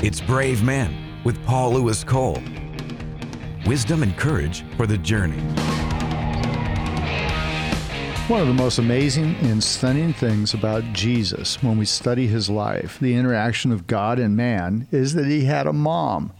It's 0.00 0.20
Brave 0.20 0.62
Men 0.62 0.96
with 1.24 1.44
Paul 1.44 1.72
Louis 1.72 2.04
Cole. 2.04 2.40
Wisdom 3.66 4.04
and 4.04 4.16
courage 4.16 4.64
for 4.76 4.86
the 4.86 4.96
journey. 4.96 5.40
One 8.28 8.40
of 8.40 8.46
the 8.46 8.54
most 8.54 8.78
amazing 8.78 9.34
and 9.42 9.62
stunning 9.62 10.12
things 10.12 10.54
about 10.54 10.84
Jesus 10.92 11.60
when 11.64 11.78
we 11.78 11.84
study 11.84 12.28
his 12.28 12.48
life, 12.48 13.00
the 13.00 13.16
interaction 13.16 13.72
of 13.72 13.88
God 13.88 14.20
and 14.20 14.36
man, 14.36 14.86
is 14.92 15.14
that 15.14 15.26
he 15.26 15.46
had 15.46 15.66
a 15.66 15.72
mom. 15.72 16.32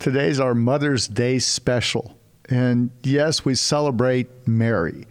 Today's 0.00 0.40
our 0.40 0.52
Mother's 0.52 1.06
Day 1.06 1.38
special. 1.38 2.18
And 2.48 2.90
yes, 3.04 3.44
we 3.44 3.54
celebrate 3.54 4.48
Mary. 4.48 5.06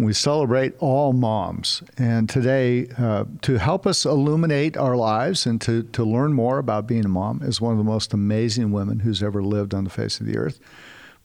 We 0.00 0.14
celebrate 0.14 0.74
all 0.78 1.12
moms. 1.12 1.82
And 1.98 2.26
today, 2.26 2.88
uh, 2.96 3.24
to 3.42 3.58
help 3.58 3.86
us 3.86 4.06
illuminate 4.06 4.78
our 4.78 4.96
lives 4.96 5.44
and 5.44 5.60
to, 5.60 5.82
to 5.82 6.04
learn 6.04 6.32
more 6.32 6.58
about 6.58 6.86
being 6.86 7.04
a 7.04 7.08
mom, 7.08 7.42
is 7.42 7.60
one 7.60 7.72
of 7.72 7.78
the 7.78 7.84
most 7.84 8.14
amazing 8.14 8.72
women 8.72 9.00
who's 9.00 9.22
ever 9.22 9.42
lived 9.42 9.74
on 9.74 9.84
the 9.84 9.90
face 9.90 10.18
of 10.18 10.24
the 10.24 10.38
earth, 10.38 10.58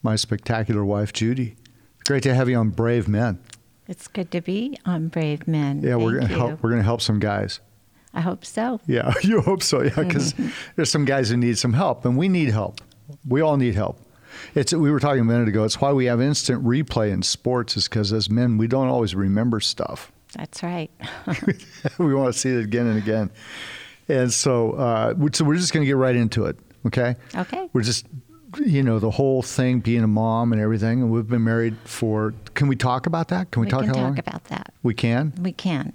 my 0.03 0.17
spectacular 0.17 0.83
wife, 0.83 1.13
Judy. 1.13 1.55
Great 2.05 2.23
to 2.23 2.35
have 2.35 2.49
you 2.49 2.57
on 2.57 2.69
Brave 2.69 3.07
Men. 3.07 3.39
It's 3.87 4.09
good 4.09 4.29
to 4.31 4.41
be 4.41 4.77
on 4.85 5.07
Brave 5.07 5.47
Men. 5.47 5.81
Yeah, 5.81 5.95
we're 5.95 6.19
gonna 6.19 6.27
help. 6.27 6.61
We're 6.61 6.71
gonna 6.71 6.83
help 6.83 6.99
some 7.01 7.19
guys. 7.19 7.61
I 8.13 8.19
hope 8.21 8.43
so. 8.43 8.81
Yeah, 8.87 9.13
you 9.21 9.39
hope 9.39 9.63
so. 9.63 9.83
Yeah, 9.83 9.95
because 9.95 10.33
there's 10.75 10.91
some 10.91 11.05
guys 11.05 11.29
who 11.29 11.37
need 11.37 11.57
some 11.57 11.71
help, 11.73 12.03
and 12.03 12.17
we 12.17 12.27
need 12.27 12.49
help. 12.49 12.81
We 13.25 13.39
all 13.39 13.55
need 13.55 13.75
help. 13.75 14.01
It's 14.53 14.73
we 14.73 14.91
were 14.91 14.99
talking 14.99 15.21
a 15.21 15.25
minute 15.25 15.47
ago. 15.47 15.63
It's 15.63 15.79
why 15.79 15.91
we 15.91 16.05
have 16.05 16.21
instant 16.21 16.63
replay 16.63 17.11
in 17.11 17.21
sports, 17.21 17.77
is 17.77 17.87
because 17.87 18.13
as 18.13 18.29
men 18.29 18.57
we 18.57 18.67
don't 18.67 18.87
always 18.87 19.15
remember 19.15 19.59
stuff. 19.59 20.11
That's 20.35 20.63
right. 20.63 20.91
we 21.97 22.13
want 22.13 22.33
to 22.33 22.39
see 22.39 22.49
it 22.49 22.63
again 22.63 22.87
and 22.87 22.97
again. 22.97 23.31
And 24.07 24.31
so, 24.31 24.73
uh, 24.73 25.13
so 25.31 25.43
we're 25.45 25.55
just 25.55 25.73
going 25.73 25.83
to 25.83 25.87
get 25.87 25.95
right 25.95 26.15
into 26.15 26.45
it. 26.45 26.57
Okay. 26.85 27.15
Okay. 27.35 27.69
We're 27.73 27.81
just, 27.81 28.05
you 28.63 28.83
know, 28.83 28.99
the 28.99 29.09
whole 29.09 29.41
thing, 29.41 29.79
being 29.79 30.03
a 30.03 30.07
mom 30.07 30.53
and 30.53 30.61
everything. 30.61 31.01
And 31.01 31.11
we've 31.11 31.27
been 31.27 31.43
married 31.43 31.77
for. 31.85 32.33
Can 32.53 32.67
we 32.67 32.75
talk 32.75 33.07
about 33.07 33.29
that? 33.29 33.51
Can 33.51 33.61
we, 33.61 33.65
we 33.65 33.71
talk 33.71 33.81
can 33.81 33.87
how 33.87 33.93
talk 33.93 34.03
long? 34.03 34.19
about 34.19 34.43
that. 34.45 34.73
we 34.83 34.93
can. 34.93 35.33
We 35.41 35.51
can. 35.51 35.93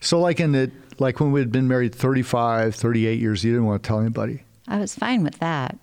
So, 0.00 0.18
like 0.18 0.40
in 0.40 0.52
the 0.52 0.70
like 0.98 1.20
when 1.20 1.32
we 1.32 1.40
had 1.40 1.52
been 1.52 1.68
married 1.68 1.94
35, 1.94 2.74
38 2.74 3.18
years, 3.20 3.44
you 3.44 3.52
didn't 3.52 3.66
want 3.66 3.82
to 3.82 3.86
tell 3.86 4.00
anybody. 4.00 4.44
I 4.68 4.78
was 4.78 4.94
fine 4.94 5.22
with 5.22 5.38
that. 5.40 5.76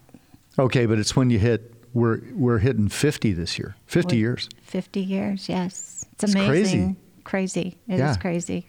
Okay, 0.57 0.85
but 0.85 0.97
it's 0.99 1.15
when 1.15 1.29
you 1.29 1.39
hit 1.39 1.73
we're 1.93 2.19
we're 2.33 2.59
hitting 2.59 2.87
50 2.89 3.33
this 3.33 3.57
year. 3.59 3.75
50 3.85 4.15
We- 4.15 4.19
years. 4.21 4.49
50 4.63 4.99
years, 5.01 5.49
yes. 5.49 6.05
It's 6.13 6.23
It's 6.25 6.33
crazy. 6.33 6.49
amazing. 6.49 6.95
Crazy. 7.23 7.77
It 7.87 7.93
is 7.95 7.99
Yeah. 7.99 8.15
crazy. 8.15 8.65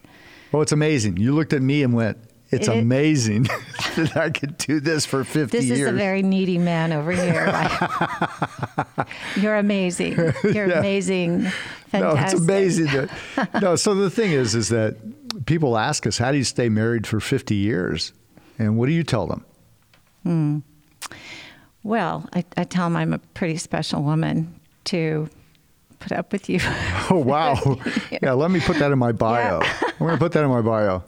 Oh, 0.52 0.60
it's 0.60 0.72
amazing. 0.72 1.16
You 1.16 1.34
looked 1.34 1.52
at 1.52 1.62
me 1.62 1.82
and 1.82 1.94
went, 1.94 2.18
"It's 2.50 2.68
It- 2.68 2.76
amazing 2.78 3.44
that 3.96 4.16
I 4.16 4.30
could 4.30 4.56
do 4.58 4.80
this 4.80 5.06
for 5.06 5.22
50 5.24 5.56
This 5.58 5.66
years." 5.66 5.78
This 5.78 5.86
is 5.88 5.92
a 5.94 5.96
very 5.96 6.22
needy 6.22 6.58
man 6.58 6.92
over 6.92 7.12
here. 7.12 7.46
You're 9.36 9.56
amazing. 9.56 10.12
You're 10.44 10.68
Yeah. 10.68 10.78
amazing. 10.80 11.46
Fantastic. 11.88 12.00
No, 12.00 12.16
it's 12.24 12.34
amazing. 12.34 12.86
That, 12.86 13.62
no, 13.62 13.76
so 13.76 13.94
the 13.94 14.10
thing 14.10 14.32
is, 14.32 14.54
is 14.54 14.68
that 14.70 14.96
people 15.46 15.76
ask 15.78 16.06
us, 16.06 16.18
"How 16.18 16.32
do 16.32 16.38
you 16.38 16.44
stay 16.44 16.68
married 16.68 17.06
for 17.06 17.20
50 17.20 17.54
years?" 17.54 18.12
And 18.58 18.76
what 18.76 18.86
do 18.86 18.92
you 18.92 19.02
tell 19.04 19.26
them? 19.26 19.44
Hmm. 20.24 20.58
Well, 21.82 22.28
I, 22.34 22.44
I 22.56 22.64
tell 22.64 22.86
him 22.86 22.96
I'm 22.96 23.12
a 23.12 23.18
pretty 23.18 23.56
special 23.56 24.02
woman 24.02 24.58
to 24.84 25.28
put 25.98 26.12
up 26.12 26.32
with 26.32 26.48
you. 26.48 26.60
Oh 27.12 27.18
wow! 27.18 27.78
yeah, 28.22 28.32
let 28.32 28.50
me 28.52 28.60
put 28.60 28.78
that 28.78 28.92
in 28.92 28.98
my 28.98 29.10
bio. 29.12 29.60
I'm 29.62 29.98
going 29.98 30.12
to 30.12 30.18
put 30.18 30.30
that 30.32 30.44
in 30.44 30.50
my 30.50 30.60
bio. 30.62 31.02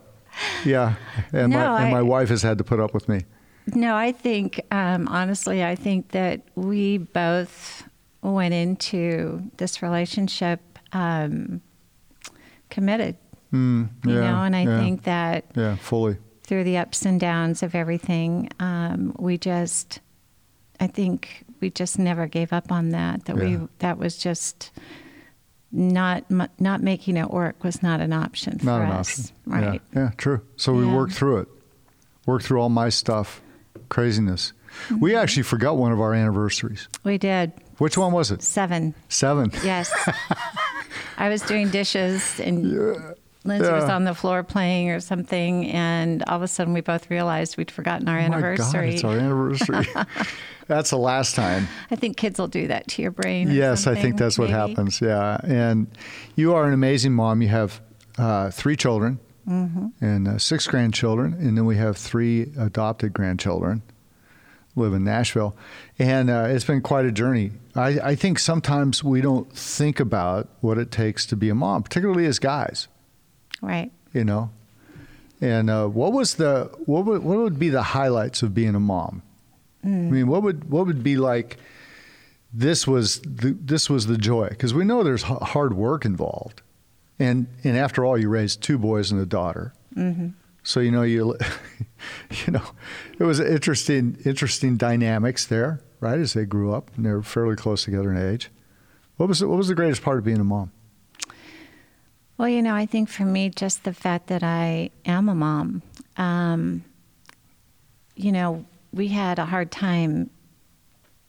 Yeah, 0.64 0.94
and 1.32 1.52
No, 1.52 1.58
my 1.58 1.82
and 1.82 1.90
my 1.92 1.98
I- 1.98 2.02
wife 2.02 2.28
has 2.30 2.42
had 2.42 2.58
to 2.58 2.64
put 2.64 2.80
up 2.80 2.92
with 2.92 3.08
me. 3.08 3.20
No, 3.74 3.94
I 3.94 4.10
think 4.10 4.60
um, 4.72 5.06
honestly, 5.06 5.62
I 5.62 5.76
think 5.76 6.08
that 6.08 6.40
we 6.56 6.98
both 6.98 7.84
went 8.22 8.52
into 8.54 9.48
this 9.58 9.80
relationship 9.82 10.60
um, 10.92 11.60
committed. 12.70 13.16
Mm, 13.52 13.90
You 14.04 14.14
yeah, 14.14 14.20
know, 14.32 14.42
and 14.42 14.56
I 14.56 14.64
yeah, 14.64 14.80
think 14.80 15.02
that 15.04 15.44
yeah, 15.54 15.76
fully. 15.76 16.16
through 16.42 16.64
the 16.64 16.78
ups 16.78 17.04
and 17.04 17.20
downs 17.20 17.62
of 17.62 17.74
everything, 17.76 18.48
um, 18.58 19.14
we 19.18 19.38
just, 19.38 20.00
I 20.82 20.88
think 20.88 21.44
we 21.60 21.70
just 21.70 21.96
never 21.98 22.26
gave 22.26 22.52
up 22.52 22.72
on 22.72 22.88
that. 22.90 23.24
That 23.26 23.36
Yeah. 23.36 23.42
we 23.44 23.68
that 23.78 23.98
was 23.98 24.18
just 24.18 24.72
not 25.70 26.24
not 26.58 26.82
making 26.82 27.16
it 27.16 27.30
work 27.30 27.62
was 27.64 27.82
not 27.82 28.00
an 28.00 28.12
option 28.12 28.58
for 28.58 28.66
Not 28.66 28.82
an 28.82 28.90
us. 28.90 29.08
option. 29.10 29.36
Right. 29.46 29.80
Yeah, 29.94 30.00
yeah, 30.02 30.10
true. 30.16 30.40
So 30.56 30.72
we 30.74 30.84
worked 30.84 31.12
through 31.14 31.38
it. 31.38 31.48
Worked 32.26 32.44
through 32.46 32.60
all 32.60 32.68
my 32.68 32.88
stuff, 32.88 33.40
craziness. 33.88 34.52
Mm-hmm. 34.86 35.00
We 35.00 35.14
actually 35.16 35.42
forgot 35.44 35.76
one 35.76 35.92
of 35.92 36.00
our 36.00 36.14
anniversaries. 36.14 36.88
We 37.04 37.16
did 37.18 37.52
Which 37.78 37.96
one 37.96 38.12
was 38.12 38.30
it? 38.30 38.42
seven. 38.42 38.94
Seven. 39.08 39.50
Yes. 39.64 39.90
I 41.18 41.28
was 41.28 41.42
doing 41.42 41.68
dishes 41.70 42.40
and 42.40 43.14
Lindsay 43.44 43.70
was 43.72 43.84
on 43.84 44.04
the 44.04 44.14
floor 44.14 44.42
playing 44.42 44.90
or 44.90 45.00
something, 45.00 45.66
and 45.70 46.22
all 46.24 46.36
of 46.36 46.42
a 46.42 46.48
sudden 46.48 46.72
we 46.74 46.80
both 46.80 47.10
realized 47.10 47.56
we'd 47.56 47.70
forgotten 47.70 48.08
our 48.08 48.18
Oh 48.18 48.22
my 48.22 48.28
God, 48.28 48.34
anniversary. 48.44 48.94
it's 48.94 49.04
our 49.04 49.16
anniversary. 49.18 49.86
that's 50.68 50.90
the 50.90 50.98
last 50.98 51.34
time. 51.34 51.66
I 51.90 51.96
think 51.96 52.16
kids 52.16 52.38
will 52.38 52.48
do 52.48 52.68
that 52.68 52.86
to 52.88 53.02
your 53.02 53.10
brain. 53.10 53.50
Yes, 53.50 53.86
I 53.86 53.94
think 53.94 54.16
that's 54.16 54.38
what 54.38 54.50
happens. 54.50 55.00
Yeah, 55.00 55.38
and 55.42 55.86
you 56.36 56.54
are 56.54 56.66
an 56.66 56.72
amazing 56.74 57.12
mom. 57.14 57.42
You 57.42 57.48
have 57.48 57.80
uh, 58.18 58.50
three 58.50 58.76
children 58.76 59.18
Mm-hmm. 59.48 59.88
and 60.00 60.28
uh, 60.28 60.38
six 60.38 60.68
grandchildren, 60.68 61.32
and 61.34 61.58
then 61.58 61.66
we 61.66 61.76
have 61.76 61.96
three 61.96 62.52
adopted 62.56 63.12
grandchildren. 63.12 63.82
Live 64.76 64.94
in 64.94 65.02
Nashville, 65.02 65.56
and 65.98 66.30
uh, 66.30 66.46
it's 66.48 66.64
been 66.64 66.80
quite 66.80 67.06
a 67.06 67.10
journey. 67.12 67.50
I, 67.74 67.98
I 68.02 68.14
think 68.14 68.38
sometimes 68.38 69.02
we 69.02 69.20
don't 69.20 69.52
think 69.52 69.98
about 69.98 70.48
what 70.60 70.78
it 70.78 70.92
takes 70.92 71.26
to 71.26 71.36
be 71.36 71.48
a 71.48 71.56
mom, 71.56 71.82
particularly 71.82 72.24
as 72.24 72.38
guys. 72.38 72.86
Right. 73.62 73.90
You 74.12 74.24
know, 74.24 74.50
and 75.40 75.70
uh, 75.70 75.86
what 75.86 76.12
was 76.12 76.34
the 76.34 76.70
what 76.84 77.06
would 77.06 77.22
what 77.22 77.38
would 77.38 77.58
be 77.58 77.70
the 77.70 77.82
highlights 77.82 78.42
of 78.42 78.52
being 78.52 78.74
a 78.74 78.80
mom? 78.80 79.22
I 79.84 79.88
mean, 79.88 80.28
what 80.28 80.42
would 80.42 80.70
what 80.70 80.86
would 80.86 81.02
be 81.02 81.16
like? 81.16 81.56
This 82.52 82.86
was 82.86 83.20
the, 83.20 83.56
this 83.58 83.88
was 83.88 84.06
the 84.06 84.18
joy 84.18 84.48
because 84.48 84.74
we 84.74 84.84
know 84.84 85.02
there's 85.02 85.24
h- 85.24 85.38
hard 85.40 85.74
work 85.74 86.04
involved, 86.04 86.60
and 87.18 87.46
and 87.64 87.76
after 87.76 88.04
all, 88.04 88.18
you 88.18 88.28
raised 88.28 88.62
two 88.62 88.78
boys 88.78 89.10
and 89.10 89.20
a 89.20 89.26
daughter. 89.26 89.72
Mm-hmm. 89.96 90.28
So 90.62 90.80
you 90.80 90.90
know 90.90 91.02
you 91.02 91.36
you 92.46 92.52
know 92.52 92.62
it 93.18 93.24
was 93.24 93.40
interesting 93.40 94.18
interesting 94.24 94.76
dynamics 94.76 95.46
there, 95.46 95.80
right? 96.00 96.18
As 96.18 96.34
they 96.34 96.44
grew 96.44 96.72
up 96.72 96.90
and 96.96 97.06
they 97.06 97.10
were 97.10 97.22
fairly 97.22 97.56
close 97.56 97.84
together 97.84 98.12
in 98.12 98.18
age. 98.18 98.50
What 99.16 99.28
was 99.28 99.40
the, 99.40 99.48
what 99.48 99.58
was 99.58 99.68
the 99.68 99.74
greatest 99.74 100.02
part 100.02 100.18
of 100.18 100.24
being 100.24 100.40
a 100.40 100.44
mom? 100.44 100.72
Well, 102.42 102.50
you 102.50 102.60
know, 102.60 102.74
I 102.74 102.86
think 102.86 103.08
for 103.08 103.24
me, 103.24 103.50
just 103.50 103.84
the 103.84 103.92
fact 103.92 104.26
that 104.26 104.42
I 104.42 104.90
am 105.04 105.28
a 105.28 105.34
mom, 105.34 105.80
um, 106.16 106.82
you 108.16 108.32
know, 108.32 108.64
we 108.92 109.06
had 109.06 109.38
a 109.38 109.44
hard 109.44 109.70
time 109.70 110.28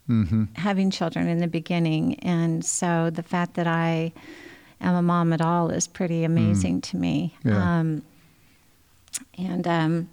Mm-hmm. 0.09 0.46
having 0.56 0.90
children 0.90 1.28
in 1.28 1.38
the 1.38 1.47
beginning. 1.47 2.16
And 2.22 2.66
so 2.66 3.12
the 3.12 3.22
fact 3.22 3.53
that 3.53 3.68
I 3.68 4.12
am 4.81 4.96
a 4.96 5.03
mom 5.03 5.31
at 5.34 5.40
all 5.40 5.69
is 5.69 5.88
pretty 5.88 6.23
amazing 6.23 6.81
to 6.81 6.97
me. 6.97 7.35
Mm. 7.46 7.52
Yeah. 7.52 7.79
Um, 7.79 8.02
and 9.38 9.68
um, 9.68 10.09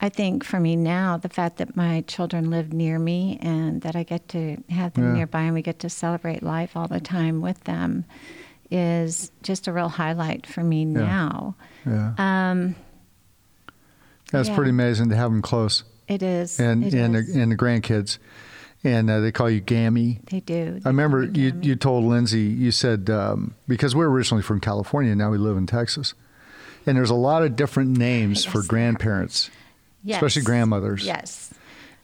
I 0.00 0.08
think 0.08 0.42
for 0.44 0.58
me 0.58 0.74
now, 0.74 1.18
the 1.18 1.28
fact 1.28 1.58
that 1.58 1.76
my 1.76 2.00
children 2.08 2.50
live 2.50 2.72
near 2.72 2.98
me 2.98 3.38
and 3.40 3.80
that 3.82 3.94
I 3.94 4.02
get 4.02 4.28
to 4.30 4.56
have 4.70 4.94
them 4.94 5.04
Yeah. 5.06 5.12
nearby 5.18 5.42
and 5.42 5.54
we 5.54 5.62
get 5.62 5.78
to 5.78 5.88
celebrate 5.88 6.42
life 6.42 6.76
all 6.76 6.88
the 6.88 7.00
time 7.00 7.40
with 7.40 7.62
them 7.64 8.04
is 8.70 9.30
just 9.42 9.66
a 9.68 9.72
real 9.72 9.88
highlight 9.88 10.46
for 10.46 10.62
me 10.62 10.84
now. 10.84 11.54
Yeah, 11.86 12.12
Um, 12.18 12.76
that's 14.32 14.48
yeah. 14.48 14.54
pretty 14.54 14.70
amazing 14.70 15.08
to 15.10 15.16
have 15.16 15.30
them 15.30 15.42
close. 15.42 15.84
it 16.08 16.22
is. 16.22 16.58
and 16.60 16.84
it 16.84 16.94
and 16.94 17.16
is. 17.16 17.32
the, 17.34 17.40
and 17.40 17.52
the 17.52 17.56
grandkids, 17.56 18.18
and 18.84 19.10
uh, 19.10 19.20
they 19.20 19.32
call 19.32 19.50
you 19.50 19.60
Gammy. 19.60 20.20
they 20.30 20.40
do. 20.40 20.80
I 20.84 20.88
remember 20.88 21.24
you 21.24 21.52
you 21.60 21.76
told 21.76 22.04
Lindsay 22.04 22.40
you 22.42 22.70
said 22.70 23.10
um, 23.10 23.54
because 23.68 23.94
we're 23.94 24.08
originally 24.08 24.42
from 24.42 24.60
California, 24.60 25.14
now 25.14 25.30
we 25.30 25.38
live 25.38 25.56
in 25.56 25.66
Texas, 25.66 26.14
and 26.86 26.96
there's 26.96 27.10
a 27.10 27.14
lot 27.14 27.42
of 27.42 27.56
different 27.56 27.96
names 27.98 28.44
for 28.44 28.58
Yes, 28.58 28.64
are. 28.64 28.68
grandparents, 28.68 29.50
Yes. 30.04 30.16
especially 30.16 30.42
grandmothers. 30.42 31.04
Yes. 31.04 31.52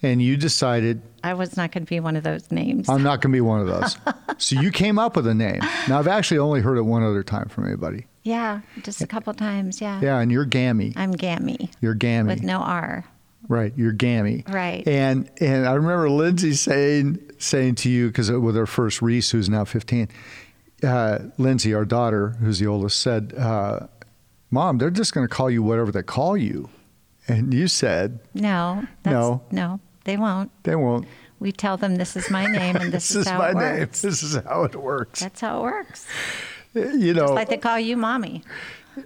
and 0.02 0.20
you 0.20 0.36
decided 0.36 1.00
I 1.26 1.34
was 1.34 1.56
not 1.56 1.72
going 1.72 1.84
to 1.84 1.88
be 1.90 2.00
one 2.00 2.16
of 2.16 2.22
those 2.22 2.50
names. 2.50 2.88
I'm 2.88 3.02
not 3.02 3.20
going 3.20 3.32
to 3.32 3.36
be 3.36 3.40
one 3.40 3.60
of 3.60 3.66
those. 3.66 3.96
so 4.38 4.60
you 4.60 4.70
came 4.70 4.98
up 4.98 5.16
with 5.16 5.26
a 5.26 5.34
name. 5.34 5.60
Now 5.88 5.98
I've 5.98 6.08
actually 6.08 6.38
only 6.38 6.60
heard 6.60 6.78
it 6.78 6.82
one 6.82 7.02
other 7.02 7.22
time 7.22 7.48
from 7.48 7.66
anybody. 7.66 8.06
yeah, 8.22 8.60
just 8.82 9.00
a 9.02 9.06
couple 9.06 9.32
times. 9.34 9.80
Yeah. 9.80 10.00
Yeah, 10.00 10.18
and 10.20 10.30
you're 10.32 10.44
Gammy. 10.44 10.92
I'm 10.96 11.12
Gammy 11.12 11.70
You're 11.80 11.94
Gammy. 11.94 12.34
with 12.34 12.42
no 12.42 12.58
R. 12.58 13.04
Right, 13.48 13.72
you're 13.76 13.92
gammy. 13.92 14.42
Right. 14.48 14.86
And 14.88 15.30
and 15.40 15.66
I 15.68 15.74
remember 15.74 16.10
Lindsay 16.10 16.54
saying 16.54 17.18
saying 17.38 17.76
to 17.76 17.88
you 17.88 18.08
because 18.08 18.28
with 18.28 18.56
her 18.56 18.66
first 18.66 19.00
Reese, 19.02 19.30
who's 19.30 19.48
now 19.48 19.64
15, 19.64 20.08
uh, 20.82 21.18
Lindsay, 21.38 21.72
our 21.72 21.84
daughter, 21.84 22.30
who's 22.40 22.58
the 22.58 22.66
oldest, 22.66 22.98
said, 23.00 23.34
uh, 23.38 23.86
"Mom, 24.50 24.78
they're 24.78 24.90
just 24.90 25.14
going 25.14 25.28
to 25.28 25.32
call 25.32 25.48
you 25.48 25.62
whatever 25.62 25.92
they 25.92 26.02
call 26.02 26.36
you." 26.36 26.68
And 27.28 27.54
you 27.54 27.68
said 27.68 28.18
No. 28.34 28.84
that's- 29.04 29.12
No. 29.22 29.42
No, 29.52 29.80
they 30.06 30.16
won't. 30.16 30.50
they 30.62 30.74
won't. 30.76 31.06
We 31.38 31.52
tell 31.52 31.76
them 31.76 31.96
this 31.96 32.16
is 32.16 32.30
my 32.30 32.46
name 32.60 32.76
and 32.76 32.90
this, 32.92 33.10
This 33.10 33.16
is 33.18 33.28
how 33.28 33.38
my 33.38 33.50
it 33.50 33.54
name. 33.56 33.78
works. 33.80 34.00
This 34.02 34.22
is 34.22 34.36
how 34.36 34.64
it 34.64 34.74
works. 34.74 35.20
That's 35.20 35.40
how 35.42 35.58
it 35.58 35.62
works. 35.62 36.06
you 36.74 37.12
know, 37.12 37.24
It's 37.24 37.32
like 37.32 37.48
they 37.50 37.58
call 37.58 37.78
you 37.78 37.96
mommy. 37.96 38.42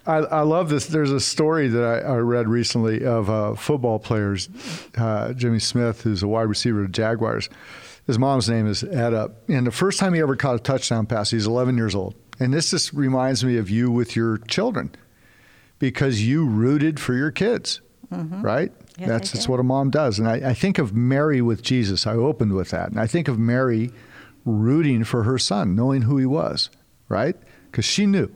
I, 0.07 0.19
I 0.19 0.41
love 0.43 0.69
this. 0.69 0.87
There's 0.87 1.11
a 1.11 1.19
story 1.19 1.67
that 1.67 1.83
I, 1.83 2.13
I 2.13 2.17
read 2.19 2.47
recently 2.49 3.05
of 3.05 3.29
uh, 3.29 3.57
football 3.57 3.99
players. 3.99 4.49
Uh, 4.97 5.33
Jimmy 5.33 5.59
Smith, 5.59 6.03
who's 6.03 6.23
a 6.23 6.29
wide 6.29 6.43
receiver 6.43 6.83
of 6.83 6.87
the 6.87 6.93
Jaguars, 6.93 7.49
his 8.07 8.17
mom's 8.17 8.49
name 8.49 8.69
is 8.69 8.85
Etta. 8.85 9.33
And 9.49 9.67
the 9.67 9.73
first 9.73 9.99
time 9.99 10.15
he 10.15 10.21
ever 10.21 10.37
caught 10.37 10.55
a 10.55 10.61
touchdown 10.61 11.07
pass, 11.07 11.31
he's 11.33 11.47
11 11.49 11.77
years 11.77 11.97
old. 11.97 12.15
And 12.39 12.55
this 12.55 12.71
just 12.71 12.93
reminds 12.93 13.45
me 13.45 13.57
of 13.57 13.69
you 13.69 13.91
with 13.91 14.15
your 14.15 14.39
children 14.39 14.95
because 15.81 16.23
you 16.25 16.47
rooted 16.47 17.01
for 17.01 17.15
your 17.15 17.31
kids, 17.33 17.81
right? 18.11 18.73
Yes, 19.01 19.09
that's 19.09 19.33
that's 19.33 19.49
what 19.49 19.61
a 19.61 19.65
mom 19.65 19.91
does. 19.91 20.19
And 20.19 20.29
I, 20.29 20.51
I 20.51 20.55
think 20.55 20.79
of 20.79 20.95
Mary 20.95 21.41
with 21.43 21.63
Jesus. 21.63 22.07
I 22.07 22.15
opened 22.15 22.53
with 22.53 22.71
that. 22.71 22.91
And 22.91 23.01
I 23.01 23.07
think 23.07 23.29
of 23.29 23.39
Mary 23.39 23.91
rooting 24.45 25.05
for 25.05 25.23
her 25.25 25.39
son, 25.39 25.75
knowing 25.75 26.03
who 26.03 26.17
he 26.19 26.27
was, 26.27 26.71
right? 27.09 27.37
Because 27.71 27.85
she 27.85 28.07
knew 28.07 28.35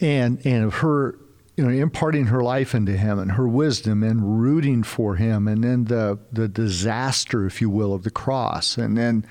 and 0.00 0.44
and 0.44 0.64
of 0.64 0.74
her 0.74 1.18
you 1.56 1.64
know 1.64 1.70
imparting 1.70 2.26
her 2.26 2.42
life 2.42 2.74
into 2.74 2.96
him 2.96 3.18
and 3.18 3.32
her 3.32 3.46
wisdom 3.46 4.02
and 4.02 4.40
rooting 4.40 4.82
for 4.82 5.16
him 5.16 5.46
and 5.46 5.62
then 5.62 5.84
the 5.84 6.18
the 6.32 6.48
disaster 6.48 7.46
if 7.46 7.60
you 7.60 7.68
will 7.68 7.92
of 7.92 8.02
the 8.02 8.10
cross 8.10 8.78
and 8.78 8.96
then 8.96 9.24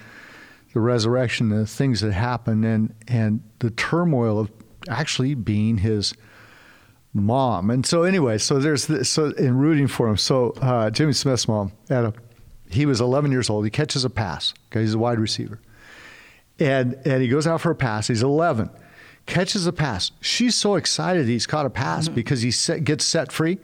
the 0.74 0.80
resurrection 0.80 1.50
the 1.50 1.66
things 1.66 2.02
that 2.02 2.12
happen 2.14 2.64
and 2.64 2.94
and 3.08 3.42
the 3.60 3.72
turmoil 3.72 4.40
of 4.40 4.52
actually 4.88 5.34
being 5.34 5.80
his 5.80 6.14
mom 7.14 7.70
and 7.72 7.86
so 7.86 8.04
anyway 8.04 8.38
so 8.38 8.60
there's 8.60 8.86
this 8.88 9.10
so 9.10 9.32
in 9.32 9.58
rooting 9.58 9.88
for 9.88 10.08
him 10.08 10.16
so 10.18 10.52
uh, 10.62 10.90
Jimmy 10.92 11.14
Smith's 11.14 11.48
mom 11.48 11.72
Etta 11.90 12.14
he 12.70 12.86
was 12.86 13.02
11 13.02 13.32
years 13.32 13.50
old 13.50 13.66
he 13.66 13.72
catches 13.72 14.06
a 14.06 14.10
pass 14.12 14.54
okay 14.72 14.82
he's 14.82 14.94
a 14.94 15.00
wide 15.00 15.18
receiver 15.20 15.60
and 16.60 16.96
and 17.06 17.22
he 17.22 17.28
goes 17.28 17.48
out 17.48 17.62
for 17.62 17.72
a 17.72 17.76
pass. 17.76 18.08
He's 18.10 18.22
11, 18.22 18.70
catches 19.26 19.66
a 19.66 19.72
pass. 19.72 20.12
She's 20.20 20.56
so 20.56 20.76
excited 20.76 21.26
he's 21.26 21.48
caught 21.48 21.66
a 21.66 21.70
pass 21.70 22.10
because 22.10 22.42
he 22.42 22.52
set, 22.52 22.84
gets 22.84 23.06
set 23.06 23.32
free. 23.32 23.60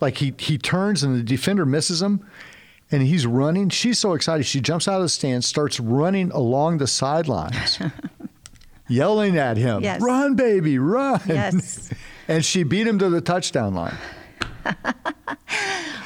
Like 0.00 0.18
he 0.18 0.32
he 0.38 0.56
turns 0.56 1.02
and 1.02 1.16
the 1.16 1.24
defender 1.24 1.66
misses 1.66 2.00
him, 2.00 2.24
and 2.92 3.02
he's 3.02 3.26
running. 3.26 3.68
She's 3.70 3.98
so 3.98 4.12
excited 4.12 4.46
she 4.46 4.60
jumps 4.60 4.86
out 4.86 4.98
of 4.98 5.02
the 5.02 5.08
stand, 5.08 5.44
starts 5.44 5.80
running 5.80 6.30
along 6.30 6.78
the 6.78 6.86
sidelines, 6.86 7.80
yelling 8.88 9.36
at 9.36 9.56
him, 9.56 9.82
Yes. 9.82 10.00
"Run, 10.00 10.36
baby, 10.36 10.78
run!" 10.78 11.20
Yes. 11.26 11.90
And 12.28 12.44
she 12.44 12.62
beat 12.62 12.86
him 12.86 12.98
to 12.98 13.08
the 13.10 13.20
touchdown 13.20 13.74
line. 13.74 13.96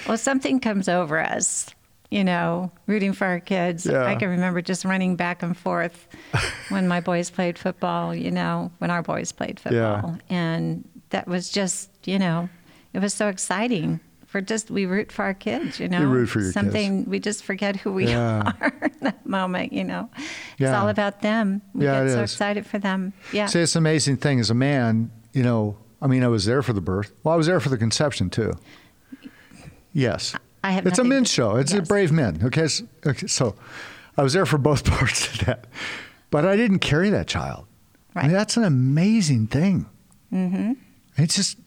Well, 0.08 0.18
something 0.18 0.58
comes 0.58 0.88
over 0.88 1.20
us, 1.20 1.68
you 2.10 2.24
know, 2.24 2.72
rooting 2.88 3.12
for 3.12 3.26
our 3.26 3.38
kids. 3.38 3.86
Yeah. 3.86 4.04
I 4.06 4.16
can 4.16 4.28
remember 4.28 4.60
just 4.60 4.84
running 4.84 5.14
back 5.14 5.40
and 5.42 5.56
forth 5.56 6.08
when 6.68 6.88
my 6.88 7.00
boys 7.00 7.30
played 7.30 7.56
football, 7.56 8.12
you 8.12 8.32
know, 8.32 8.72
when 8.78 8.90
our 8.90 9.02
boys 9.02 9.30
played 9.30 9.60
Yeah. 9.70 10.00
football. 10.00 10.18
And 10.28 10.88
that 11.10 11.28
was 11.28 11.48
just, 11.50 11.90
you 12.08 12.18
know, 12.18 12.48
it 12.92 12.98
was 13.00 13.14
so 13.14 13.28
exciting. 13.28 14.00
For 14.26 14.40
just 14.40 14.70
we 14.70 14.84
root 14.86 15.12
for 15.12 15.24
our 15.24 15.34
kids, 15.34 15.78
you 15.78 15.88
know. 15.88 16.00
You 16.00 16.06
root 16.08 16.26
for 16.28 16.38
your 16.40 16.48
kids. 16.48 16.54
Something 16.54 17.04
we 17.08 17.20
just 17.20 17.44
forget 17.44 17.76
who 17.76 17.92
we 17.92 18.08
Yeah. 18.08 18.52
are 18.60 18.72
in 18.82 18.90
that 19.02 19.24
moment, 19.26 19.72
you 19.72 19.84
know. 19.84 20.08
It's 20.16 20.26
Yeah. 20.58 20.80
all 20.80 20.88
about 20.88 21.20
them. 21.20 21.62
We 21.72 21.84
Yeah, 21.84 22.04
get 22.04 22.12
so 22.14 22.22
is. 22.22 22.32
excited 22.32 22.66
for 22.66 22.78
them. 22.80 23.12
Yeah. 23.32 23.46
See, 23.46 23.60
it's 23.60 23.76
an 23.76 23.82
amazing 23.82 24.16
thing 24.16 24.40
as 24.40 24.50
a 24.50 24.54
man, 24.54 25.10
you 25.32 25.42
know, 25.44 25.76
I 26.02 26.06
mean, 26.06 26.22
I 26.24 26.28
was 26.28 26.44
there 26.44 26.62
for 26.62 26.72
the 26.72 26.80
birth. 26.80 27.12
Well, 27.22 27.34
I 27.34 27.36
was 27.36 27.46
there 27.46 27.60
for 27.60 27.68
the 27.68 27.76
conception 27.78 28.30
too. 28.30 28.52
Yes. 29.92 30.34
I 30.62 30.72
have 30.72 30.86
It's 30.86 30.98
a 30.98 31.04
men's 31.04 31.30
show. 31.30 31.56
It's 31.56 31.72
a 31.72 31.82
brave 31.82 32.12
men. 32.12 32.40
Okay. 32.44 32.68
So, 32.68 32.84
okay. 33.06 33.26
So 33.26 33.54
I 34.16 34.22
was 34.22 34.32
there 34.32 34.46
for 34.46 34.58
both 34.58 34.84
parts 34.90 35.32
of 35.32 35.46
that. 35.46 35.66
But 36.30 36.44
I 36.44 36.56
didn't 36.56 36.78
carry 36.80 37.10
that 37.10 37.26
child. 37.26 37.66
I 38.14 38.22
mean, 38.22 38.30
Right. 38.32 38.38
that's 38.38 38.56
an 38.56 38.64
amazing 38.64 39.46
thing. 39.48 39.86
Mm-hmm. 40.32 40.72
It's 41.16 41.36
just, 41.36 41.58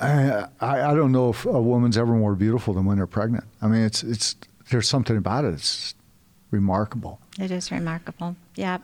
I, 0.00 0.46
I, 0.60 0.82
I 0.90 0.94
don't 0.94 1.12
know 1.12 1.30
if 1.30 1.44
a 1.46 1.60
woman's 1.60 1.96
ever 1.98 2.12
more 2.12 2.34
beautiful 2.34 2.74
than 2.74 2.84
when 2.84 2.96
they're 2.96 3.06
pregnant. 3.06 3.44
I 3.62 3.68
mean, 3.68 3.82
it's, 3.82 4.02
it's, 4.02 4.36
there's 4.70 4.88
something 4.88 5.16
about 5.16 5.44
it. 5.44 5.54
It's 5.54 5.94
remarkable. 6.50 7.20
It 7.38 7.50
is 7.50 7.70
remarkable. 7.70 8.36
Yeah. 8.56 8.78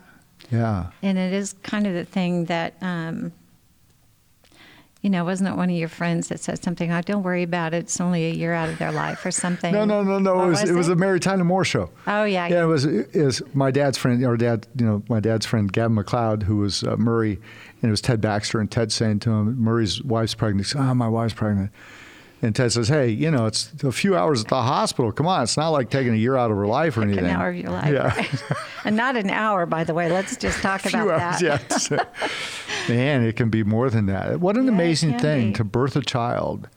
Yeah. 0.50 0.86
And 1.02 1.16
it 1.18 1.32
is 1.32 1.54
kind 1.62 1.86
of 1.86 1.94
the 1.94 2.04
thing 2.04 2.46
that, 2.46 2.74
um, 2.80 3.32
you 5.06 5.10
know, 5.10 5.24
wasn't 5.24 5.48
it 5.48 5.54
one 5.54 5.70
of 5.70 5.76
your 5.76 5.88
friends 5.88 6.26
that 6.30 6.40
said 6.40 6.60
something? 6.64 6.90
Oh, 6.90 7.00
don't 7.00 7.22
worry 7.22 7.44
about 7.44 7.72
it. 7.72 7.84
It's 7.84 8.00
only 8.00 8.26
a 8.26 8.32
year 8.32 8.52
out 8.52 8.68
of 8.68 8.76
their 8.78 8.90
life 8.90 9.24
or 9.24 9.30
something. 9.30 9.72
No, 9.72 9.84
no, 9.84 10.02
no, 10.02 10.18
no. 10.18 10.34
What 10.34 10.46
It 10.46 10.48
was, 10.48 10.62
it 10.64 10.72
was 10.72 10.88
a 10.88 10.96
Mary 10.96 11.20
Tyler 11.20 11.44
Moore 11.44 11.64
show. 11.64 11.90
Oh, 12.08 12.24
yeah. 12.24 12.48
Yeah, 12.48 12.64
it 12.64 12.66
was 12.66 12.86
it 12.86 13.14
was 13.14 13.40
my 13.54 13.70
dad's 13.70 13.96
friend, 13.96 14.24
or 14.24 14.36
dad, 14.36 14.66
you 14.76 14.84
know, 14.84 15.04
my 15.08 15.20
dad's 15.20 15.46
friend 15.46 15.72
Gavin 15.72 15.94
MacLeod, 15.94 16.42
who 16.42 16.56
was 16.56 16.82
uh, 16.82 16.96
Murray, 16.96 17.34
and 17.34 17.88
it 17.88 17.90
was 17.92 18.00
Ted 18.00 18.20
Baxter, 18.20 18.58
and 18.58 18.68
Ted 18.68 18.90
saying 18.90 19.20
to 19.20 19.30
him, 19.30 19.56
Murray's 19.56 20.02
wife's 20.02 20.34
pregnant. 20.34 20.66
Said, 20.66 20.80
oh, 20.80 20.92
my 20.92 21.08
wife's 21.08 21.34
pregnant. 21.34 21.70
And 22.42 22.54
Ted 22.54 22.70
says, 22.70 22.88
hey, 22.88 23.08
you 23.08 23.30
know, 23.30 23.46
it's 23.46 23.72
a 23.82 23.90
few 23.90 24.14
hours 24.14 24.42
at 24.42 24.48
the 24.48 24.60
hospital. 24.62 25.10
Come 25.10 25.26
on, 25.26 25.42
it's 25.42 25.56
not 25.56 25.70
like 25.70 25.88
taking 25.90 26.12
a 26.12 26.16
year 26.16 26.36
out 26.36 26.50
of 26.50 26.56
her 26.58 26.66
life 26.66 26.96
or 26.98 27.02
anything. 27.02 27.24
an 27.24 27.30
hour 27.30 27.48
of 27.48 27.56
your 27.56 27.70
life. 27.70 27.92
Yeah. 27.92 28.26
and 28.84 28.94
not 28.94 29.16
an 29.16 29.30
hour, 29.30 29.64
by 29.64 29.84
the 29.84 29.94
way. 29.94 30.12
Let's 30.12 30.36
just 30.36 30.60
talk 30.60 30.84
A 30.84 30.88
few 30.90 31.02
about 31.10 31.20
hours, 31.20 31.40
that. 31.40 31.90
yes. 31.90 32.88
Man, 32.88 33.22
it 33.24 33.36
can 33.36 33.48
be 33.48 33.64
more 33.64 33.88
than 33.88 34.06
that. 34.06 34.38
What 34.40 34.56
an 34.58 34.66
Yeah, 34.66 34.72
amazing 34.72 35.18
thing 35.18 35.48
be. 35.48 35.52
to 35.54 35.64
birth 35.64 35.96
a 35.96 36.02
child 36.02 36.68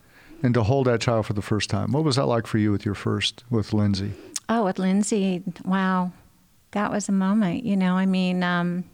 and 0.42 0.54
to 0.54 0.64
hold 0.64 0.88
that 0.88 1.02
child 1.02 1.26
for 1.26 1.34
the 1.34 1.42
first 1.42 1.70
time. 1.70 1.92
What 1.92 2.06
was 2.06 2.16
that 2.16 2.26
like 2.26 2.48
for 2.48 2.58
you 2.58 2.72
with 2.72 2.86
your 2.86 2.96
first, 2.96 3.44
with 3.50 3.74
Lindsay? 3.74 4.14
Oh, 4.48 4.64
with 4.64 4.80
Lindsay, 4.80 5.44
wow, 5.66 6.14
that 6.72 6.90
was 6.90 7.10
a 7.10 7.12
moment. 7.12 7.66
You 7.66 7.76
know, 7.76 7.96
I 7.96 8.06
mean, 8.06 8.42
um, 8.44 8.86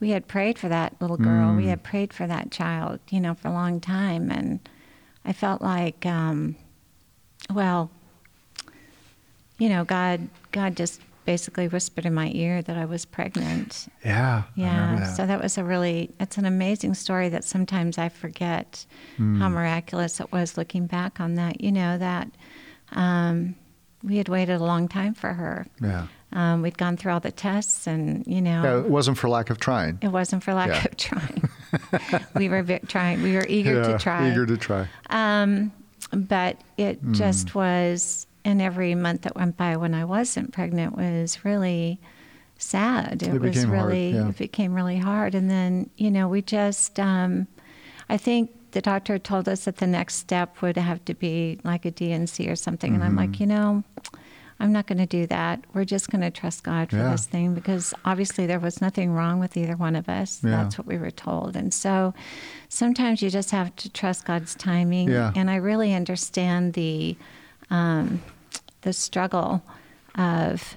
we 0.00 0.10
had 0.10 0.26
prayed 0.26 0.58
for 0.58 0.68
that 0.70 0.94
little 1.00 1.18
girl. 1.18 1.50
Mm. 1.50 1.56
We 1.58 1.66
had 1.66 1.82
prayed 1.82 2.12
for 2.14 2.26
that 2.26 2.50
child, 2.50 2.98
you 3.10 3.20
know, 3.20 3.34
for 3.34 3.48
a 3.48 3.52
long 3.52 3.78
time, 3.80 4.30
and 4.30 4.58
I 5.24 5.32
felt 5.32 5.60
like, 5.62 6.06
um, 6.06 6.56
well, 7.52 7.90
you 9.58 9.68
know, 9.68 9.84
God, 9.84 10.28
God 10.52 10.76
just 10.76 11.00
basically 11.26 11.68
whispered 11.68 12.06
in 12.06 12.14
my 12.14 12.30
ear 12.34 12.62
that 12.62 12.76
I 12.76 12.86
was 12.86 13.04
pregnant. 13.04 13.88
Yeah. 14.04 14.44
Yeah, 14.56 14.96
that. 15.00 15.16
so 15.16 15.26
that 15.26 15.40
was 15.42 15.58
a 15.58 15.64
really, 15.64 16.10
it's 16.18 16.38
an 16.38 16.46
amazing 16.46 16.94
story 16.94 17.28
that 17.28 17.44
sometimes 17.44 17.98
I 17.98 18.08
forget 18.08 18.86
Hmm. 19.18 19.38
how 19.38 19.48
miraculous 19.50 20.18
it 20.20 20.32
was 20.32 20.56
looking 20.56 20.86
back 20.86 21.20
on 21.20 21.34
that. 21.34 21.60
You 21.60 21.72
know, 21.72 21.98
that 21.98 22.28
um, 22.92 23.54
we 24.02 24.16
had 24.16 24.28
waited 24.28 24.56
a 24.60 24.64
long 24.64 24.88
time 24.88 25.14
for 25.14 25.34
her. 25.34 25.66
yeah. 25.80 26.06
Um, 26.32 26.62
we'd 26.62 26.78
gone 26.78 26.96
through 26.96 27.12
all 27.12 27.18
the 27.20 27.32
tests, 27.32 27.88
and, 27.88 28.24
you 28.24 28.40
know, 28.40 28.62
Yeah, 28.62 28.78
it 28.78 28.88
wasn't 28.88 29.18
for 29.18 29.28
lack 29.28 29.50
of 29.50 29.58
trying. 29.58 29.98
it 30.00 30.08
wasn't 30.08 30.44
for 30.44 30.54
lack 30.54 30.68
Yeah. 30.68 30.84
of 30.84 30.96
trying. 30.96 31.48
we 32.34 32.48
were 32.48 32.62
trying, 32.86 33.22
we 33.22 33.34
were 33.34 33.46
eager 33.48 33.74
Yeah, 33.76 33.92
to 33.92 33.98
try. 33.98 34.30
Eager 34.30 34.46
to 34.46 34.56
try. 34.56 34.86
Um, 35.10 35.72
but 36.12 36.60
it 36.76 37.00
Hmm. 37.00 37.12
just 37.12 37.54
was, 37.54 38.26
and 38.44 38.60
every 38.62 38.94
month 38.94 39.22
that 39.22 39.36
went 39.36 39.56
by 39.56 39.76
when 39.76 39.94
I 39.94 40.04
wasn't 40.04 40.52
pregnant 40.52 40.96
was 40.96 41.44
really 41.44 42.00
sad. 42.58 43.22
It, 43.22 43.34
It 43.34 43.40
was 43.40 43.54
became 43.56 43.68
hard, 43.68 43.72
really, 43.88 44.10
yeah. 44.14 44.28
it 44.28 44.36
became 44.38 44.74
really 44.74 44.98
hard. 44.98 45.34
And 45.34 45.50
then, 45.50 45.90
you 45.96 46.10
know, 46.10 46.28
we 46.28 46.42
just, 46.42 46.98
um, 46.98 47.46
I 48.08 48.16
think 48.16 48.50
the 48.72 48.80
doctor 48.80 49.18
told 49.18 49.48
us 49.48 49.64
that 49.64 49.76
the 49.78 49.86
next 49.86 50.14
step 50.16 50.62
would 50.62 50.76
have 50.76 51.04
to 51.06 51.14
be 51.14 51.58
like 51.64 51.84
a 51.84 51.90
D&C 51.90 52.48
or 52.48 52.56
something. 52.56 52.94
And 52.94 53.02
I'm 53.04 53.10
Mm-hmm. 53.12 53.18
like, 53.18 53.40
you 53.40 53.46
know, 53.46 53.84
I'm 54.60 54.72
not 54.72 54.86
going 54.86 54.98
to 54.98 55.06
do 55.06 55.26
that. 55.28 55.64
We're 55.74 55.84
just 55.86 56.10
going 56.10 56.20
to 56.20 56.30
trust 56.30 56.62
God 56.64 56.90
for 56.90 56.96
Yeah. 56.96 57.10
this 57.12 57.26
thing 57.26 57.54
because 57.54 57.94
obviously 58.04 58.46
there 58.46 58.60
was 58.60 58.80
nothing 58.80 59.12
wrong 59.12 59.40
with 59.40 59.56
either 59.56 59.74
one 59.76 59.96
of 59.96 60.08
us. 60.08 60.40
Yeah. 60.44 60.50
That's 60.50 60.76
what 60.78 60.86
we 60.86 60.98
were 60.98 61.10
told. 61.10 61.56
And 61.56 61.72
so 61.72 62.12
sometimes 62.68 63.22
you 63.22 63.30
just 63.30 63.50
have 63.52 63.74
to 63.76 63.88
trust 63.90 64.26
God's 64.26 64.54
timing. 64.54 65.08
Yeah. 65.10 65.32
And 65.34 65.50
I 65.50 65.56
really 65.56 65.94
understand 65.94 66.74
the 66.74 67.16
um, 67.70 68.20
the 68.82 68.92
struggle 68.92 69.62
of 70.16 70.76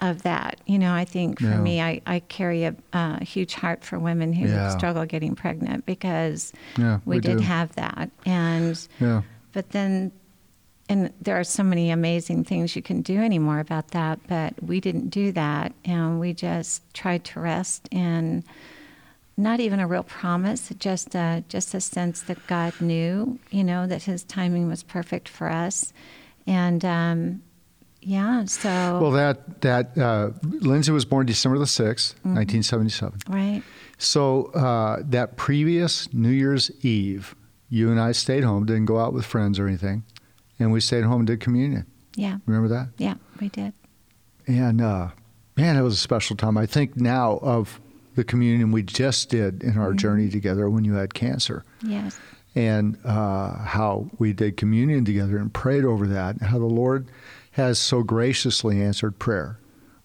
of 0.00 0.22
that. 0.22 0.60
You 0.66 0.78
know, 0.80 0.92
I 0.92 1.04
think 1.04 1.38
for 1.38 1.46
Yeah. 1.46 1.60
me, 1.60 1.80
I, 1.80 2.00
I 2.06 2.18
carry 2.20 2.64
a, 2.64 2.74
huge 3.22 3.54
heart 3.54 3.84
for 3.84 3.98
women 4.00 4.32
who 4.32 4.48
Yeah. 4.48 4.68
struggle 4.76 5.04
getting 5.06 5.36
pregnant 5.36 5.86
because 5.86 6.52
Yeah, 6.76 6.98
we, 7.04 7.16
we 7.16 7.20
did 7.20 7.38
do. 7.38 7.44
have 7.44 7.72
that. 7.76 8.10
And 8.26 8.76
Yeah. 8.98 9.22
but 9.52 9.70
then, 9.70 10.10
and 10.92 11.12
there 11.20 11.38
are 11.40 11.44
so 11.44 11.62
many 11.62 11.90
amazing 11.90 12.44
things 12.44 12.76
you 12.76 12.82
can 12.82 13.02
do 13.02 13.18
anymore 13.18 13.58
about 13.60 13.88
that, 13.88 14.18
but 14.28 14.52
we 14.62 14.80
didn't 14.80 15.08
do 15.08 15.32
that. 15.32 15.72
And 15.84 16.20
we 16.20 16.32
just 16.34 16.82
tried 16.94 17.24
to 17.30 17.40
rest 17.40 17.88
in 17.90 18.44
not 19.36 19.58
even 19.60 19.80
a 19.80 19.86
real 19.86 20.02
promise, 20.02 20.68
just 20.78 21.14
a, 21.14 21.42
just 21.48 21.74
a 21.74 21.80
sense 21.80 22.20
that 22.22 22.38
God 22.46 22.72
knew, 22.80 23.38
you 23.50 23.64
know, 23.64 23.86
that 23.86 24.02
his 24.02 24.22
timing 24.24 24.68
was 24.68 24.82
perfect 24.82 25.28
for 25.28 25.48
us. 25.50 25.92
And 26.46 26.84
um, 26.84 27.42
yeah, 28.00 28.44
so, 28.44 28.98
Well, 29.00 29.12
that 29.12 29.60
that 29.62 29.96
uh, 29.96 30.30
Lindsay 30.42 30.92
was 30.92 31.04
born 31.04 31.24
December 31.26 31.58
the 31.58 31.64
6th, 31.64 32.14
Mm-hmm. 32.16 32.34
1977. 32.34 33.20
right. 33.28 33.62
So 33.98 34.46
uh, 34.52 35.00
that 35.04 35.36
previous 35.36 36.12
New 36.12 36.30
Year's 36.30 36.70
Eve, 36.84 37.36
you 37.70 37.90
and 37.90 38.00
I 38.00 38.10
stayed 38.12 38.42
home, 38.42 38.66
didn't 38.66 38.86
go 38.86 38.98
out 38.98 39.12
with 39.12 39.24
friends 39.24 39.58
or 39.60 39.68
anything, 39.68 40.02
and 40.62 40.72
we 40.72 40.80
stayed 40.80 41.04
home 41.04 41.20
and 41.20 41.26
did 41.26 41.40
communion. 41.40 41.86
Yeah. 42.16 42.38
Remember 42.46 42.68
that? 42.68 42.88
Yeah, 42.98 43.14
we 43.40 43.48
did. 43.48 43.72
And 44.46 44.80
uh, 44.80 45.08
man, 45.56 45.76
it 45.76 45.82
was 45.82 45.94
a 45.94 45.98
special 45.98 46.36
time. 46.36 46.56
I 46.56 46.66
think 46.66 46.96
now 46.96 47.38
of 47.42 47.80
the 48.14 48.24
communion 48.24 48.72
we 48.72 48.82
just 48.82 49.28
did 49.28 49.62
in 49.62 49.78
our 49.78 49.88
Mm-hmm. 49.88 49.96
journey 49.98 50.28
together 50.28 50.68
when 50.68 50.84
you 50.84 50.94
had 50.94 51.14
cancer, 51.14 51.64
Yes. 51.82 52.18
and 52.54 52.98
uh, 53.04 53.56
how 53.58 54.10
we 54.18 54.32
did 54.34 54.56
communion 54.56 55.04
together 55.04 55.38
and 55.38 55.52
prayed 55.52 55.84
over 55.84 56.06
that, 56.06 56.36
and 56.36 56.42
how 56.48 56.58
the 56.58 56.64
Lord 56.66 57.06
has 57.52 57.78
so 57.78 58.02
graciously 58.02 58.82
answered 58.82 59.18
prayer 59.18 59.58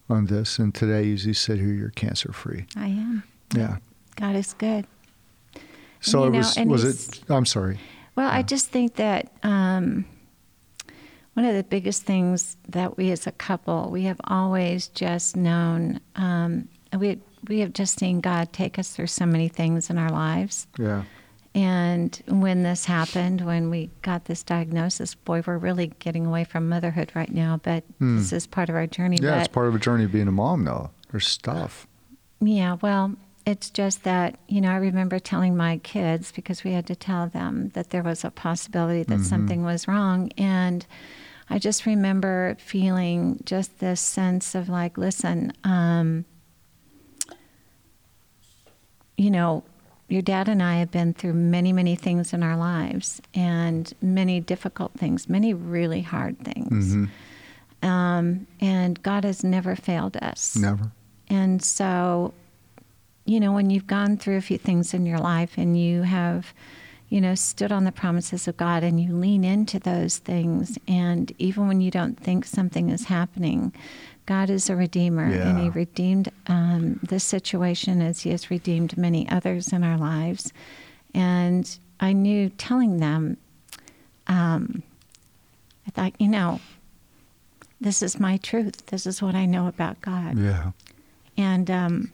on 0.09 0.25
this. 0.27 0.57
And 0.59 0.73
today, 0.73 1.11
as 1.13 1.25
you 1.25 1.33
sit 1.33 1.57
here, 1.59 1.73
you're 1.73 1.89
cancer 1.91 2.31
free. 2.31 2.65
I 2.77 2.87
am. 2.87 3.23
Yeah. 3.55 3.77
God 4.15 4.35
is 4.35 4.53
good. 4.53 4.85
So 5.99 6.21
you 6.21 6.27
it 6.27 6.31
know, 6.31 6.37
was. 6.39 6.83
Was 6.85 7.07
it? 7.09 7.21
I'm 7.29 7.45
sorry. 7.45 7.79
Well, 8.15 8.29
I 8.29 8.41
just 8.41 8.69
think 8.69 8.95
that 8.95 9.31
um, 9.43 10.05
one 11.37 11.45
of 11.45 11.53
the 11.53 11.63
biggest 11.63 12.01
things 12.01 12.57
that 12.67 12.97
we 12.97 13.11
as 13.11 13.27
a 13.27 13.31
couple, 13.31 13.91
we 13.91 14.05
have 14.05 14.19
always 14.23 14.87
just 14.87 15.35
known, 15.35 16.01
um, 16.15 16.67
we, 16.97 17.19
we 17.47 17.59
have 17.59 17.73
just 17.73 17.99
seen 17.99 18.21
God 18.21 18.51
take 18.51 18.79
us 18.79 18.89
through 18.89 19.05
so 19.05 19.23
many 19.27 19.47
things 19.47 19.91
in 19.91 19.99
our 19.99 20.09
lives. 20.09 20.65
Yeah. 20.79 21.03
And 21.53 22.19
when 22.27 22.63
this 22.63 22.85
happened, 22.85 23.41
when 23.41 23.69
we 23.69 23.91
got 24.01 24.25
this 24.25 24.41
diagnosis, 24.41 25.13
boy, 25.13 25.43
we're 25.45 25.59
really 25.59 25.93
getting 25.99 26.25
away 26.25 26.43
from 26.43 26.69
motherhood 26.69 27.11
right 27.13 27.31
now, 27.31 27.59
but 27.61 27.83
this 27.99 28.33
is 28.33 28.47
part 28.47 28.69
of 28.69 28.75
our 28.75 28.87
journey. 28.87 29.17
Hmm. 29.17 29.25
Yeah, 29.25 29.31
but, 29.33 29.39
it's 29.41 29.47
part 29.49 29.67
of 29.67 29.75
a 29.75 29.79
journey 29.79 30.05
of 30.05 30.11
being 30.11 30.27
a 30.27 30.31
mom, 30.31 30.65
though. 30.65 30.89
There's 31.11 31.27
stuff. 31.27 31.85
Yeah, 32.39 32.77
well, 32.81 33.15
it's 33.45 33.69
just 33.69 34.03
that, 34.05 34.39
you 34.47 34.59
know, 34.59 34.71
I 34.71 34.77
remember 34.77 35.19
telling 35.19 35.55
my 35.55 35.77
kids 35.77 36.31
because 36.31 36.63
we 36.63 36.71
had 36.71 36.87
to 36.87 36.95
tell 36.95 37.27
them 37.27 37.69
that 37.75 37.91
there 37.91 38.01
was 38.01 38.25
a 38.25 38.31
possibility 38.31 39.03
that 39.03 39.19
something 39.19 39.63
was 39.63 39.87
wrong. 39.87 40.31
And 40.35 40.83
I 41.49 41.59
just 41.59 41.85
remember 41.85 42.55
feeling 42.59 43.41
just 43.45 43.79
this 43.79 44.01
sense 44.01 44.53
of 44.55 44.69
like, 44.69 44.97
listen, 44.97 45.53
um, 45.63 46.25
you 49.17 49.31
know, 49.31 49.63
your 50.09 50.21
dad 50.21 50.47
and 50.47 50.61
I 50.63 50.75
have 50.75 50.91
been 50.91 51.13
through 51.13 51.33
many, 51.33 51.73
many 51.73 51.95
things 51.95 52.33
in 52.33 52.43
our 52.43 52.55
lives 52.55 53.21
and 53.33 53.91
many 54.01 54.39
difficult 54.39 54.93
things, 54.93 55.27
many 55.27 55.53
really 55.53 56.01
hard 56.01 56.39
things. 56.39 56.93
Um, 57.83 58.47
and 58.59 59.01
God 59.03 59.23
has 59.23 59.43
never 59.43 59.75
failed 59.75 60.17
us. 60.17 60.55
Never. 60.55 60.91
And 61.29 61.61
so, 61.61 62.33
you 63.25 63.39
know, 63.39 63.51
when 63.51 63.69
you've 63.69 63.87
gone 63.87 64.17
through 64.17 64.37
a 64.37 64.41
few 64.41 64.57
things 64.57 64.93
in 64.93 65.05
your 65.05 65.19
life 65.19 65.57
and 65.57 65.77
you 65.79 66.03
have, 66.03 66.53
you 67.09 67.21
know, 67.21 67.35
stood 67.35 67.71
on 67.71 67.85
the 67.85 67.91
promises 67.91 68.47
of 68.47 68.57
God 68.57 68.83
and 68.83 68.99
you 68.99 69.13
lean 69.13 69.43
into 69.43 69.79
those 69.79 70.17
things, 70.17 70.77
and 70.87 71.31
even 71.37 71.67
when 71.67 71.81
you 71.81 71.91
don't 71.91 72.19
think 72.19 72.45
something 72.45 72.89
is 72.89 73.05
happening, 73.05 73.73
God 74.25 74.49
is 74.49 74.69
a 74.69 74.75
redeemer, 74.75 75.23
and 75.23 75.57
He 75.57 75.69
redeemed 75.69 76.29
um, 76.47 76.99
this 77.01 77.23
situation 77.23 78.01
as 78.01 78.21
He 78.21 78.31
has 78.31 78.51
redeemed 78.51 78.97
many 78.97 79.27
others 79.29 79.71
in 79.71 79.85
our 79.85 79.97
lives. 79.97 80.51
And 81.13 81.79
I 82.01 82.11
knew 82.11 82.49
telling 82.49 82.97
them, 82.97 83.37
um, 84.27 84.83
I 85.87 85.91
thought, 85.91 86.13
you 86.19 86.27
know, 86.27 86.59
this 87.79 88.03
is 88.03 88.19
my 88.19 88.35
truth. 88.37 88.87
This 88.87 89.05
is 89.05 89.21
what 89.21 89.33
I 89.33 89.45
know 89.45 89.67
about 89.67 90.01
God. 90.01 90.37
Yeah. 90.37 90.71
And 91.37 91.71
um, 91.71 92.11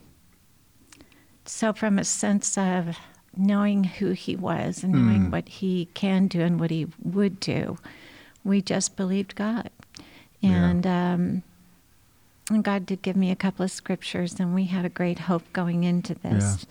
so, 1.46 1.74
from 1.74 1.98
a 1.98 2.04
sense 2.04 2.58
of 2.58 2.96
knowing 3.36 3.84
who 3.84 4.12
he 4.12 4.36
was 4.36 4.84
and 4.84 4.94
knowing 4.94 5.28
Mm. 5.28 5.32
what 5.32 5.48
he 5.50 5.88
can 5.94 6.28
do 6.28 6.42
and 6.42 6.60
what 6.60 6.72
he 6.72 6.88
would 7.02 7.40
do, 7.40 7.78
we 8.44 8.62
just 8.62 8.96
believed 8.96 9.36
God. 9.36 9.70
Yeah. 10.40 10.52
And, 10.52 10.86
um, 10.88 11.44
and 12.50 12.64
God 12.64 12.86
did 12.86 13.02
give 13.02 13.16
me 13.16 13.32
a 13.32 13.36
couple 13.36 13.64
of 13.64 13.72
scriptures, 13.72 14.40
and 14.40 14.54
we 14.54 14.66
had 14.66 14.84
a 14.86 14.90
great 14.90 15.20
hope 15.20 15.44
going 15.54 15.84
into 15.86 16.14
this. 16.16 16.66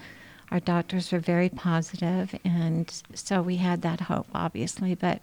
Our 0.51 0.61
doctors 0.61 1.11
were 1.11 1.19
very 1.19 1.49
positive, 1.49 2.39
and 2.45 2.93
so 3.15 3.41
we 3.41 3.57
had 3.57 3.81
that 3.83 4.03
hope, 4.03 4.27
obviously. 4.35 4.95
But, 4.95 5.23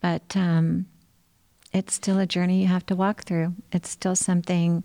but 0.00 0.36
um, 0.36 0.86
it's 1.72 1.94
still 1.94 2.18
a 2.18 2.26
journey 2.26 2.62
you 2.62 2.66
have 2.66 2.86
to 2.86 2.96
walk 2.96 3.22
through. 3.22 3.54
It's 3.70 3.88
still 3.88 4.16
something 4.16 4.82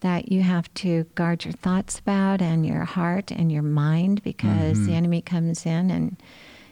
that 0.00 0.30
you 0.30 0.42
have 0.42 0.72
to 0.74 1.04
guard 1.14 1.44
your 1.44 1.52
thoughts 1.54 1.98
about 1.98 2.40
and 2.40 2.64
your 2.64 2.84
heart 2.84 3.30
and 3.32 3.50
your 3.50 3.62
mind 3.62 4.22
because 4.22 4.86
the 4.86 4.94
enemy 4.94 5.20
comes 5.20 5.66
in 5.66 5.90
and 5.90 6.16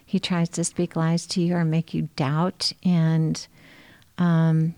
he 0.04 0.20
tries 0.20 0.48
to 0.50 0.62
speak 0.64 0.94
lies 0.94 1.26
to 1.26 1.42
you 1.42 1.56
or 1.56 1.64
make 1.64 1.92
you 1.92 2.08
doubt. 2.14 2.72
And 2.84 3.44
um, 4.18 4.74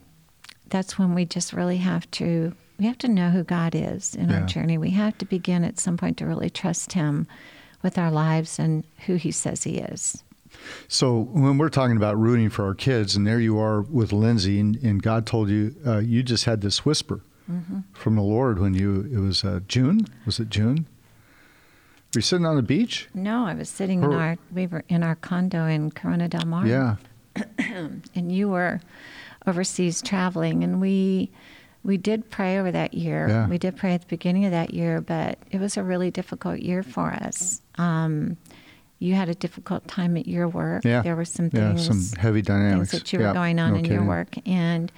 that's 0.71 0.99
when 0.99 1.15
we 1.15 1.25
just 1.27 1.53
really 1.53 1.77
have 1.79 2.11
to 2.13 2.55
we 2.79 2.87
have 2.87 2.99
to 2.99 3.09
know 3.09 3.31
who 3.31 3.43
God 3.43 3.75
is 3.75 4.15
in 4.15 4.31
Yeah. 4.31 4.41
our 4.41 4.47
journey. 4.47 4.79
We 4.79 4.91
have 4.91 5.19
to 5.19 5.25
begin 5.27 5.65
at 5.65 5.81
some 5.81 5.97
point 5.97 6.17
to 6.19 6.27
really 6.27 6.49
trust 6.49 6.93
Him 6.93 7.27
with 7.83 7.99
our 7.99 8.11
lives 8.11 8.59
and 8.61 8.85
who 9.07 9.17
He 9.17 9.33
says 9.33 9.65
He 9.65 9.79
is. 9.79 10.23
So 10.87 11.23
when 11.33 11.59
we're 11.59 11.71
talking 11.71 11.97
about 11.97 12.17
rooting 12.19 12.51
for 12.51 12.65
our 12.65 12.75
kids, 12.75 13.17
and 13.17 13.27
there 13.27 13.41
you 13.41 13.59
are 13.59 13.83
with 13.83 14.13
Lindsay, 14.13 14.61
and, 14.61 14.77
and 14.77 15.03
God 15.03 15.27
told 15.27 15.49
you 15.51 15.75
uh, 15.85 15.99
you 15.99 16.23
just 16.23 16.45
had 16.45 16.61
this 16.61 16.85
whisper 16.87 17.21
Mm-hmm. 17.51 17.79
from 17.95 18.15
the 18.17 18.23
Lord 18.23 18.59
when 18.59 18.75
you 18.75 19.09
it 19.13 19.19
was 19.19 19.43
uh, 19.45 19.61
June. 19.69 20.07
Was 20.27 20.39
it 20.39 20.51
June? 20.51 20.87
Were 22.15 22.19
you 22.19 22.23
sitting 22.23 22.45
on 22.47 22.57
the 22.57 22.63
beach? 22.63 23.09
No, 23.15 23.47
I 23.47 23.55
was 23.55 23.69
sitting 23.69 24.03
in 24.03 24.13
our 24.13 24.37
we 24.53 24.67
were 24.67 24.85
in 24.89 25.03
our 25.03 25.15
condo 25.17 25.67
in 25.67 25.91
Corona 25.91 26.29
del 26.29 26.45
Mar. 26.47 26.67
Yeah. 26.67 26.97
and 28.15 28.33
you 28.33 28.49
were 28.49 28.81
overseas 29.47 30.03
traveling 30.03 30.63
and 30.65 30.81
we 30.81 31.31
we 31.85 31.97
did 31.97 32.29
pray 32.31 32.59
over 32.59 32.71
that 32.73 32.93
year 32.95 33.29
Yeah. 33.29 33.49
we 33.49 33.57
did 33.59 33.77
pray 33.77 33.95
at 33.95 34.01
the 34.03 34.07
beginning 34.09 34.45
of 34.45 34.51
that 34.51 34.75
year 34.75 35.01
but 35.01 35.39
it 35.51 35.61
was 35.61 35.77
a 35.77 35.83
really 35.83 36.11
difficult 36.11 36.59
year 36.59 36.83
for 36.83 37.11
us 37.13 37.63
um, 37.77 38.37
you 38.99 39.15
had 39.15 39.29
a 39.29 39.35
difficult 39.35 39.87
time 39.87 40.17
at 40.17 40.27
your 40.27 40.49
work 40.49 40.85
Yeah. 40.85 41.03
there 41.03 41.15
were 41.15 41.25
some 41.25 41.49
things, 41.51 41.87
Yeah. 41.87 41.93
Some 41.93 42.19
heavy 42.21 42.43
dynamics. 42.43 42.91
things 42.91 43.03
that 43.03 43.13
you 43.13 43.21
were 43.21 43.33
going 43.33 43.59
on 43.61 43.73
no 43.75 43.79
in 43.79 43.85
your 43.85 44.05
work 44.05 44.35
and 44.45 44.91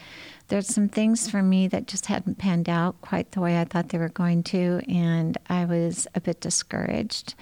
there's 0.51 0.67
some 0.67 0.89
things 0.89 1.31
for 1.31 1.43
me 1.43 1.69
that 1.69 1.87
just 1.87 2.07
hadn't 2.07 2.37
panned 2.37 2.69
out 2.69 3.01
quite 3.01 3.31
the 3.31 3.41
way 3.41 3.61
I 3.61 3.65
thought 3.65 3.89
they 3.89 3.99
were 3.99 4.09
going 4.09 4.43
to 4.45 4.83
and 4.89 5.39
I 5.49 5.65
was 5.65 6.09
a 6.17 6.21
bit 6.21 6.41
discouraged. 6.41 7.35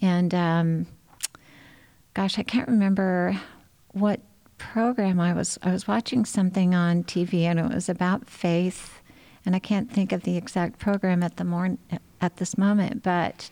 And 0.00 0.32
um, 0.32 0.86
gosh 2.14 2.38
I 2.38 2.44
can't 2.44 2.68
remember 2.68 3.38
what 3.88 4.20
program 4.56 5.18
I 5.18 5.32
was 5.32 5.58
I 5.62 5.72
was 5.72 5.88
watching 5.88 6.24
something 6.24 6.76
on 6.76 7.02
TV 7.02 7.42
and 7.42 7.58
it 7.58 7.74
was 7.74 7.88
about 7.88 8.28
faith 8.30 9.00
and 9.44 9.56
I 9.56 9.58
can't 9.58 9.90
think 9.90 10.12
of 10.12 10.22
the 10.22 10.36
exact 10.36 10.78
program 10.78 11.24
at 11.24 11.36
the 11.36 11.44
morn 11.44 11.78
at 12.20 12.36
this 12.36 12.56
moment 12.56 13.02
but 13.02 13.50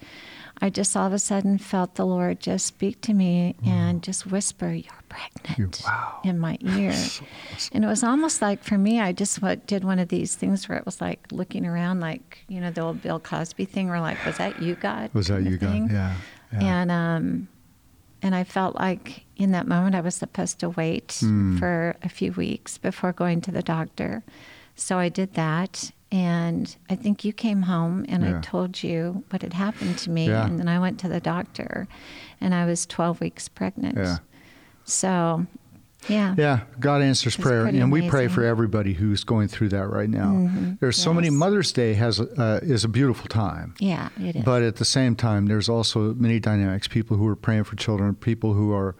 I 0.60 0.70
just 0.70 0.96
all 0.96 1.06
of 1.06 1.12
a 1.12 1.18
sudden 1.18 1.58
felt 1.58 1.96
the 1.96 2.04
Lord 2.06 2.38
just 2.40 2.66
speak 2.66 3.00
to 3.02 3.14
me 3.14 3.56
and 3.64 4.02
just 4.02 4.26
whisper 4.26 4.70
you're 4.72 4.92
pregnant 5.08 5.82
wow. 5.84 6.20
in 6.24 6.38
my 6.38 6.56
ear 6.76 6.94
and 7.72 7.84
it 7.84 7.86
was 7.86 8.02
almost 8.04 8.40
like 8.40 8.62
for 8.62 8.78
me 8.78 9.00
I 9.00 9.12
just 9.12 9.42
what 9.42 9.66
did 9.66 9.82
one 9.84 9.98
of 9.98 10.08
these 10.08 10.36
things 10.36 10.68
where 10.68 10.78
it 10.78 10.86
was 10.86 11.00
like 11.00 11.26
looking 11.32 11.66
around 11.66 12.00
like 12.00 12.44
you 12.48 12.60
know 12.60 12.70
the 12.70 12.80
old 12.82 13.02
Bill 13.02 13.18
Cosby 13.20 13.64
thing 13.64 13.88
where 13.88 14.00
like 14.00 14.24
was 14.24 14.38
that 14.38 14.62
you 14.62 14.74
God 14.76 15.10
Was 15.14 15.28
that 15.28 15.42
you, 15.42 15.56
God? 15.58 15.90
Yeah. 15.90 16.14
yeah. 16.52 16.60
And 16.60 16.90
um, 16.90 17.48
and 18.22 18.34
I 18.36 18.44
felt 18.44 18.76
like 18.76 19.24
in 19.36 19.50
that 19.50 19.66
moment 19.66 19.94
I 19.96 20.00
was 20.00 20.14
supposed 20.14 20.60
to 20.60 20.68
wait 20.70 21.16
Hmm. 21.20 21.58
for 21.58 21.96
a 22.02 22.08
few 22.08 22.32
weeks 22.32 22.78
before 22.78 23.12
going 23.12 23.40
to 23.42 23.50
the 23.50 23.62
doctor. 23.62 24.22
So 24.76 24.96
I 24.98 25.08
did 25.08 25.34
that, 25.34 25.90
and 26.12 26.76
I 26.90 26.94
think 26.94 27.24
you 27.24 27.32
came 27.32 27.62
home 27.62 28.04
and 28.08 28.22
Yeah. 28.22 28.38
I 28.38 28.40
told 28.40 28.82
you 28.82 29.24
what 29.30 29.42
had 29.42 29.54
happened 29.54 29.98
to 29.98 30.10
me, 30.10 30.28
Yeah. 30.28 30.46
and 30.46 30.58
then 30.60 30.68
I 30.68 30.78
went 30.78 31.00
to 31.00 31.08
the 31.08 31.18
doctor, 31.20 31.88
and 32.40 32.54
I 32.54 32.66
was 32.66 32.86
12 32.86 33.20
weeks 33.20 33.48
pregnant. 33.48 33.96
Yeah. 33.98 34.18
So, 34.84 35.46
yeah. 36.08 36.34
Yeah, 36.36 36.60
God 36.80 37.00
answers 37.02 37.36
prayer, 37.36 37.64
and 37.66 37.90
we 37.90 38.08
pray 38.08 38.28
for 38.28 38.44
everybody 38.44 38.92
who's 38.92 39.24
going 39.24 39.48
through 39.48 39.70
that 39.70 39.88
right 39.88 40.10
now. 40.10 40.30
Mhm, 40.32 40.78
There's 40.80 40.96
so 40.96 41.14
many. 41.14 41.30
Mother's 41.30 41.72
Day 41.72 41.94
has 41.94 42.20
uh, 42.20 42.60
is 42.62 42.84
a 42.84 42.88
beautiful 42.88 43.28
time, 43.28 43.74
Yeah, 43.78 44.08
it 44.20 44.36
is. 44.36 44.44
but 44.44 44.62
at 44.62 44.76
the 44.76 44.84
same 44.84 45.14
time, 45.16 45.46
there's 45.46 45.68
also 45.68 46.12
many 46.14 46.40
dynamics. 46.40 46.88
People 46.88 47.16
who 47.16 47.26
are 47.28 47.36
praying 47.36 47.64
for 47.64 47.76
children, 47.76 48.14
people 48.16 48.52
who 48.54 48.72
are 48.72 48.94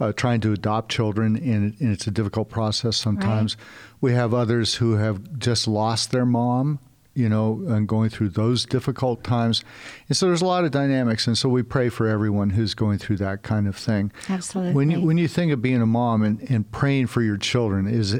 uh, 0.00 0.12
trying 0.12 0.40
to 0.40 0.52
adopt 0.52 0.90
children, 0.90 1.36
and, 1.36 1.74
and 1.80 1.92
it's 1.92 2.06
a 2.06 2.10
difficult 2.10 2.48
process 2.48 2.96
sometimes. 2.96 3.56
We 4.00 4.12
have 4.12 4.32
others 4.32 4.76
who 4.76 4.94
have 4.94 5.38
just 5.38 5.66
lost 5.66 6.12
their 6.12 6.24
mom, 6.24 6.78
you 7.14 7.28
know, 7.28 7.64
and 7.66 7.88
going 7.88 8.10
through 8.10 8.28
those 8.28 8.64
difficult 8.64 9.24
times. 9.24 9.64
And 10.08 10.16
so 10.16 10.26
there's 10.26 10.42
a 10.42 10.46
lot 10.46 10.64
of 10.64 10.70
dynamics, 10.70 11.26
and 11.26 11.36
so 11.36 11.48
we 11.48 11.62
pray 11.64 11.88
for 11.88 12.06
everyone 12.06 12.50
who's 12.50 12.74
going 12.74 12.98
through 12.98 13.16
that 13.16 13.42
kind 13.42 13.66
of 13.66 13.76
thing. 13.76 14.12
Absolutely. 14.28 14.74
When 14.74 14.90
you 14.90 15.00
when 15.00 15.18
you 15.18 15.26
think 15.26 15.52
of 15.52 15.60
being 15.60 15.82
a 15.82 15.86
mom 15.86 16.22
and, 16.22 16.40
and 16.48 16.70
praying 16.70 17.08
for 17.08 17.22
your 17.22 17.36
children, 17.36 17.88
is 17.88 18.14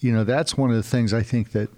you 0.00 0.12
know 0.12 0.24
that's 0.24 0.56
one 0.56 0.70
of 0.70 0.76
the 0.76 0.82
things 0.82 1.14
I 1.14 1.22
think 1.22 1.52
that 1.52 1.68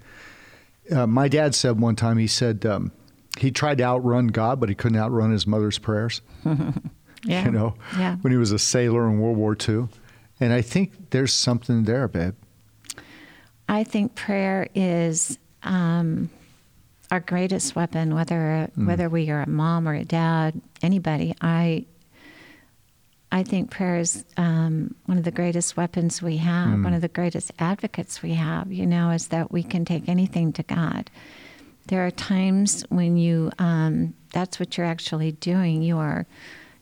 uh, 0.91 1.05
my 1.05 1.27
dad 1.27 1.53
said 1.53 1.79
one 1.79 1.95
time. 1.95 2.17
He 2.17 2.27
said 2.27 2.65
um, 2.65 2.91
he 3.37 3.51
tried 3.51 3.77
to 3.77 3.83
outrun 3.83 4.27
God, 4.27 4.59
but 4.59 4.69
he 4.69 4.75
couldn't 4.75 4.97
outrun 4.97 5.31
his 5.31 5.45
mother's 5.45 5.77
prayers. 5.77 6.21
Yeah. 7.25 7.45
You 7.45 7.51
know, 7.51 7.75
Yeah. 7.97 8.17
when 8.17 8.31
he 8.31 8.37
was 8.37 8.51
a 8.51 8.59
sailor 8.59 9.07
in 9.07 9.19
World 9.19 9.37
War 9.37 9.55
II, 9.57 9.87
and 10.39 10.51
I 10.53 10.61
think 10.61 11.09
there's 11.11 11.33
something 11.33 11.83
there, 11.83 12.07
babe. 12.07 12.35
I 13.69 13.83
think 13.83 14.13
prayer 14.15 14.67
is 14.75 15.37
um, 15.63 16.29
our 17.11 17.21
greatest 17.21 17.75
weapon, 17.75 18.13
whether 18.13 18.69
whether 18.75 19.07
we 19.09 19.29
are 19.29 19.41
a 19.41 19.49
mom 19.49 19.87
or 19.87 19.93
a 19.93 20.03
dad, 20.03 20.59
anybody. 20.81 21.33
I 21.41 21.85
I 23.31 23.43
think 23.43 23.71
prayer 23.71 23.97
is 23.97 24.25
um, 24.37 24.93
one 25.05 25.17
of 25.17 25.23
the 25.23 25.31
greatest 25.31 25.75
weapons 25.77 26.21
we 26.21 26.37
have, 26.37 26.83
one 26.83 26.93
of 26.93 27.01
the 27.01 27.07
greatest 27.07 27.51
advocates 27.57 28.21
we 28.21 28.33
have. 28.33 28.71
You 28.71 28.85
know, 28.85 29.11
is 29.11 29.27
that 29.29 29.51
we 29.51 29.63
can 29.63 29.85
take 29.85 30.09
anything 30.09 30.51
to 30.53 30.63
God. 30.63 31.09
There 31.87 32.05
are 32.05 32.11
times 32.11 32.83
when 32.89 33.17
you 33.17 33.51
um, 33.59 34.13
that's 34.33 34.59
what 34.59 34.77
you're 34.77 34.85
actually 34.87 35.31
doing. 35.33 35.81
You 35.81 35.97
are 35.99 36.25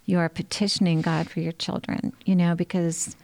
you 0.06 0.18
are 0.20 0.30
petitioning 0.30 1.02
God 1.02 1.30
for 1.30 1.40
your 1.40 1.52
children. 1.54 2.14
You 2.26 2.36
know, 2.36 2.56
because 2.56 3.16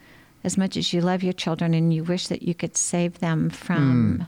as 0.44 0.56
much 0.56 0.76
as 0.76 0.92
you 0.92 1.00
love 1.00 1.22
your 1.22 1.32
children 1.32 1.74
and 1.74 1.92
you 1.92 2.04
wish 2.04 2.28
that 2.28 2.42
you 2.42 2.54
could 2.54 2.76
save 2.76 3.18
them 3.18 3.50
from 3.50 4.26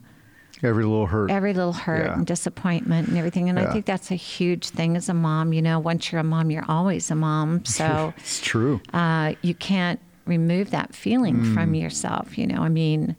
Every 0.62 0.84
little 0.84 1.06
hurt. 1.06 1.30
every 1.30 1.54
little 1.54 1.72
hurt 1.72 2.04
Yeah. 2.06 2.14
and 2.14 2.26
disappointment 2.26 3.08
and 3.08 3.16
everything. 3.16 3.48
And 3.48 3.58
Yeah. 3.58 3.68
I 3.68 3.72
think 3.72 3.86
that's 3.86 4.10
a 4.10 4.14
huge 4.16 4.68
thing 4.68 4.96
as 4.96 5.08
a 5.08 5.14
mom. 5.14 5.52
You 5.54 5.62
know, 5.62 5.78
once 5.78 6.10
you're 6.12 6.20
a 6.20 6.24
mom, 6.24 6.50
you're 6.50 6.66
always 6.68 7.10
a 7.10 7.14
mom. 7.14 7.62
So 7.64 8.12
it's 8.18 8.40
true. 8.40 8.80
uh, 8.92 9.34
you 9.42 9.54
can't 9.54 10.00
remove 10.26 10.70
that 10.70 10.94
feeling 10.94 11.54
from 11.54 11.74
yourself. 11.74 12.36
You 12.36 12.46
know, 12.46 12.60
I 12.62 12.68
mean, 12.68 13.16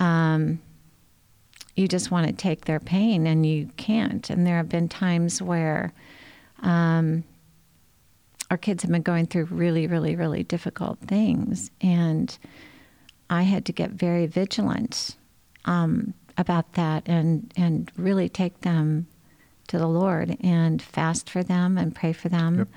um, 0.00 0.58
you 1.76 1.86
just 1.86 2.10
want 2.10 2.26
to 2.26 2.32
take 2.32 2.64
their 2.64 2.80
pain 2.80 3.26
and 3.26 3.46
you 3.46 3.68
can't. 3.76 4.28
And 4.28 4.44
there 4.46 4.56
have 4.56 4.68
been 4.68 4.88
times 4.88 5.40
where 5.40 5.92
um, 6.62 7.22
our 8.52 8.58
kids 8.58 8.82
have 8.82 8.92
been 8.92 9.00
going 9.00 9.24
through 9.24 9.46
really, 9.46 9.86
really, 9.86 10.14
really 10.14 10.42
difficult 10.42 10.98
things. 10.98 11.70
And 11.80 12.38
I 13.30 13.44
had 13.44 13.64
to 13.64 13.72
get 13.72 13.92
very 13.92 14.26
vigilant 14.26 15.16
um, 15.64 16.12
about 16.36 16.74
that 16.74 17.08
and, 17.08 17.50
and 17.56 17.90
really 17.96 18.28
take 18.28 18.60
them 18.60 19.06
to 19.68 19.78
the 19.78 19.86
Lord 19.86 20.36
and 20.42 20.82
fast 20.82 21.30
for 21.30 21.42
them 21.42 21.78
and 21.78 21.94
pray 21.94 22.12
for 22.12 22.28
them. 22.28 22.58
Yep. 22.58 22.68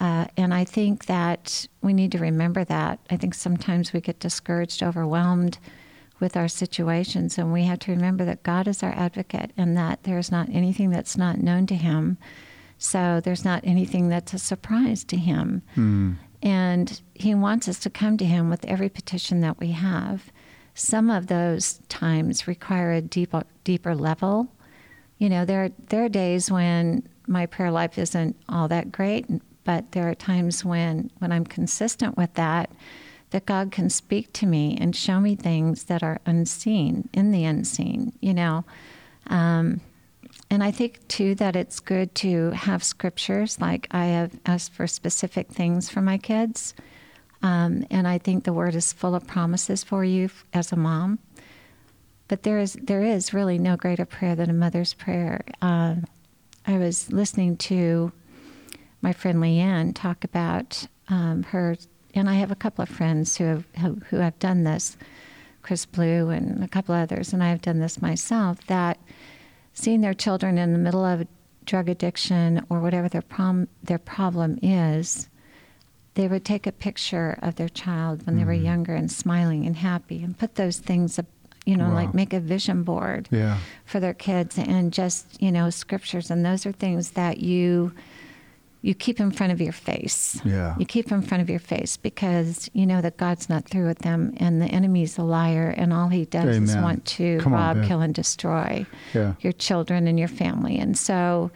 Uh, 0.00 0.26
and 0.38 0.54
I 0.54 0.64
think 0.64 1.04
that 1.04 1.66
we 1.82 1.92
need 1.92 2.10
to 2.12 2.18
remember 2.18 2.64
that. 2.64 2.98
I 3.10 3.18
think 3.18 3.34
sometimes 3.34 3.92
we 3.92 4.00
get 4.00 4.18
discouraged, 4.18 4.82
overwhelmed 4.82 5.58
with 6.20 6.38
our 6.38 6.48
situations, 6.48 7.36
and 7.36 7.52
we 7.52 7.64
have 7.64 7.80
to 7.80 7.92
remember 7.92 8.24
that 8.24 8.44
God 8.44 8.66
is 8.66 8.82
our 8.82 8.92
advocate 8.92 9.50
and 9.58 9.76
that 9.76 10.04
there's 10.04 10.32
not 10.32 10.48
anything 10.48 10.88
that's 10.88 11.18
not 11.18 11.36
known 11.36 11.66
to 11.66 11.74
Him. 11.74 12.16
So 12.82 13.20
there's 13.20 13.44
not 13.44 13.62
anything 13.64 14.08
that's 14.08 14.34
a 14.34 14.38
surprise 14.38 15.04
to 15.04 15.16
Him. 15.16 15.62
And 16.42 17.00
He 17.14 17.32
wants 17.32 17.68
us 17.68 17.78
to 17.80 17.90
come 17.90 18.16
to 18.18 18.24
Him 18.24 18.50
with 18.50 18.64
every 18.64 18.88
petition 18.88 19.40
that 19.42 19.60
we 19.60 19.70
have. 19.70 20.32
Some 20.74 21.08
of 21.08 21.28
those 21.28 21.78
times 21.88 22.48
require 22.48 22.92
a 22.92 23.00
deeper, 23.00 23.44
deeper 23.62 23.94
level. 23.94 24.48
You 25.18 25.28
know, 25.28 25.44
there 25.44 25.64
are, 25.64 25.70
there 25.90 26.04
are 26.04 26.08
days 26.08 26.50
when 26.50 27.08
my 27.28 27.46
prayer 27.46 27.70
life 27.70 27.98
isn't 27.98 28.34
all 28.48 28.66
that 28.66 28.90
great, 28.90 29.26
but 29.62 29.92
there 29.92 30.08
are 30.10 30.14
times 30.16 30.64
when 30.64 31.08
when 31.20 31.30
I'm 31.30 31.44
consistent 31.44 32.16
with 32.16 32.34
that, 32.34 32.68
that 33.30 33.46
God 33.46 33.70
can 33.70 33.90
speak 33.90 34.32
to 34.32 34.46
me 34.46 34.76
and 34.80 34.96
show 34.96 35.20
me 35.20 35.36
things 35.36 35.84
that 35.84 36.02
are 36.02 36.20
unseen 36.26 37.08
in 37.12 37.30
the 37.30 37.44
unseen. 37.44 38.12
You 38.20 38.34
know, 38.34 38.64
um, 39.28 39.80
and 40.52 40.62
I 40.62 40.70
think 40.70 41.08
too 41.08 41.34
that 41.36 41.56
it's 41.56 41.80
good 41.80 42.14
to 42.16 42.50
have 42.50 42.84
scriptures. 42.84 43.58
Like 43.58 43.88
I 43.90 44.04
have 44.04 44.38
asked 44.44 44.74
for 44.74 44.86
specific 44.86 45.48
things 45.48 45.88
for 45.88 46.02
my 46.02 46.18
kids, 46.18 46.74
um, 47.42 47.86
and 47.90 48.06
I 48.06 48.18
think 48.18 48.44
the 48.44 48.52
Word 48.52 48.74
is 48.74 48.92
full 48.92 49.14
of 49.14 49.26
promises 49.26 49.82
for 49.82 50.04
you 50.04 50.28
as 50.52 50.70
a 50.70 50.76
mom. 50.76 51.20
But 52.28 52.42
there 52.42 52.58
is 52.58 52.74
there 52.74 53.02
is 53.02 53.32
really 53.32 53.56
no 53.56 53.76
greater 53.76 54.04
prayer 54.04 54.34
than 54.34 54.50
a 54.50 54.52
mother's 54.52 54.92
prayer. 54.92 55.42
Uh, 55.62 55.94
I 56.66 56.76
was 56.76 57.10
listening 57.10 57.56
to 57.68 58.12
my 59.00 59.14
friend 59.14 59.38
Leanne 59.38 59.94
talk 59.94 60.22
about 60.22 60.86
um, 61.08 61.44
her, 61.44 61.78
and 62.12 62.28
I 62.28 62.34
have 62.34 62.50
a 62.50 62.56
couple 62.56 62.82
of 62.82 62.90
friends 62.90 63.38
who 63.38 63.44
have 63.44 63.64
who, 63.80 64.02
who 64.10 64.16
have 64.18 64.38
done 64.38 64.64
this, 64.64 64.98
Chris 65.62 65.86
Blue 65.86 66.28
and 66.28 66.62
a 66.62 66.68
couple 66.68 66.94
others, 66.94 67.32
and 67.32 67.42
I 67.42 67.48
have 67.48 67.62
done 67.62 67.78
this 67.78 68.02
myself. 68.02 68.66
That 68.66 68.98
seeing 69.74 70.00
their 70.00 70.14
children 70.14 70.58
in 70.58 70.72
the 70.72 70.78
middle 70.78 71.04
of 71.04 71.26
drug 71.64 71.88
addiction 71.88 72.64
or 72.68 72.80
whatever 72.80 73.08
their 73.08 73.22
prom 73.22 73.68
their 73.82 73.98
problem 73.98 74.58
is, 74.62 75.28
they 76.14 76.28
would 76.28 76.44
take 76.44 76.66
a 76.66 76.72
picture 76.72 77.38
of 77.40 77.54
their 77.56 77.68
child 77.68 78.26
when 78.26 78.36
they 78.36 78.44
were 78.44 78.52
mm-hmm. 78.52 78.66
younger 78.66 78.94
and 78.94 79.10
smiling 79.10 79.64
and 79.66 79.76
happy, 79.76 80.22
and 80.22 80.36
put 80.36 80.56
those 80.56 80.78
things, 80.78 81.18
up, 81.18 81.26
you 81.64 81.76
know, 81.76 81.88
Wow. 81.88 81.94
like 81.94 82.14
make 82.14 82.32
a 82.32 82.40
vision 82.40 82.82
board 82.82 83.28
Yeah. 83.30 83.58
for 83.86 84.00
their 84.00 84.12
kids 84.14 84.58
and 84.58 84.92
just 84.92 85.40
you 85.40 85.52
know 85.52 85.70
scriptures 85.70 86.30
and 86.30 86.44
those 86.44 86.66
are 86.66 86.72
things 86.72 87.12
that 87.12 87.38
you 87.38 87.92
you 88.84 88.94
keep 88.94 89.20
in 89.20 89.30
front 89.30 89.52
of 89.52 89.60
your 89.60 89.72
face 89.72 90.40
Yeah. 90.44 90.74
you 90.78 90.84
keep 90.84 91.12
in 91.12 91.22
front 91.22 91.40
of 91.42 91.48
your 91.48 91.60
face 91.60 91.96
because 91.96 92.68
you 92.72 92.84
know 92.84 93.00
that 93.00 93.16
god's 93.16 93.48
not 93.48 93.64
through 93.68 93.86
with 93.86 94.00
them 94.00 94.34
and 94.38 94.60
the 94.60 94.66
enemy's 94.66 95.16
a 95.18 95.22
liar 95.22 95.72
and 95.76 95.92
all 95.92 96.08
he 96.08 96.24
does 96.24 96.56
is 96.56 96.74
want 96.76 97.04
to 97.04 97.38
Come 97.38 97.52
rob 97.54 97.76
babe. 97.76 97.86
kill 97.88 98.00
and 98.00 98.14
destroy 98.14 98.84
Yeah. 99.14 99.34
your 99.40 99.52
children 99.52 100.06
and 100.08 100.18
your 100.18 100.28
family 100.28 100.78
and 100.78 100.98
so 100.98 101.50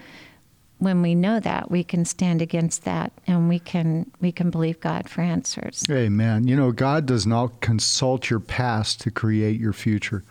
when 0.79 1.01
we 1.01 1.15
know 1.15 1.41
that 1.41 1.71
we 1.71 1.83
can 1.83 2.05
stand 2.05 2.43
against 2.43 2.85
that 2.85 3.11
and 3.27 3.49
we 3.49 3.59
can 3.59 4.11
we 4.21 4.31
can 4.31 4.51
believe 4.51 4.79
god 4.81 5.09
for 5.09 5.23
answers 5.23 5.83
Amen. 5.91 6.47
You 6.47 6.55
know, 6.55 6.71
God 6.71 7.07
does 7.07 7.27
not 7.27 7.61
consult 7.61 8.29
your 8.31 8.41
past 8.41 9.01
to 9.01 9.11
create 9.11 9.59
your 9.59 9.73
future. 9.73 10.23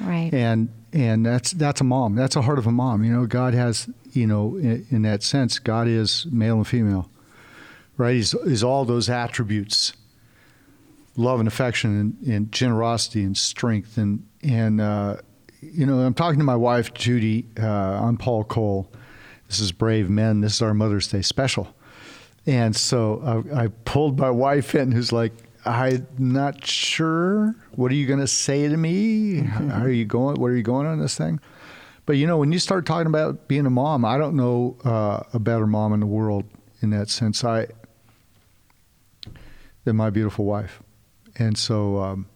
right 0.00 0.32
and 0.32 0.70
and 0.92 1.24
that's 1.24 1.52
that's 1.52 1.80
a 1.80 1.84
mom. 1.84 2.16
That's 2.16 2.34
a 2.34 2.42
heart 2.42 2.58
of 2.58 2.66
a 2.66 2.72
mom. 2.72 3.04
You 3.04 3.12
know, 3.12 3.26
God 3.26 3.54
has 3.54 3.88
you 4.12 4.26
know 4.26 4.56
in, 4.56 4.86
in 4.90 5.02
that 5.02 5.22
sense, 5.22 5.58
God 5.58 5.88
is 5.88 6.26
male 6.30 6.56
and 6.56 6.66
female, 6.66 7.10
right? 7.96 8.14
He's 8.14 8.34
is 8.34 8.62
all 8.64 8.84
those 8.84 9.08
attributes, 9.08 9.92
love 11.16 11.40
and 11.40 11.48
affection 11.48 11.98
and, 11.98 12.26
and 12.26 12.52
generosity 12.52 13.22
and 13.22 13.36
strength 13.36 13.96
and 13.96 14.26
and 14.42 14.80
uh, 14.80 15.16
you 15.60 15.84
know, 15.86 15.98
I'm 16.00 16.14
talking 16.14 16.38
to 16.38 16.44
my 16.44 16.56
wife 16.56 16.94
Judy. 16.94 17.46
Uh, 17.60 17.66
I'm 17.66 18.16
Paul 18.16 18.44
Cole. 18.44 18.90
This 19.48 19.60
is 19.60 19.72
Brave 19.72 20.08
Men. 20.08 20.40
This 20.40 20.54
is 20.54 20.62
our 20.62 20.74
Mother's 20.74 21.08
Day 21.08 21.22
special. 21.22 21.74
And 22.46 22.74
so 22.74 23.44
I, 23.52 23.64
I 23.64 23.68
pulled 23.84 24.18
my 24.18 24.30
wife 24.30 24.74
in, 24.74 24.92
who's 24.92 25.12
like, 25.12 25.32
I'm 25.64 26.06
not 26.18 26.64
sure. 26.66 27.54
What 27.72 27.92
are 27.92 27.94
you 27.94 28.06
going 28.06 28.20
to 28.20 28.26
say 28.26 28.66
to 28.66 28.76
me? 28.76 29.46
Are 29.72 29.90
you 29.90 30.06
going? 30.06 30.40
What 30.40 30.46
are 30.46 30.56
you 30.56 30.62
going 30.62 30.86
on 30.86 30.98
this 30.98 31.16
thing? 31.16 31.40
But 32.06 32.16
you 32.16 32.26
know, 32.26 32.38
when 32.38 32.52
you 32.52 32.58
start 32.58 32.86
talking 32.86 33.06
about 33.06 33.46
being 33.48 33.66
a 33.66 33.70
mom, 33.70 34.04
I 34.04 34.18
don't 34.18 34.36
know 34.36 34.76
uh, 34.84 35.22
a 35.32 35.38
better 35.38 35.66
mom 35.66 35.92
in 35.92 36.00
the 36.00 36.06
world 36.06 36.44
in 36.80 36.90
that 36.90 37.08
sense. 37.08 37.44
I 37.44 37.68
than 39.84 39.96
my 39.96 40.10
beautiful 40.10 40.44
wife. 40.44 40.82
And 41.36 41.56
so, 41.56 41.98
um, 41.98 42.26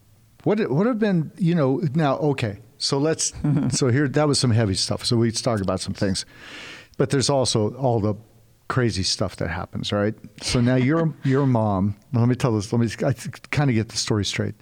what 0.44 0.58
what 0.70 0.86
have 0.86 0.98
been 0.98 1.32
you 1.38 1.54
know 1.54 1.82
now? 1.94 2.16
Okay, 2.18 2.58
so 2.78 2.98
let's 2.98 3.32
so 3.70 3.88
here 3.88 4.08
that 4.08 4.28
was 4.28 4.38
some 4.38 4.50
heavy 4.50 4.74
stuff. 4.74 5.04
So 5.04 5.16
we 5.16 5.30
talk 5.32 5.60
about 5.60 5.80
some 5.80 5.94
things, 5.94 6.24
but 6.96 7.10
there's 7.10 7.30
also 7.30 7.74
all 7.74 8.00
the 8.00 8.14
crazy 8.68 9.02
stuff 9.02 9.36
that 9.36 9.48
happens, 9.48 9.92
right? 9.92 10.14
So 10.42 10.60
now 10.60 10.76
you're 10.76 11.14
you're 11.24 11.42
a 11.42 11.46
mom. 11.46 11.96
Let 12.12 12.28
me 12.28 12.34
tell 12.34 12.54
this. 12.54 12.72
Let 12.72 12.80
me 12.80 12.88
kind 13.50 13.70
of 13.70 13.74
get 13.74 13.88
the 13.88 13.96
story 13.96 14.24
straight. 14.24 14.54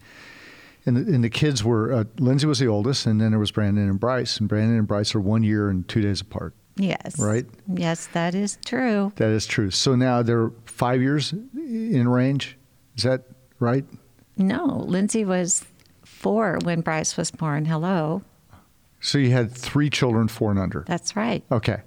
And 0.84 0.96
the, 0.96 1.14
and 1.14 1.22
the 1.22 1.30
kids 1.30 1.62
were 1.62 1.92
uh, 1.92 2.04
Lindsay 2.18 2.46
was 2.46 2.58
the 2.58 2.66
oldest, 2.66 3.06
and 3.06 3.20
then 3.20 3.30
there 3.30 3.38
was 3.38 3.52
Brandon 3.52 3.88
and 3.88 4.00
Bryce. 4.00 4.38
And 4.38 4.48
Brandon 4.48 4.78
and 4.78 4.86
Bryce 4.88 5.14
are 5.14 5.20
one 5.20 5.42
year 5.42 5.68
and 5.68 5.86
two 5.86 6.00
days 6.02 6.20
apart. 6.20 6.54
yes 6.76 7.18
Right. 7.20 7.46
yes 7.72 8.08
that 8.14 8.34
is 8.34 8.58
true 8.64 9.12
That 9.16 9.30
is 9.30 9.46
true. 9.46 9.70
So 9.70 9.94
now 9.94 10.22
they're 10.22 10.50
five 10.64 11.00
years 11.00 11.32
in 11.54 12.08
range. 12.08 12.56
Is 12.96 13.04
that 13.04 13.22
right? 13.60 13.84
No, 14.36 14.64
Lindsay 14.86 15.24
was 15.24 15.64
four 16.04 16.58
when 16.64 16.80
Bryce 16.80 17.16
was 17.16 17.30
born. 17.30 17.64
Hello. 17.66 18.22
So 19.00 19.18
you 19.18 19.30
had 19.30 19.50
three 19.52 19.90
children, 19.90 20.28
four 20.28 20.50
and 20.50 20.58
under. 20.60 20.84
That's 20.86 21.14
right. 21.16 21.44
Okay. 21.52 21.82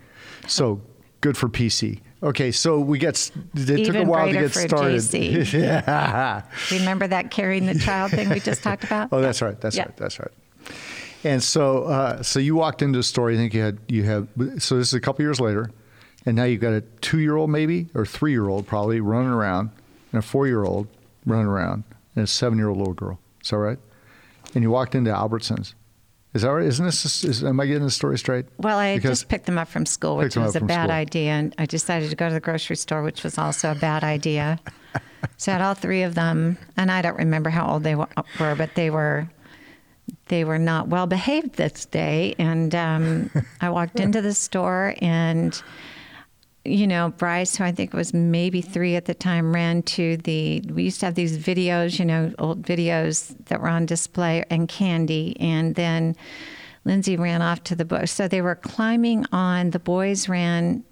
So 0.48 0.82
good 1.22 1.36
for 1.38 1.50
PC. 1.50 2.00
Okay, 2.26 2.52
so 2.52 2.80
we 2.80 2.98
get. 2.98 3.16
s- 3.16 3.32
It 3.56 3.86
took 3.86 3.96
a 3.96 4.04
while 4.04 4.26
to 4.28 4.34
get 4.34 4.52
started. 4.54 4.96
JC. 5.00 5.54
yeah. 5.62 6.42
Remember 6.72 7.08
that 7.08 7.30
carrying 7.32 7.66
the 7.68 7.78
child 7.78 8.12
thing 8.12 8.30
we 8.30 8.40
just 8.40 8.64
talked 8.64 8.84
about? 8.84 9.10
Oh, 9.12 9.22
that's 9.22 9.42
right. 9.42 9.60
That's 9.62 9.76
Yeah. 9.78 9.84
right. 9.84 9.98
That's 9.98 10.20
right. 10.20 10.32
And 11.24 11.42
so, 11.44 11.84
uh, 11.84 12.24
so 12.24 12.40
you 12.40 12.56
walked 12.56 12.82
into 12.82 12.98
the 13.00 13.04
store. 13.04 13.30
I 13.32 13.36
think 13.36 13.54
you 13.54 13.62
had 13.62 13.78
you 13.88 14.04
had. 14.04 14.28
So 14.62 14.78
this 14.78 14.88
is 14.88 14.94
a 14.96 15.00
couple 15.00 15.24
years 15.24 15.40
later, 15.40 15.70
and 16.26 16.36
now 16.36 16.44
you've 16.46 16.62
got 16.62 16.74
a 16.74 16.82
two-year-old 17.02 17.50
maybe 17.50 17.88
or 17.94 18.06
three-year-old 18.06 18.66
probably 18.68 19.00
running 19.02 19.30
around, 19.32 19.70
and 20.12 20.20
a 20.20 20.22
four-year-old 20.24 20.88
running 21.26 21.48
around, 21.48 21.84
and 22.16 22.24
a 22.24 22.28
seven-year-old 22.28 22.78
little 22.78 22.94
girl. 22.96 23.20
Is 23.44 23.50
that 23.52 23.58
right? 23.58 23.80
And 24.56 24.64
you 24.64 24.72
walked 24.72 24.96
into 24.96 25.12
Albertsons, 25.12 25.74
Is 26.36 26.42
that 26.42 26.50
right? 26.50 26.66
Isn't 26.66 26.86
this? 26.86 27.24
Is, 27.24 27.46
am 27.46 27.62
I 27.62 27.66
getting 27.66 27.86
the 27.86 27.90
story 27.90 28.18
straight? 28.18 28.46
Well, 28.58 28.78
I 28.78 29.00
just 29.00 29.30
picked 29.30 29.46
them 29.46 29.58
up 29.58 29.70
from 29.70 29.86
school, 29.86 30.18
which 30.18 30.36
was 30.36 30.54
a 30.58 30.60
bad 30.60 30.88
school. 30.88 30.92
idea, 30.92 31.32
and 31.32 31.56
I 31.58 31.66
decided 31.66 32.10
to 32.10 32.16
go 32.18 32.28
to 32.28 32.34
the 32.34 32.42
grocery 32.42 32.76
store, 32.76 33.04
which 33.04 33.24
was 33.24 33.38
also 33.38 33.72
a 33.72 33.76
bad 33.76 34.04
idea. 34.04 34.60
so 35.38 35.54
I 35.54 35.54
had 35.54 35.62
all 35.62 35.76
three 35.76 36.04
of 36.04 36.14
them, 36.14 36.58
and 36.76 36.92
I 36.92 37.02
don't 37.02 37.18
remember 37.18 37.50
how 37.50 37.66
old 37.72 37.84
they 37.84 37.96
were, 37.96 38.10
but 38.38 38.76
they 38.76 38.90
were 38.90 39.30
they 40.28 40.44
were 40.44 40.60
not 40.60 40.90
well 40.90 41.08
behaved 41.08 41.54
this 41.54 41.86
day. 41.86 42.36
And 42.38 42.76
um, 42.76 43.32
I 43.62 43.70
walked 43.70 44.02
into 44.02 44.22
the 44.22 44.34
store, 44.34 44.94
and 45.02 45.64
you 46.66 46.88
know, 46.88 47.10
Bryce, 47.18 47.56
who 47.56 47.64
I 47.64 47.72
think 47.72 47.94
was 47.94 48.14
maybe 48.14 48.62
three 48.62 48.96
at 48.96 49.06
the 49.06 49.14
time, 49.14 49.54
ran 49.54 49.84
to 49.84 50.18
the. 50.18 50.62
We 50.72 50.84
used 50.84 51.00
to 51.02 51.06
have 51.08 51.16
these 51.16 51.38
videos, 51.38 52.00
you 52.00 52.06
know, 52.06 52.34
old 52.40 52.64
videos 52.64 53.36
that 53.46 53.62
were 53.62 53.70
on 53.70 53.86
display, 53.86 54.44
and 54.50 54.68
candy. 54.68 55.36
And 55.40 55.76
then 55.76 56.16
Lindsay 56.84 57.18
ran 57.18 57.42
off 57.42 57.64
to 57.66 57.76
the 57.76 57.86
bush. 57.86 58.12
So 58.12 58.28
they 58.28 58.42
were 58.42 58.56
climbing 58.56 59.26
on. 59.32 59.72
The 59.72 59.80
boys 59.80 60.28
ran 60.28 60.84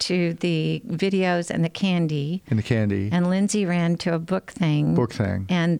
to 0.00 0.32
the 0.34 0.82
videos 0.86 1.50
and 1.50 1.62
the 1.64 1.68
candy, 1.68 2.42
And 2.48 2.58
the 2.58 2.62
candy 2.62 3.10
and 3.12 3.28
Lindsay 3.28 3.66
ran 3.66 3.96
to 3.98 4.14
a 4.14 4.18
book 4.18 4.50
thing. 4.50 4.94
book 4.94 5.12
thing. 5.12 5.44
And 5.50 5.78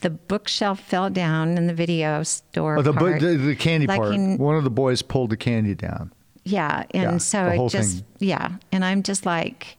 the 0.00 0.10
bookshelf 0.10 0.80
fell 0.80 1.10
down 1.10 1.56
in 1.56 1.68
the 1.68 1.74
video 1.74 2.24
store. 2.24 2.78
Oh, 2.78 2.82
the, 2.82 2.92
book, 2.92 3.00
part. 3.10 3.20
the 3.20 3.36
the 3.36 3.54
candy 3.54 3.86
Like 3.86 4.00
part. 4.00 4.14
in- 4.14 4.36
One 4.38 4.56
of 4.56 4.64
the 4.64 4.70
boys 4.70 5.00
pulled 5.02 5.30
the 5.30 5.36
candy 5.36 5.74
down, 5.76 6.12
Yeah, 6.44 6.84
and 6.92 7.02
Yeah, 7.12 7.16
so 7.18 7.46
it 7.46 7.68
just 7.68 7.96
thing. 7.98 8.04
yeah, 8.18 8.52
and 8.72 8.84
I'm 8.84 9.02
just 9.02 9.24
like, 9.26 9.76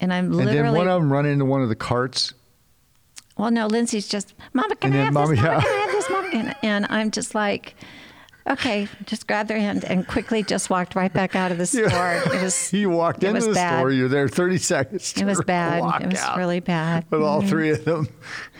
and 0.00 0.12
I'm 0.12 0.26
and 0.26 0.36
literally 0.36 0.62
then 0.62 0.72
one 0.72 0.88
of 0.88 1.00
them 1.00 1.12
run 1.12 1.26
into 1.26 1.44
one 1.44 1.62
of 1.62 1.68
the 1.68 1.74
carts. 1.76 2.34
well, 3.38 3.50
no, 3.50 3.66
Lindsay's 3.66 4.08
just 4.08 4.34
Mama, 4.52 4.76
can 4.76 4.92
I 4.92 4.96
have 5.04 5.14
Mama- 5.14 5.34
this? 5.34 5.40
Mama, 5.42 5.54
yeah. 5.56 5.60
can 5.62 5.72
I 5.72 5.80
have 5.80 5.90
this? 5.92 6.10
Mama, 6.10 6.30
can 6.30 6.48
I? 6.50 6.56
and 6.62 6.86
I'm 6.90 7.10
just 7.10 7.34
like, 7.34 7.74
okay, 8.46 8.88
just 9.06 9.26
grab 9.26 9.48
their 9.48 9.58
hand 9.58 9.84
and 9.86 10.06
quickly 10.06 10.42
just 10.42 10.68
walked 10.68 10.94
right 10.94 11.12
back 11.12 11.34
out 11.34 11.50
of 11.50 11.56
the 11.58 11.64
store. 11.74 11.88
Yeah. 11.88 12.34
It 12.34 12.42
was 12.42 12.72
You 12.74 12.90
walked 12.90 13.24
into 13.24 13.40
the 13.40 13.54
bad. 13.54 13.78
store. 13.78 13.90
You're 13.90 14.08
there 14.08 14.28
30 14.28 14.58
seconds. 14.58 15.14
it 15.16 15.24
was 15.24 15.40
bad. 15.42 16.02
It 16.02 16.08
was 16.10 16.36
really 16.36 16.60
bad. 16.60 17.06
With 17.10 17.22
all 17.22 17.40
three 17.40 17.70
of 17.70 17.84
them. 17.86 18.08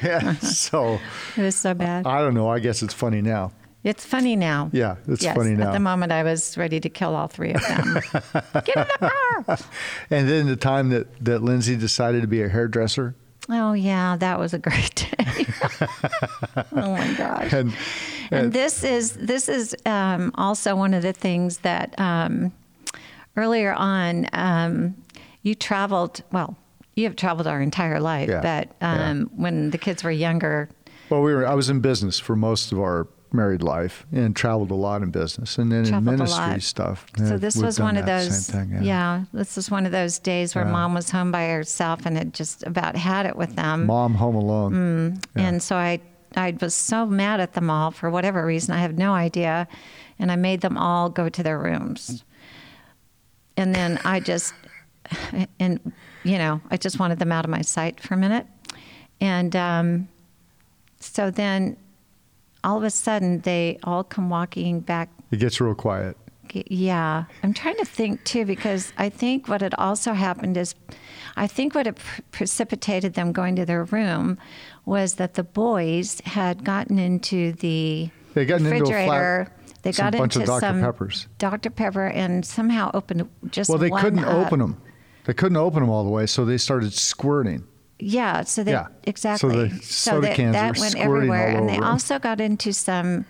Yeah. 0.03 0.17
Uh-huh. 0.17 0.33
so 0.47 0.99
It 1.37 1.43
was 1.43 1.57
so 1.57 1.75
bad. 1.75 2.07
I 2.07 2.21
don't 2.21 2.33
know. 2.35 2.49
I 2.49 2.61
guess 2.61 2.83
it's 2.83 2.95
funny 2.95 3.21
now. 3.21 3.53
It's 3.85 4.05
funny 4.05 4.37
now. 4.37 4.71
Yeah, 4.73 4.97
it's 5.09 5.23
yes, 5.23 5.37
funny 5.37 5.55
now. 5.55 5.68
At 5.68 5.73
the 5.73 5.81
moment, 5.81 6.12
I 6.12 6.23
was 6.23 6.57
ready 6.57 6.79
to 6.79 6.88
kill 6.88 7.16
all 7.16 7.27
three 7.27 7.53
of 7.53 7.61
them. 7.62 7.95
Get 8.64 8.77
in 8.77 8.87
the 9.01 9.11
car. 9.47 9.59
And 10.09 10.29
then 10.29 10.47
the 10.47 10.57
time 10.57 10.90
that, 10.90 11.25
that 11.25 11.42
Lindsay 11.42 11.75
decided 11.77 12.23
to 12.23 12.29
be 12.29 12.42
a 12.42 12.49
hairdresser. 12.49 13.16
Oh 13.49 13.73
yeah, 13.73 14.16
that 14.16 14.38
was 14.38 14.55
a 14.55 14.59
great 14.59 14.95
day. 14.95 15.47
oh 16.73 16.92
my 16.92 17.14
gosh. 17.14 17.53
And, 17.53 17.75
and 18.31 18.45
and 18.45 18.53
this 18.53 18.85
is 18.85 19.14
this 19.14 19.49
is 19.49 19.75
um, 19.85 20.31
also 20.37 20.77
one 20.77 20.95
of 20.95 21.03
the 21.03 21.12
things 21.12 21.59
that 21.59 21.99
um, 21.99 22.53
earlier 23.37 23.73
on 23.75 24.29
um, 24.33 24.95
you 25.42 25.57
traveled. 25.57 26.23
Well, 26.31 26.57
you 26.95 27.03
have 27.05 27.16
traveled 27.16 27.49
our 27.49 27.61
entire 27.61 27.99
life, 27.99 28.29
Yeah, 28.29 28.42
but 28.42 28.68
yeah. 28.81 29.11
um, 29.11 29.31
when 29.35 29.71
the 29.71 29.79
kids 29.79 30.05
were 30.05 30.12
younger, 30.12 30.68
well, 31.11 31.23
we 31.23 31.35
were. 31.35 31.45
I 31.45 31.55
was 31.55 31.68
in 31.68 31.81
business 31.81 32.21
for 32.21 32.37
most 32.37 32.71
of 32.71 32.79
our 32.79 33.09
married 33.35 33.62
life 33.62 34.07
and 34.12 34.35
traveled 34.37 34.71
a 34.71 34.75
lot 34.75 35.03
in 35.03 35.11
business 35.11 35.59
and 35.59 35.71
then 35.73 35.81
in 35.81 35.88
traveled 35.90 36.09
a 36.09 36.18
ministry 36.18 36.61
stuff. 36.61 37.07
So 37.16 37.25
Yeah, 37.25 37.37
this 37.37 37.57
was 37.57 37.81
one 37.81 37.97
of 37.97 38.07
those. 38.07 38.49
Thing, 38.51 38.79
yeah. 38.83 39.25
this 39.33 39.57
was 39.57 39.71
one 39.71 39.87
of 39.87 39.92
those 39.92 40.18
days 40.18 40.55
where 40.55 40.64
Yeah. 40.64 40.73
mom 40.73 40.95
was 40.95 41.11
home 41.11 41.31
by 41.33 41.47
herself 41.49 42.07
and 42.07 42.16
had 42.16 42.35
just 42.35 42.66
about 42.66 42.97
had 42.97 43.27
it 43.27 43.37
with 43.37 43.57
them. 43.57 43.87
Mom 43.87 44.14
home 44.14 44.35
alone. 44.35 45.18
Yeah. 45.37 45.42
And 45.42 45.62
so 45.62 45.77
I, 45.77 46.01
I 46.37 46.57
was 46.61 46.75
so 46.75 47.07
mad 47.07 47.40
at 47.40 47.53
them 47.55 47.71
all 47.71 47.90
for 47.90 48.11
whatever 48.11 48.45
reason. 48.45 48.75
I 48.75 48.79
have 48.79 48.97
no 48.97 49.12
idea. 49.14 49.68
And 50.18 50.31
I 50.31 50.37
made 50.37 50.61
them 50.61 50.79
all 50.79 51.09
go 51.11 51.29
to 51.29 51.42
their 51.42 51.59
rooms. 51.59 52.25
And 53.57 53.75
then 53.75 53.99
I 54.05 54.21
just, 54.21 54.55
and, 55.61 55.92
you 56.25 56.38
know, 56.38 56.61
I 56.71 56.77
just 56.77 56.99
wanted 56.99 57.18
them 57.18 57.33
out 57.33 57.45
of 57.45 57.51
my 57.51 57.62
sight 57.62 58.01
for 58.01 58.14
a 58.14 58.16
minute. 58.16 58.47
And 59.21 59.55
um, 59.57 60.09
so 61.01 61.31
then 61.31 61.77
all 62.64 62.79
of 62.79 62.85
a 62.85 62.90
sudden 62.90 63.40
they 63.40 63.79
all 63.85 64.05
come 64.05 64.31
walking 64.31 64.81
back 64.81 65.11
It 65.31 65.38
gets 65.38 65.61
real 65.61 65.75
quiet. 65.75 66.16
yeah, 66.53 67.25
I'm 67.42 67.55
trying 67.55 67.77
to 67.79 67.85
think 67.85 68.25
too 68.25 68.44
because 68.44 68.92
I 68.98 69.09
think 69.09 69.48
what 69.48 69.61
had 69.62 69.75
also 69.79 70.12
happened 70.12 70.57
is, 70.57 70.75
I 71.37 71.46
think 71.46 71.75
what 71.75 71.87
had 71.87 71.96
pre- 71.96 72.25
precipitated 72.31 73.14
them 73.14 73.33
going 73.33 73.57
to 73.57 73.64
their 73.64 73.85
room 73.85 74.37
was 74.85 75.14
that 75.14 75.35
the 75.35 75.44
boys 75.44 76.20
had 76.27 76.62
gotten 76.64 76.98
into 76.98 77.53
the 77.53 78.11
They 78.35 78.44
gotten 78.44 78.66
into 78.66 78.83
a 78.85 78.87
flat- 78.87 78.92
refrigerator. 78.94 79.48
they 79.83 79.92
got 79.92 80.12
bunch 80.12 80.37
of 80.37 80.42
into 80.42 80.53
Dr. 80.53 80.61
some 80.61 80.81
Peppers. 80.81 81.27
Dr. 81.38 81.70
Pepper 81.70 82.07
and 82.09 82.44
somehow 82.44 82.90
opened 82.92 83.29
just 83.51 83.70
Well, 83.70 83.79
they 83.79 83.90
couldn't 83.90 84.25
up. 84.25 84.46
open 84.46 84.59
them. 84.61 84.77
They 85.25 85.33
couldn't 85.35 85.57
open 85.57 85.81
them 85.81 85.88
all 85.90 86.05
the 86.05 86.11
way, 86.11 86.27
so 86.27 86.44
they 86.44 86.59
started 86.59 86.92
squirting. 86.92 87.64
Yeah, 88.05 88.43
so 88.43 88.65
they 88.65 88.73
Yeah. 88.73 88.87
exactly. 89.05 89.71
So 89.71 89.79
the 89.79 89.83
soda 89.83 90.29
that, 90.37 90.53
that 90.53 90.79
went 90.79 90.97
everywhere, 90.97 91.49
and 91.49 91.69
they 91.69 91.79
also 91.79 92.19
got 92.19 92.41
into 92.41 92.73
some 92.73 93.25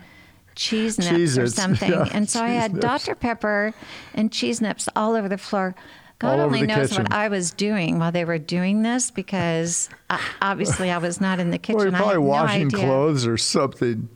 cheese 0.55 0.99
nips 0.99 1.37
or 1.37 1.47
something. 1.49 1.91
yeah, 1.91 2.09
and 2.13 2.29
so 2.29 2.43
I 2.43 2.49
had 2.49 2.73
nips. 2.73 2.83
Dr. 2.85 3.15
Pepper 3.15 3.75
and 4.15 4.33
cheese 4.33 4.61
nips 4.61 4.89
all 4.97 5.15
over 5.15 5.29
the 5.29 5.39
floor. 5.39 5.75
God 6.19 6.39
All 6.39 6.47
only 6.47 6.63
knows 6.63 6.91
kitchen. 6.91 7.05
what 7.05 7.13
I 7.13 7.29
was 7.29 7.51
doing 7.51 7.99
while 7.99 8.13
they 8.13 8.25
were 8.25 8.39
doing 8.39 8.83
this 8.83 9.11
because 9.11 9.89
uh, 10.09 10.19
obviously 10.41 10.91
I 10.91 10.99
was 10.99 11.21
not 11.21 11.41
in 11.41 11.51
the 11.51 11.59
kitchen. 11.59 11.77
Well, 11.77 11.87
you're 11.87 11.93
probably 11.97 12.15
no 12.15 12.21
washing 12.21 12.67
idea. 12.69 12.79
clothes 12.87 13.27
or 13.27 13.37
something 13.37 14.09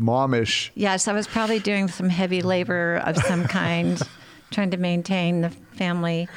momish. 0.00 0.70
Yes, 0.74 1.08
I 1.08 1.12
was 1.12 1.26
probably 1.26 1.58
doing 1.58 1.88
some 1.88 2.08
heavy 2.08 2.40
labor 2.42 3.02
of 3.04 3.16
some 3.18 3.44
kind, 3.46 4.00
trying 4.50 4.70
to 4.70 4.76
maintain 4.76 5.40
the 5.40 5.50
family. 5.50 6.28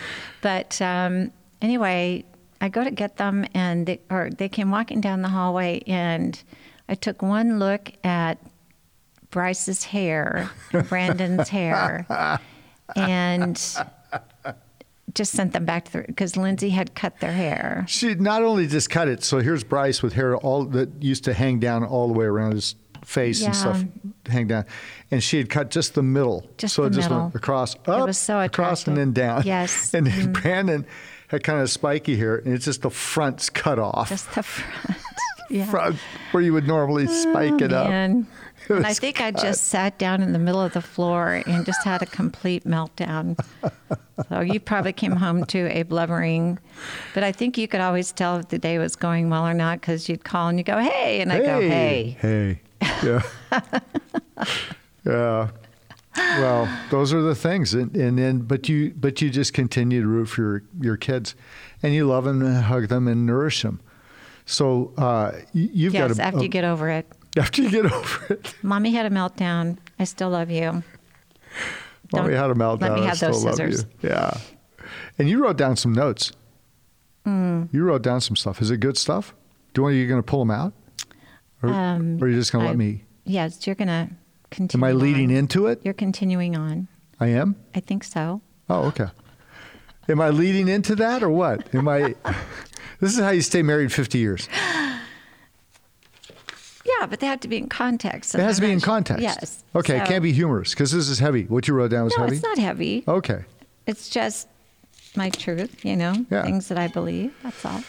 But 0.41 0.81
um, 0.81 1.31
anyway, 1.61 2.25
I 2.61 2.69
go 2.69 2.83
to 2.83 2.91
get 2.91 3.17
them, 3.17 3.45
and 3.53 3.85
they, 3.85 3.99
or 4.09 4.29
they 4.29 4.49
came 4.49 4.71
walking 4.71 5.01
down 5.01 5.21
the 5.21 5.29
hallway, 5.29 5.81
and 5.87 6.41
I 6.89 6.95
took 6.95 7.21
one 7.21 7.59
look 7.59 7.91
at 8.03 8.39
Bryce's 9.29 9.83
hair, 9.83 10.49
and 10.71 10.87
Brandon's 10.89 11.49
hair, 11.49 12.39
and 12.95 13.55
just 15.13 15.31
sent 15.33 15.53
them 15.53 15.65
back 15.65 15.85
to 15.85 15.91
the 15.91 16.01
because 16.03 16.37
Lindsay 16.37 16.69
had 16.69 16.95
cut 16.95 17.19
their 17.19 17.33
hair. 17.33 17.85
She 17.87 18.15
not 18.15 18.43
only 18.43 18.67
just 18.67 18.89
cut 18.89 19.07
it. 19.07 19.23
So 19.23 19.39
here's 19.39 19.63
Bryce 19.63 20.01
with 20.01 20.13
hair 20.13 20.37
all 20.37 20.65
that 20.65 20.89
used 21.01 21.23
to 21.25 21.33
hang 21.33 21.59
down 21.59 21.83
all 21.83 22.07
the 22.07 22.13
way 22.13 22.25
around 22.25 22.53
his 22.53 22.75
face 23.03 23.43
and 23.43 23.55
stuff, 23.55 23.83
hang 24.27 24.47
down, 24.47 24.65
and 25.11 25.23
she 25.23 25.37
had 25.37 25.49
cut 25.49 25.71
just 25.71 25.95
the 25.95 26.03
middle. 26.03 26.45
Just 26.57 26.75
so 26.75 26.83
the 26.83 26.87
it 26.87 26.91
just 26.91 27.09
middle. 27.09 27.23
went 27.23 27.35
across, 27.35 27.75
up, 27.87 28.07
was 28.07 28.17
so 28.17 28.39
across, 28.39 28.87
and 28.87 28.97
then 28.97 29.13
down. 29.13 29.43
Yes. 29.45 29.93
And 29.97 30.07
then 30.07 30.13
mm-hmm. 30.13 30.31
Brandon 30.33 30.81
had 30.81 30.87
kind 31.29 31.61
of 31.61 31.69
spiky 31.69 32.17
hair, 32.17 32.37
and 32.37 32.53
it's 32.53 32.65
just 32.65 32.81
the 32.81 32.89
front's 32.89 33.49
cut 33.49 33.79
off. 33.79 34.09
Just 34.09 34.33
the 34.33 34.43
front. 34.43 34.97
yeah. 35.49 35.65
front 35.65 35.97
where 36.31 36.43
you 36.43 36.53
would 36.53 36.67
normally 36.67 37.05
oh, 37.07 37.11
spike 37.11 37.61
it 37.61 37.73
up. 37.73 37.87
It 38.69 38.75
And 38.79 38.85
I 38.85 38.93
think 38.93 39.21
I 39.21 39.31
just 39.31 39.67
sat 39.67 39.97
down 39.97 40.21
in 40.21 40.33
the 40.33 40.39
middle 40.39 40.61
of 40.61 40.73
the 40.73 40.81
floor 40.81 41.41
and 41.45 41.65
just 41.65 41.83
had 41.85 42.01
a 42.01 42.05
complete 42.05 42.65
meltdown. 42.65 43.39
so 44.29 44.41
you 44.41 44.59
probably 44.59 44.91
came 44.91 45.15
home 45.15 45.45
to 45.45 45.67
a 45.77 45.83
blubbering, 45.83 46.59
but 47.13 47.23
I 47.23 47.31
think 47.31 47.57
you 47.57 47.67
could 47.67 47.79
always 47.79 48.11
tell 48.11 48.37
if 48.37 48.49
the 48.49 48.59
day 48.59 48.77
was 48.77 48.95
going 48.95 49.29
well 49.29 49.47
or 49.47 49.53
not 49.53 49.79
because 49.79 50.09
you'd 50.09 50.25
call 50.25 50.49
and 50.49 50.57
you 50.57 50.65
go, 50.65 50.79
"Hey," 50.79 51.21
and 51.21 51.31
I 51.31 51.39
go, 51.39 51.61
"Hey." 51.61 52.17
Hey. 52.19 52.61
Yeah. 53.03 53.21
yeah. 55.05 55.49
Well, 56.17 56.67
those 56.89 57.13
are 57.13 57.21
the 57.21 57.35
things, 57.35 57.73
and, 57.73 57.95
and 57.95 58.17
then 58.17 58.39
but 58.39 58.67
you 58.67 58.93
but 58.95 59.21
you 59.21 59.29
just 59.29 59.53
continue 59.53 60.01
to 60.01 60.07
root 60.07 60.25
for 60.27 60.41
your, 60.41 60.63
your 60.81 60.97
kids, 60.97 61.35
and 61.83 61.93
you 61.93 62.07
love 62.07 62.23
them 62.25 62.41
and 62.43 62.63
hug 62.63 62.87
them 62.89 63.07
and 63.07 63.25
nourish 63.25 63.61
them. 63.61 63.79
So 64.45 64.93
uh, 64.97 65.33
you- 65.53 65.69
you've 65.73 65.93
Yes, 65.93 66.09
got 66.09 66.15
to 66.15 66.21
after 66.23 66.41
you 66.43 66.49
get 66.49 66.63
over 66.63 66.89
it. 66.89 67.05
after 67.37 67.61
you 67.61 67.69
get 67.69 67.85
over 67.91 68.33
it. 68.33 68.53
Mommy 68.63 68.91
had 68.91 69.05
a 69.05 69.09
meltdown. 69.09 69.77
I 69.99 70.03
still 70.05 70.29
love 70.29 70.49
you. 70.49 70.83
Mommy 72.13 72.29
Don't 72.29 72.31
had 72.33 72.49
a 72.51 72.53
meltdown. 72.53 72.81
Let 72.81 72.93
me 72.93 73.01
I 73.01 73.05
have 73.07 73.17
still 73.17 73.31
those 73.31 73.43
love 73.45 73.55
scissors. 73.55 73.85
you. 74.01 74.09
Yeah. 74.09 74.37
And 75.19 75.29
you 75.29 75.43
wrote 75.43 75.57
down 75.57 75.75
some 75.75 75.93
notes. 75.93 76.31
Mm. 77.25 77.67
You 77.73 77.83
wrote 77.83 78.01
down 78.03 78.21
some 78.21 78.35
stuff. 78.37 78.61
Is 78.61 78.71
it 78.71 78.77
good 78.79 78.97
stuff? 78.97 79.35
Do 79.73 79.79
you 79.79 79.83
want 79.83 79.95
you 79.95 80.07
going 80.07 80.19
to 80.21 80.25
pull 80.25 80.39
them 80.39 80.51
out, 80.51 80.73
or, 81.61 81.69
Um, 81.69 82.17
or 82.21 82.25
are 82.25 82.29
you 82.29 82.35
just 82.37 82.51
going 82.53 82.63
to 82.63 82.69
let 82.69 82.77
me? 82.77 83.03
Yes, 83.25 83.67
you're 83.67 83.75
gonna 83.75 84.05
continue. 84.05 84.15
Am 84.73 84.83
I 84.83 84.91
leading 84.93 85.29
on. 85.31 85.35
into 85.37 85.67
it? 85.67 85.81
You're 85.83 85.93
continuing 85.93 86.55
on. 86.55 86.87
I 87.19 87.27
am. 87.27 87.55
I 87.75 87.79
think 87.79 88.03
so. 88.03 88.41
Oh, 88.69 88.85
okay. 88.85 89.07
Am 90.09 90.21
I 90.21 90.29
leading 90.29 90.67
into 90.67 90.95
that 90.95 91.21
or 91.23 91.29
what? 91.29 91.73
Am 91.75 91.87
I? 91.87 92.15
this 92.99 93.13
is 93.13 93.19
how 93.19 93.29
you 93.31 93.41
stay 93.41 93.61
married 93.61 93.91
50 93.91 94.17
years. 94.17 94.47
Yeah, 96.99 97.05
but 97.05 97.19
they 97.19 97.27
have 97.27 97.41
to 97.41 97.49
be 97.49 97.57
in 97.57 97.67
context. 97.67 98.33
It 98.33 98.39
has 98.39 98.55
to 98.55 98.61
be 98.61 98.71
in 98.71 98.79
context. 98.79 99.21
Yes. 99.21 99.61
Okay, 99.75 99.97
it 99.97 100.05
can't 100.07 100.23
be 100.23 100.31
humorous 100.31 100.69
because 100.71 100.89
this 100.91 101.09
is 101.09 101.19
heavy. 101.19 101.43
What 101.43 101.67
you 101.67 101.73
wrote 101.73 101.91
down 101.91 102.05
was 102.05 102.15
No, 102.17 102.23
heavy. 102.23 102.37
it's 102.37 102.45
not 102.45 102.57
heavy. 102.57 103.03
Okay. 103.05 103.43
It's 103.85 104.07
just 104.09 104.47
my 105.13 105.29
truth, 105.29 105.83
you 105.83 105.97
know, 105.97 106.25
Yeah. 106.31 106.43
things 106.43 106.69
that 106.69 106.77
I 106.77 106.87
believe. 106.87 107.33
That's 107.43 107.65
all. 107.65 107.83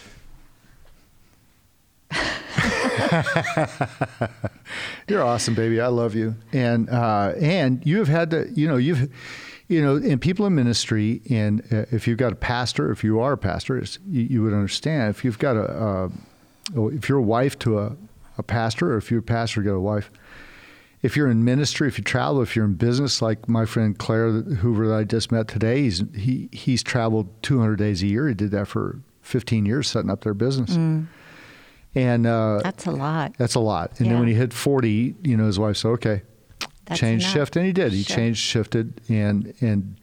You're 5.07 5.23
awesome, 5.23 5.55
baby. 5.55 5.81
I 5.81 5.87
love 5.87 6.15
you. 6.15 6.35
And 6.53 6.89
uh, 6.89 7.33
and 7.39 7.85
you 7.85 7.97
have 7.97 8.07
had 8.07 8.31
to, 8.31 8.49
you 8.53 8.67
know, 8.67 8.77
you've, 8.77 9.09
you 9.67 9.81
know, 9.81 9.95
and 9.95 10.21
people 10.21 10.45
in 10.45 10.55
ministry, 10.55 11.21
and 11.29 11.61
uh, 11.71 11.85
if 11.91 12.07
you've 12.07 12.17
got 12.17 12.31
a 12.31 12.35
pastor, 12.35 12.91
if 12.91 13.03
you 13.03 13.19
are 13.19 13.33
a 13.33 13.37
pastor, 13.37 13.83
you, 14.07 14.21
you, 14.21 14.43
would 14.43 14.53
understand. 14.53 15.11
If 15.11 15.23
you've 15.23 15.39
got 15.39 15.55
a, 15.55 15.63
uh, 15.63 16.09
if 16.87 17.07
you're 17.07 17.19
a 17.19 17.23
wife 17.23 17.57
to 17.59 17.79
a, 17.79 17.95
a 18.37 18.43
pastor, 18.43 18.93
or 18.93 18.97
if 18.97 19.11
you're 19.11 19.21
a 19.21 19.23
pastor, 19.23 19.61
got 19.61 19.73
a 19.73 19.79
wife. 19.79 20.11
If 21.01 21.15
you're 21.15 21.29
in 21.29 21.45
ministry, 21.45 21.87
if 21.87 21.97
you 21.97 22.03
travel, 22.03 22.41
if 22.41 22.55
you're 22.55 22.65
in 22.65 22.73
business, 22.73 23.21
like 23.21 23.47
my 23.47 23.65
friend 23.65 23.97
Claire 23.97 24.41
Hoover 24.41 24.89
that 24.89 24.95
I 24.95 25.03
just 25.05 25.31
met 25.31 25.47
today, 25.47 25.83
he's 25.83 26.03
he 26.13 26.49
he's 26.51 26.83
traveled 26.83 27.29
200 27.43 27.77
days 27.77 28.03
a 28.03 28.07
year. 28.07 28.27
He 28.27 28.33
did 28.33 28.51
that 28.51 28.67
for 28.67 28.99
15 29.21 29.65
years, 29.65 29.87
setting 29.87 30.09
up 30.09 30.23
their 30.23 30.33
business. 30.33 30.71
Mm. 30.71 31.07
And 31.95 32.27
uh, 32.27 32.61
that's 32.63 32.85
a 32.85 32.91
lot. 32.91 33.33
That's 33.37 33.55
a 33.55 33.59
lot. 33.59 33.91
And 33.97 34.05
yeah. 34.05 34.13
then 34.13 34.19
when 34.19 34.27
he 34.27 34.35
hit 34.35 34.53
40, 34.53 35.15
you 35.23 35.35
know, 35.35 35.47
his 35.47 35.57
wife 35.57 35.77
said, 35.77 35.89
"Okay, 35.89 36.21
that's 36.85 36.99
change, 36.99 37.23
enough. 37.23 37.33
shift," 37.33 37.55
and 37.55 37.65
he 37.65 37.73
did. 37.73 37.93
He 37.93 38.03
sure. 38.03 38.15
changed, 38.15 38.39
shifted, 38.39 39.01
and 39.09 39.53
and 39.59 39.97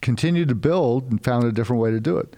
continued 0.00 0.48
to 0.48 0.54
build 0.54 1.10
and 1.10 1.22
found 1.22 1.44
a 1.44 1.52
different 1.52 1.82
way 1.82 1.90
to 1.90 2.00
do 2.00 2.16
it. 2.16 2.34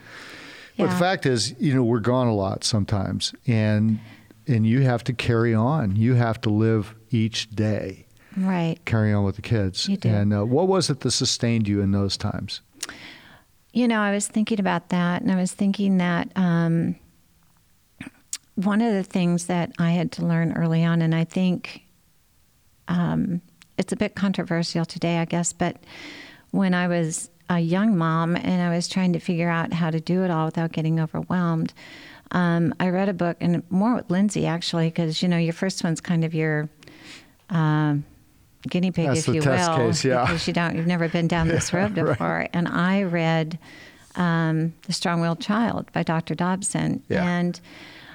Yeah. 0.74 0.86
But 0.86 0.92
the 0.92 0.98
fact 0.98 1.26
is, 1.26 1.54
you 1.58 1.74
know, 1.74 1.82
we're 1.82 2.00
gone 2.00 2.26
a 2.26 2.34
lot 2.34 2.64
sometimes, 2.64 3.32
and 3.46 4.00
and 4.46 4.66
you 4.66 4.82
have 4.82 5.04
to 5.04 5.12
carry 5.12 5.54
on. 5.54 5.94
You 5.94 6.14
have 6.14 6.40
to 6.42 6.50
live 6.50 6.94
each 7.10 7.50
day. 7.50 8.06
Right. 8.36 8.76
Carry 8.84 9.12
on 9.12 9.24
with 9.24 9.36
the 9.36 9.42
kids. 9.42 9.88
You 9.88 9.96
do. 9.96 10.08
And 10.08 10.32
uh, 10.32 10.44
what 10.44 10.68
was 10.68 10.90
it 10.90 11.00
that 11.00 11.10
sustained 11.10 11.66
you 11.68 11.80
in 11.80 11.92
those 11.92 12.16
times? 12.16 12.60
You 13.72 13.88
know, 13.88 14.00
I 14.00 14.12
was 14.12 14.26
thinking 14.26 14.60
about 14.60 14.88
that, 14.88 15.22
and 15.22 15.30
I 15.30 15.36
was 15.36 15.52
thinking 15.52 15.98
that. 15.98 16.30
Um, 16.36 16.96
one 18.64 18.80
of 18.80 18.92
the 18.92 19.04
things 19.04 19.46
that 19.46 19.70
I 19.78 19.92
had 19.92 20.10
to 20.12 20.26
learn 20.26 20.52
early 20.56 20.82
on, 20.82 21.00
and 21.00 21.14
I 21.14 21.22
think 21.22 21.84
um, 22.88 23.40
it's 23.76 23.92
a 23.92 23.96
bit 23.96 24.16
controversial 24.16 24.84
today, 24.84 25.18
I 25.18 25.26
guess, 25.26 25.52
but 25.52 25.76
when 26.50 26.74
I 26.74 26.88
was 26.88 27.30
a 27.48 27.60
young 27.60 27.96
mom 27.96 28.34
and 28.34 28.60
I 28.60 28.74
was 28.74 28.88
trying 28.88 29.12
to 29.12 29.20
figure 29.20 29.48
out 29.48 29.72
how 29.72 29.90
to 29.90 30.00
do 30.00 30.24
it 30.24 30.30
all 30.32 30.46
without 30.46 30.72
getting 30.72 30.98
overwhelmed, 30.98 31.72
um, 32.32 32.74
I 32.80 32.88
read 32.88 33.08
a 33.08 33.12
book, 33.14 33.36
and 33.40 33.62
more 33.70 33.94
with 33.94 34.10
Lindsay 34.10 34.44
actually, 34.44 34.88
because 34.88 35.22
you 35.22 35.28
know 35.28 35.38
your 35.38 35.52
first 35.52 35.84
one's 35.84 36.00
kind 36.00 36.24
of 36.24 36.34
your 36.34 36.68
uh, 37.50 37.94
guinea 38.68 38.90
pig, 38.90 39.06
That's 39.06 39.28
if 39.28 39.34
you 39.36 39.40
will, 39.40 39.76
case, 39.76 40.04
yeah. 40.04 40.22
because 40.22 40.48
you 40.48 40.52
don't, 40.52 40.74
you've 40.74 40.86
never 40.88 41.08
been 41.08 41.28
down 41.28 41.46
this 41.46 41.72
road 41.72 41.94
before. 41.94 42.26
right. 42.26 42.50
And 42.52 42.66
I 42.66 43.04
read 43.04 43.56
um, 44.16 44.74
"The 44.82 44.92
Strong-Willed 44.92 45.40
Child" 45.40 45.92
by 45.92 46.02
Dr. 46.02 46.34
Dobson, 46.34 47.04
yeah. 47.08 47.24
and 47.24 47.60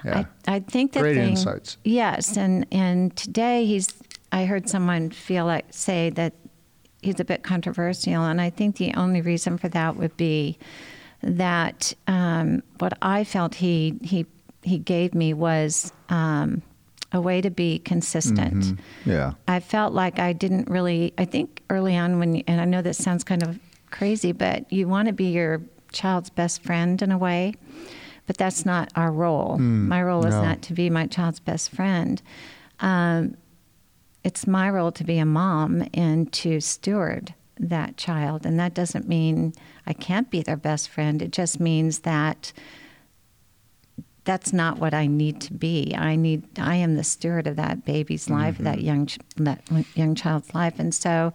yeah. 0.04 0.24
I, 0.46 0.56
I 0.56 0.60
think 0.60 0.92
that 0.92 1.00
great 1.00 1.16
thing, 1.16 1.30
insights. 1.30 1.78
Yes, 1.84 2.36
and 2.36 2.66
and 2.72 3.14
today 3.16 3.66
he's. 3.66 3.88
I 4.32 4.46
heard 4.46 4.68
someone 4.68 5.10
feel 5.10 5.44
like 5.44 5.66
say 5.70 6.10
that 6.10 6.32
he's 7.02 7.20
a 7.20 7.24
bit 7.24 7.42
controversial, 7.42 8.24
and 8.24 8.40
I 8.40 8.50
think 8.50 8.76
the 8.76 8.92
only 8.94 9.20
reason 9.20 9.58
for 9.58 9.68
that 9.68 9.96
would 9.96 10.16
be 10.16 10.58
that 11.22 11.92
um, 12.06 12.62
what 12.78 12.98
I 13.00 13.24
felt 13.24 13.54
he 13.54 13.98
he 14.02 14.26
he 14.62 14.78
gave 14.78 15.14
me 15.14 15.34
was. 15.34 15.92
Um, 16.08 16.62
a 17.12 17.20
way 17.20 17.40
to 17.40 17.48
be 17.48 17.78
consistent. 17.78 18.54
Mm-hmm. 18.54 19.10
Yeah. 19.10 19.34
I 19.46 19.60
felt 19.60 19.92
like 19.94 20.18
I 20.18 20.32
didn't 20.32 20.68
really, 20.68 21.14
I 21.16 21.24
think 21.24 21.62
early 21.70 21.96
on 21.96 22.18
when, 22.18 22.42
and 22.48 22.60
I 22.60 22.64
know 22.64 22.82
this 22.82 22.98
sounds 22.98 23.22
kind 23.22 23.40
of 23.44 23.56
crazy, 23.92 24.32
but 24.32 24.70
you 24.72 24.88
want 24.88 25.06
to 25.06 25.14
be 25.14 25.26
your 25.26 25.62
child's 25.92 26.28
best 26.28 26.64
friend 26.64 27.00
in 27.00 27.12
a 27.12 27.18
way 27.18 27.54
but 28.26 28.36
that's 28.36 28.64
not 28.64 28.90
our 28.96 29.12
role. 29.12 29.58
Mm, 29.58 29.88
my 29.88 30.02
role 30.02 30.22
no. 30.22 30.28
is 30.28 30.34
not 30.34 30.62
to 30.62 30.72
be 30.72 30.90
my 30.90 31.06
child's 31.06 31.40
best 31.40 31.70
friend. 31.70 32.22
Um, 32.80 33.36
it's 34.22 34.46
my 34.46 34.70
role 34.70 34.92
to 34.92 35.04
be 35.04 35.18
a 35.18 35.26
mom 35.26 35.86
and 35.92 36.32
to 36.32 36.60
steward 36.60 37.34
that 37.58 37.96
child. 37.96 38.46
And 38.46 38.58
that 38.58 38.74
doesn't 38.74 39.06
mean 39.06 39.52
I 39.86 39.92
can't 39.92 40.30
be 40.30 40.42
their 40.42 40.56
best 40.56 40.88
friend. 40.88 41.20
It 41.22 41.30
just 41.30 41.60
means 41.60 42.00
that 42.00 42.52
that's 44.24 44.52
not 44.52 44.78
what 44.78 44.94
I 44.94 45.06
need 45.06 45.40
to 45.42 45.52
be. 45.52 45.94
I 45.96 46.16
need 46.16 46.42
I 46.58 46.76
am 46.76 46.96
the 46.96 47.04
steward 47.04 47.46
of 47.46 47.56
that 47.56 47.84
baby's 47.84 48.30
life, 48.30 48.54
mm-hmm. 48.54 48.64
that 48.64 48.80
young 48.80 49.08
that 49.36 49.62
young 49.94 50.14
child's 50.14 50.54
life. 50.54 50.78
And 50.78 50.94
so 50.94 51.32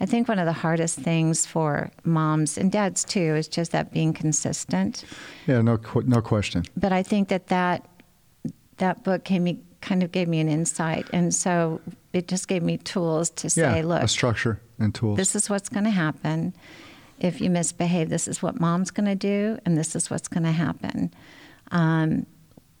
I 0.00 0.06
think 0.06 0.28
one 0.28 0.40
of 0.40 0.46
the 0.46 0.52
hardest 0.52 0.98
things 0.98 1.46
for 1.46 1.90
moms 2.04 2.58
and 2.58 2.72
dads 2.72 3.04
too 3.04 3.36
is 3.36 3.46
just 3.46 3.70
that 3.72 3.92
being 3.92 4.12
consistent. 4.12 5.04
Yeah, 5.46 5.60
no, 5.60 5.78
no 6.04 6.20
question. 6.20 6.64
But 6.76 6.92
I 6.92 7.02
think 7.02 7.28
that 7.28 7.46
that 7.46 7.88
that 8.78 9.04
book 9.04 9.24
came 9.24 9.44
me 9.44 9.60
kind 9.80 10.02
of 10.02 10.10
gave 10.12 10.28
me 10.28 10.40
an 10.40 10.48
insight, 10.48 11.06
and 11.12 11.32
so 11.32 11.80
it 12.12 12.26
just 12.26 12.48
gave 12.48 12.62
me 12.62 12.78
tools 12.78 13.30
to 13.30 13.50
say, 13.50 13.78
yeah, 13.78 13.86
look, 13.86 14.02
a 14.02 14.08
structure 14.08 14.60
and 14.80 14.92
tools. 14.94 15.16
This 15.16 15.36
is 15.36 15.48
what's 15.48 15.68
going 15.68 15.84
to 15.84 15.90
happen 15.90 16.54
if 17.20 17.40
you 17.40 17.50
misbehave. 17.50 18.08
This 18.08 18.26
is 18.26 18.42
what 18.42 18.58
mom's 18.58 18.90
going 18.90 19.06
to 19.06 19.14
do, 19.14 19.58
and 19.64 19.78
this 19.78 19.94
is 19.94 20.10
what's 20.10 20.26
going 20.26 20.42
to 20.44 20.52
happen. 20.52 21.12
Um, 21.70 22.26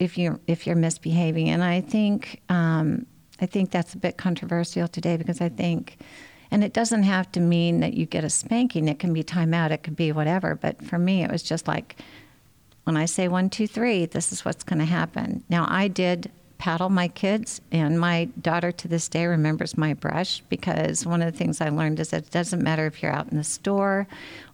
if 0.02 0.18
you're 0.18 0.40
if 0.46 0.66
you're 0.66 0.76
misbehaving, 0.76 1.48
and 1.48 1.62
I 1.62 1.80
think 1.80 2.42
um, 2.48 3.06
I 3.40 3.46
think 3.46 3.70
that's 3.70 3.94
a 3.94 3.98
bit 3.98 4.16
controversial 4.16 4.88
today 4.88 5.16
because 5.16 5.40
I 5.40 5.48
think 5.48 5.98
and 6.50 6.62
it 6.62 6.74
doesn't 6.74 7.04
have 7.04 7.32
to 7.32 7.40
mean 7.40 7.80
that 7.80 7.94
you 7.94 8.04
get 8.04 8.24
a 8.24 8.30
spanking. 8.30 8.86
It 8.86 8.98
can 8.98 9.14
be 9.14 9.24
timeout, 9.24 9.70
it 9.70 9.82
could 9.82 9.96
be 9.96 10.12
whatever. 10.12 10.54
But 10.54 10.84
for 10.84 10.98
me, 10.98 11.24
it 11.24 11.30
was 11.30 11.42
just 11.42 11.66
like, 11.66 11.96
when 12.84 12.94
I 12.94 13.06
say 13.06 13.26
one, 13.26 13.48
two, 13.48 13.66
three, 13.66 14.04
this 14.04 14.32
is 14.32 14.44
what's 14.44 14.62
going 14.62 14.80
to 14.80 14.84
happen. 14.84 15.42
Now, 15.48 15.66
I 15.70 15.88
did 15.88 16.30
paddle 16.58 16.90
my 16.90 17.08
kids, 17.08 17.62
and 17.72 17.98
my 17.98 18.26
daughter 18.42 18.70
to 18.70 18.86
this 18.86 19.08
day 19.08 19.24
remembers 19.26 19.78
my 19.78 19.94
brush 19.94 20.42
because 20.50 21.06
one 21.06 21.22
of 21.22 21.32
the 21.32 21.36
things 21.36 21.62
I 21.62 21.70
learned 21.70 21.98
is 22.00 22.10
that 22.10 22.24
it 22.24 22.30
doesn't 22.30 22.62
matter 22.62 22.84
if 22.86 23.02
you're 23.02 23.12
out 23.12 23.30
in 23.30 23.38
the 23.38 23.44
store 23.44 24.06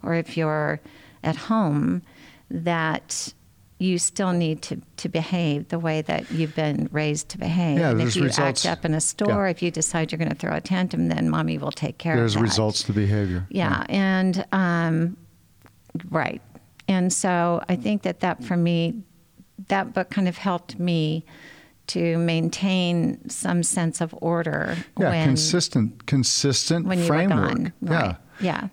or 0.05 0.15
if 0.15 0.37
you're 0.37 0.81
at 1.25 1.35
home, 1.35 2.03
that 2.49 3.35
you 3.81 3.97
still 3.99 4.33
need 4.33 4.61
to, 4.63 4.81
to 4.97 5.09
behave 5.09 5.69
the 5.69 5.79
way 5.79 6.03
that 6.03 6.31
you've 6.33 6.55
been 6.57 6.89
raised 6.91 7.29
to 7.29 7.39
behave. 7.39 7.79
Yeah, 7.79 7.91
and 7.91 8.01
there's 8.01 8.11
if 8.11 8.17
you 8.17 8.25
results. 8.25 8.67
act 8.67 8.79
up 8.79 8.85
in 8.85 8.93
a 8.93 9.01
store, 9.01 9.45
Yeah. 9.45 9.51
if 9.51 9.63
you 9.63 9.71
decide 9.71 10.11
you're 10.11 10.19
going 10.19 10.31
to 10.31 10.35
throw 10.35 10.55
a 10.57 10.61
tantrum, 10.61 11.09
then 11.09 11.31
mommy 11.31 11.59
will 11.59 11.71
take 11.71 11.97
care 11.99 12.17
There's 12.17 12.35
of 12.35 12.41
that. 12.41 12.45
results 12.49 12.83
to 12.85 12.93
behavior. 12.93 13.47
Yeah, 13.51 13.85
and 13.89 14.45
um, 14.53 15.17
right. 16.11 16.43
And 16.89 17.13
so 17.13 17.63
I 17.69 17.77
think 17.77 18.03
that 18.03 18.21
that 18.21 18.43
for 18.43 18.57
me, 18.57 19.03
that 19.69 19.93
book 19.95 20.11
kind 20.11 20.27
of 20.29 20.39
helped 20.39 20.79
me 20.79 21.25
to 21.89 22.19
maintain 22.19 23.29
some 23.31 23.63
sense 23.63 24.01
of 24.01 24.15
order 24.21 24.77
Yeah, 24.99 25.11
when 25.11 25.25
consistent, 25.29 26.07
consistent 26.07 26.87
when 26.87 27.03
framework. 27.07 27.49
gone. 27.49 27.73
Right. 27.81 28.01
Yeah. 28.05 28.17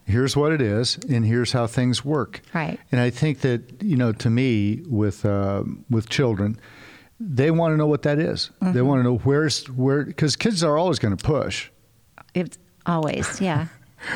Here's 0.06 0.36
what 0.38 0.52
it 0.52 0.62
is, 0.62 0.98
and 1.10 1.26
here's 1.26 1.52
how 1.52 1.68
things 1.68 2.04
work. 2.06 2.42
Right. 2.54 2.80
And 2.92 3.02
I 3.02 3.10
think 3.10 3.42
that 3.42 3.82
you 3.82 3.96
know, 3.98 4.12
to 4.14 4.30
me, 4.30 4.82
with 4.88 5.26
uh, 5.26 5.64
with 5.90 6.10
children, 6.10 6.60
they 7.20 7.52
want 7.52 7.74
to 7.74 7.78
know 7.78 7.88
what 7.88 8.02
that 8.04 8.20
is. 8.20 8.52
They 8.62 8.68
Mm-hmm. 8.68 8.86
want 8.86 9.00
to 9.00 9.04
know 9.04 9.18
where's 9.20 9.66
where 9.70 10.04
because 10.06 10.36
kids 10.36 10.64
are 10.64 10.78
always 10.78 11.00
going 11.00 11.16
to 11.16 11.24
push. 11.24 11.70
It's 12.34 12.58
always, 12.86 13.40
yeah. 13.42 13.68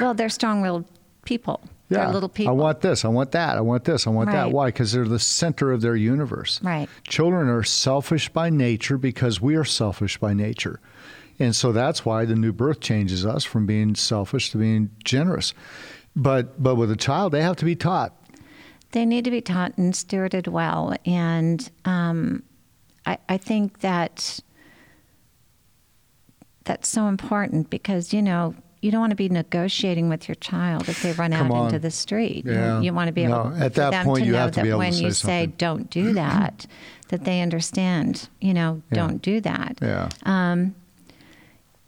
well, 0.02 0.14
they're 0.14 0.30
strong-willed 0.30 0.86
people. 1.26 1.62
Yeah, 1.90 2.04
They're 2.04 2.14
little 2.14 2.30
people. 2.30 2.54
I 2.54 2.56
want 2.56 2.82
this. 2.82 3.04
I 3.04 3.08
want 3.08 3.32
that. 3.32 3.58
I 3.58 3.62
want 3.62 3.84
this. 3.86 4.06
I 4.06 4.12
want 4.12 4.30
that. 4.32 4.52
Why? 4.52 4.68
Because 4.68 4.92
they're 4.92 5.08
the 5.08 5.18
center 5.18 5.72
of 5.72 5.82
their 5.82 5.96
universe. 5.96 6.60
Right. 6.62 6.88
Children 7.08 7.48
are 7.50 7.64
selfish 7.64 8.30
by 8.30 8.52
nature 8.52 8.98
because 9.00 9.42
we 9.42 9.56
are 9.56 9.64
selfish 9.64 10.18
by 10.20 10.34
nature. 10.36 10.80
And 11.40 11.56
so 11.56 11.72
that's 11.72 12.04
why 12.06 12.26
the 12.26 12.36
new 12.36 12.52
birth 12.52 12.80
changes 12.82 13.26
us 13.26 13.44
from 13.46 13.66
being 13.66 13.96
selfish 13.96 14.52
to 14.52 14.58
being 14.58 14.90
generous. 15.04 15.54
But 16.16 16.62
but 16.62 16.76
with 16.76 16.92
a 16.92 16.96
child, 16.98 17.32
they 17.32 17.42
have 17.42 17.56
to 17.58 17.66
be 17.66 17.76
taught. 17.76 18.14
They 18.92 19.06
need 19.06 19.24
to 19.26 19.32
be 19.32 19.42
taught 19.42 19.78
and 19.78 19.94
stewarded 19.94 20.48
well. 20.48 20.96
And 21.06 21.70
um, 21.86 22.44
I, 23.06 23.18
I 23.30 23.38
think 23.38 23.80
that 23.82 24.40
that's 26.66 26.90
so 26.90 27.08
important 27.08 27.70
because, 27.70 28.14
you 28.14 28.22
know, 28.22 28.56
you 28.82 28.92
don't 28.92 29.00
want 29.02 29.12
to 29.12 29.16
be 29.16 29.30
negotiating 29.30 30.08
with 30.10 30.28
your 30.28 30.36
child 30.36 30.88
if 30.88 31.02
they 31.04 31.12
run 31.14 31.32
Come 31.32 31.48
out 31.48 31.54
on. 31.54 31.66
into 31.68 31.80
the 31.80 31.92
street. 31.92 32.46
You- 32.46 32.54
Yeah. 32.54 32.82
You, 32.82 32.94
want 32.94 33.08
to 33.10 33.12
be 33.14 33.26
No, 33.28 33.42
able 33.42 33.64
at 33.64 33.74
for 33.74 33.80
that 33.82 33.92
them 33.92 34.06
point, 34.06 34.22
to 34.22 34.26
you 34.26 34.32
know 34.34 34.40
have 34.40 34.52
to 34.52 34.56
that 34.58 34.64
be 34.64 34.70
able 34.70 34.78
to 34.80 34.86
when 34.86 34.94
say 34.94 35.04
you 35.04 35.12
say 35.12 35.46
don't 35.58 35.90
do 35.90 36.14
that, 36.14 36.66
that 37.10 37.26
they 37.26 37.42
understand, 37.42 38.30
you 38.40 38.54
know, 38.54 38.82
Yeah. 38.92 38.96
don't 38.96 39.22
do 39.22 39.42
that. 39.42 39.80
Yeah. 39.82 40.10
Um, 40.24 40.76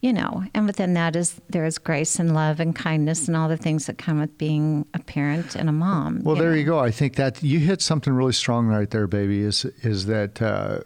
you 0.01 0.11
know, 0.11 0.43
and 0.53 0.65
within 0.65 0.93
that 0.95 1.15
is 1.15 1.39
there 1.49 1.63
is 1.65 1.77
grace 1.77 2.19
and 2.19 2.33
love 2.33 2.59
and 2.59 2.75
kindness 2.75 3.27
and 3.27 3.37
all 3.37 3.47
the 3.47 3.57
things 3.57 3.85
that 3.85 3.97
come 3.97 4.19
with 4.19 4.35
being 4.37 4.85
a 4.93 4.99
parent 4.99 5.55
and 5.55 5.69
a 5.69 5.71
mom. 5.71 6.21
Well, 6.23 6.35
there 6.35 6.49
know. 6.51 6.57
you 6.57 6.65
go. 6.65 6.79
I 6.79 6.91
think 6.91 7.15
that 7.15 7.41
you 7.43 7.59
hit 7.59 7.81
something 7.81 8.11
really 8.11 8.33
strong 8.33 8.65
right 8.67 8.89
there, 8.89 9.07
baby. 9.07 9.41
Is 9.41 9.63
is 9.83 10.07
that 10.07 10.41
uh, 10.41 10.79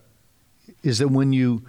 is 0.83 0.99
that 0.99 1.07
when 1.07 1.31
you 1.33 1.63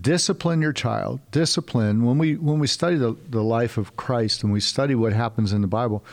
discipline 0.00 0.62
your 0.62 0.72
child, 0.72 1.20
discipline 1.30 2.04
when 2.04 2.18
we 2.18 2.36
when 2.36 2.58
we 2.58 2.66
study 2.66 2.96
the, 2.96 3.16
the 3.28 3.42
life 3.42 3.78
of 3.78 3.96
Christ 3.96 4.42
and 4.42 4.52
we 4.52 4.60
study 4.60 4.94
what 4.94 5.12
happens 5.12 5.52
in 5.52 5.60
the 5.62 5.66
Bible, 5.66 6.04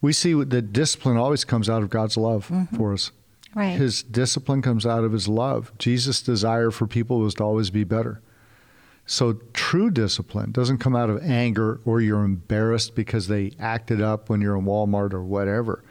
we 0.00 0.12
see 0.12 0.32
that 0.34 0.72
discipline 0.72 1.16
always 1.16 1.44
comes 1.44 1.68
out 1.68 1.82
of 1.82 1.90
God's 1.90 2.16
love 2.16 2.48
Mm-hmm. 2.48 2.76
for 2.76 2.92
us. 2.92 3.10
Right. 3.54 3.76
His 3.76 4.02
discipline 4.02 4.62
comes 4.62 4.86
out 4.86 5.04
of 5.04 5.12
his 5.12 5.28
love. 5.28 5.72
Jesus' 5.78 6.22
desire 6.22 6.70
for 6.70 6.86
people 6.86 7.18
was 7.18 7.34
to 7.34 7.44
always 7.44 7.68
be 7.68 7.84
better. 7.84 8.22
So 9.06 9.34
true 9.52 9.90
discipline 9.90 10.52
doesn't 10.52 10.78
come 10.78 10.94
out 10.94 11.10
of 11.10 11.22
anger 11.22 11.80
or 11.84 12.00
you're 12.00 12.24
embarrassed 12.24 12.94
because 12.94 13.28
they 13.28 13.52
acted 13.58 14.00
up 14.00 14.28
when 14.28 14.40
you're 14.40 14.56
in 14.56 14.64
Walmart 14.64 15.12
or 15.12 15.22
whatever. 15.22 15.82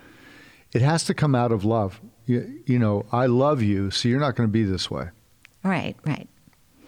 It 0.74 0.82
has 0.82 1.04
to 1.06 1.14
come 1.14 1.36
out 1.36 1.52
of 1.52 1.66
love. 1.66 2.00
You, 2.26 2.62
you 2.66 2.80
know, 2.80 3.06
I 3.12 3.26
love 3.26 3.62
you, 3.62 3.92
so 3.92 4.08
you're 4.08 4.20
not 4.20 4.36
going 4.36 4.48
to 4.48 4.52
be 4.52 4.64
this 4.64 4.90
way. 4.90 5.10
Right, 5.64 5.96
right. 6.06 6.30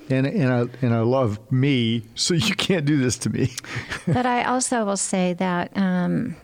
And 0.09 0.25
and 0.25 0.53
I 0.53 0.85
and 0.85 0.93
I 0.93 0.99
love 0.99 1.39
me, 1.51 2.03
so 2.15 2.33
you 2.33 2.55
can't 2.55 2.85
do 2.85 2.97
this 2.97 3.17
to 3.19 3.29
me. 3.29 3.51
but 4.07 4.25
I 4.25 4.43
also 4.43 4.85
will 4.85 4.97
say 4.97 5.33
that 5.33 5.75
um, 5.75 6.35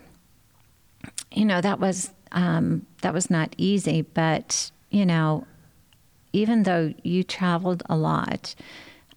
you 1.32 1.46
know 1.46 1.62
that 1.62 1.80
was 1.80 2.12
um, 2.32 2.86
that 3.02 3.14
was 3.14 3.30
not 3.30 3.54
easy. 3.58 4.02
But 4.02 4.72
you 4.90 5.06
know, 5.06 5.46
even 6.34 6.64
though 6.64 6.94
you 7.04 7.24
traveled 7.24 7.84
a 7.90 7.98
lot, 7.98 8.56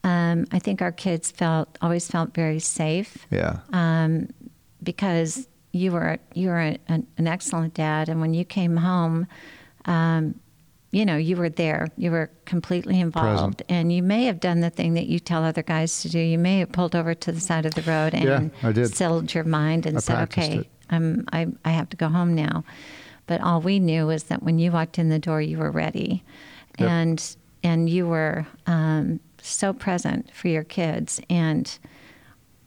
um, 0.05 0.47
I 0.51 0.59
think 0.59 0.83
our 0.83 0.93
kids 0.93 1.31
felt 1.31 1.79
always 1.81 2.09
felt 2.09 2.35
very 2.35 2.59
safe. 2.59 3.27
Yeah. 3.31 3.61
Um, 3.73 4.29
because 4.83 5.47
you 5.73 5.93
were 5.93 6.19
you 6.35 6.49
were 6.49 6.59
an, 6.59 7.07
an, 7.17 7.27
excellent 7.27 7.75
dad, 7.75 8.09
and 8.09 8.21
when 8.21 8.35
you 8.35 8.45
came 8.45 8.77
home, 8.77 9.27
um, 9.85 10.35
you 10.91 11.07
know 11.07 11.17
you 11.17 11.37
were 11.37 11.49
there. 11.49 11.89
You 11.97 12.11
were 12.11 12.31
completely 12.45 13.01
involved, 13.01 13.59
Present. 13.59 13.63
and 13.69 13.93
you 13.93 14.03
may 14.03 14.25
have 14.25 14.41
done 14.41 14.61
the 14.61 14.71
thing 14.71 14.95
that 14.95 15.07
you 15.07 15.19
tell 15.19 15.45
other 15.45 15.63
guys 15.63 16.03
to 16.03 16.09
do. 16.09 16.19
You 16.19 16.39
may 16.39 16.59
have 16.59 16.73
pulled 16.73 16.97
over 16.97 17.15
to 17.15 17.33
the 17.33 17.41
side 17.41 17.65
of 17.65 17.75
the 17.75 17.83
road 17.83 18.13
and 18.13 18.25
yeah, 18.25 18.69
I 18.69 18.73
did. 18.73 18.95
settled 18.95 19.33
your 19.33 19.45
mind 19.45 19.87
and 19.87 19.97
I 19.97 20.01
said, 20.01 20.23
"Okay, 20.25 20.59
it. 20.59 20.67
I'm, 20.91 21.25
I 21.33 21.47
I 21.65 21.71
have 21.71 21.89
to 21.91 21.97
go 21.97 22.09
home 22.09 22.35
now." 22.35 22.65
But 23.27 23.41
all 23.41 23.61
we 23.61 23.79
knew 23.79 24.07
was 24.09 24.25
that 24.25 24.43
when 24.43 24.59
you 24.59 24.73
walked 24.73 24.99
in 24.99 25.09
the 25.09 25.19
door, 25.21 25.41
you 25.41 25.59
were 25.59 25.71
ready, 25.71 26.25
Yep. 26.79 26.91
and 26.91 27.37
and 27.63 27.89
you 27.89 28.09
were 28.09 28.47
um, 28.67 29.21
so 29.49 29.73
present 29.73 30.31
for 30.33 30.49
your 30.49 30.65
kids 30.65 31.21
and. 31.31 31.79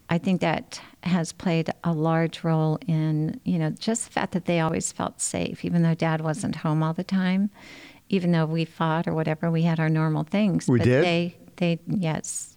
I 0.08 0.20
think 0.20 0.42
that 0.42 0.80
has 1.02 1.32
played 1.32 1.72
a 1.84 1.92
large 1.92 2.44
role 2.44 2.78
in, 2.86 3.42
you 3.44 3.58
know, 3.58 3.72
just 3.72 4.06
the 4.06 4.12
fact 4.12 4.34
that 4.34 4.46
they 4.46 4.60
always 4.60 4.92
felt 4.92 5.20
safe, 5.20 5.66
even 5.66 5.82
though 5.82 5.96
dad 5.96 6.22
wasn't 6.22 6.58
home 6.58 6.84
all 6.84 6.94
the 6.94 7.04
time, 7.04 7.50
even 8.10 8.32
though 8.32 8.46
we 8.46 8.66
fought 8.66 9.08
or 9.08 9.16
whatever, 9.16 9.50
we 9.50 9.64
had 9.64 9.80
our 9.80 9.90
normal 9.90 10.24
things. 10.24 10.68
We 10.68 10.78
but 10.78 10.86
did? 10.86 11.04
They, 11.04 11.36
they, 11.56 11.80
yes. 11.88 12.56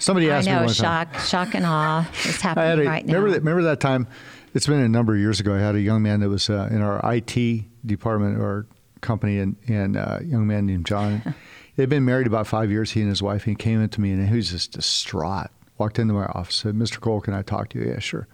Somebody 0.00 0.30
I 0.30 0.38
asked 0.38 0.46
me 0.46 0.54
know, 0.54 0.64
one 0.64 0.74
time. 0.74 0.74
shock, 0.74 1.18
shock 1.20 1.54
and 1.54 1.64
awe 1.64 2.00
is 2.24 2.26
I 2.44 2.48
had 2.48 2.58
happening 2.58 2.86
a, 2.86 2.90
right 2.90 3.06
now. 3.06 3.14
remember 3.14 3.30
that 3.30 3.38
remember 3.40 3.62
that 3.62 3.80
time 3.80 4.08
it's 4.54 4.66
been 4.66 4.80
a 4.80 4.88
number 4.88 5.14
of 5.14 5.20
years 5.20 5.40
ago 5.40 5.54
i 5.54 5.58
had 5.58 5.74
a 5.74 5.80
young 5.80 6.02
man 6.02 6.20
that 6.20 6.28
was 6.28 6.50
uh, 6.50 6.68
in 6.70 6.82
our 6.82 7.00
it 7.04 7.64
department 7.84 8.38
or 8.38 8.66
company 9.00 9.38
and, 9.38 9.56
and 9.68 9.96
uh, 9.96 10.18
a 10.20 10.24
young 10.24 10.46
man 10.46 10.66
named 10.66 10.84
john 10.86 11.22
they'd 11.76 11.88
been 11.88 12.04
married 12.04 12.26
about 12.26 12.46
five 12.46 12.70
years 12.70 12.92
he 12.92 13.00
and 13.00 13.08
his 13.08 13.22
wife 13.22 13.46
and 13.46 13.52
he 13.52 13.62
came 13.62 13.80
into 13.80 14.00
me 14.00 14.10
and 14.10 14.28
he 14.28 14.36
was 14.36 14.50
just 14.50 14.72
distraught 14.72 15.50
walked 15.78 15.98
into 15.98 16.14
my 16.14 16.26
office 16.26 16.56
said 16.56 16.74
mr 16.74 17.00
cole 17.00 17.20
can 17.20 17.34
i 17.34 17.42
talk 17.42 17.68
to 17.68 17.78
you 17.78 17.86
yeah 17.86 17.98
sure 17.98 18.26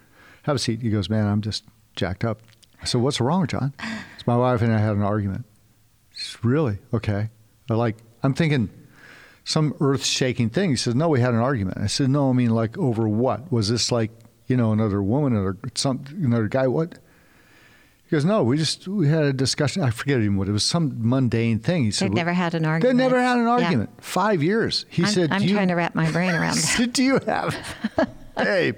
have 0.43 0.55
a 0.55 0.59
seat 0.59 0.81
he 0.81 0.89
goes 0.89 1.09
man 1.09 1.27
i'm 1.27 1.41
just 1.41 1.63
jacked 1.95 2.23
up 2.23 2.39
i 2.81 2.85
said 2.85 3.01
what's 3.01 3.21
wrong 3.21 3.45
john 3.47 3.73
it's 4.15 4.27
my 4.27 4.35
wife 4.35 4.61
and 4.61 4.73
i 4.73 4.77
had 4.77 4.95
an 4.95 5.03
argument 5.03 5.45
says, 6.11 6.43
really 6.43 6.77
okay 6.93 7.29
I 7.69 7.75
like 7.75 7.97
i'm 8.23 8.33
thinking 8.33 8.69
some 9.43 9.75
earth 9.79 10.05
shaking 10.05 10.49
thing. 10.49 10.71
He 10.71 10.75
says, 10.75 10.95
No, 10.95 11.09
we 11.09 11.19
had 11.19 11.33
an 11.33 11.39
argument. 11.39 11.77
I 11.77 11.87
said, 11.87 12.09
No, 12.09 12.29
I 12.29 12.33
mean, 12.33 12.51
like, 12.51 12.77
over 12.77 13.07
what? 13.07 13.51
Was 13.51 13.69
this 13.69 13.91
like, 13.91 14.11
you 14.47 14.57
know, 14.57 14.71
another 14.71 15.01
woman 15.01 15.35
or 15.35 15.57
some, 15.75 16.03
another 16.11 16.47
guy? 16.47 16.67
What? 16.67 16.99
He 18.05 18.09
goes, 18.15 18.25
No, 18.25 18.43
we 18.43 18.57
just, 18.57 18.87
we 18.87 19.07
had 19.07 19.23
a 19.23 19.33
discussion. 19.33 19.81
I 19.81 19.89
forget 19.89 20.19
even 20.19 20.37
what 20.37 20.47
it 20.47 20.51
was, 20.51 20.63
some 20.63 20.93
mundane 20.97 21.59
thing. 21.59 21.85
He 21.85 21.91
said, 21.91 22.09
They've 22.09 22.13
never 22.15 22.33
had 22.33 22.53
an 22.53 22.65
argument. 22.65 22.97
They 22.97 23.03
never 23.03 23.21
had 23.21 23.37
an 23.37 23.45
Yeah. 23.45 23.51
argument. 23.51 23.89
Five 24.03 24.43
years. 24.43 24.85
He 24.89 25.03
I'm, 25.03 25.09
said, 25.09 25.31
I'm 25.31 25.41
"Do 25.41 25.47
you- 25.47 25.53
trying 25.55 25.69
to 25.69 25.75
wrap 25.75 25.95
my 25.95 26.11
brain 26.11 26.31
around 26.31 26.57
that. 26.77 26.93
do 26.93 27.03
you 27.03 27.19
have, 27.25 27.55
babe? 28.37 28.75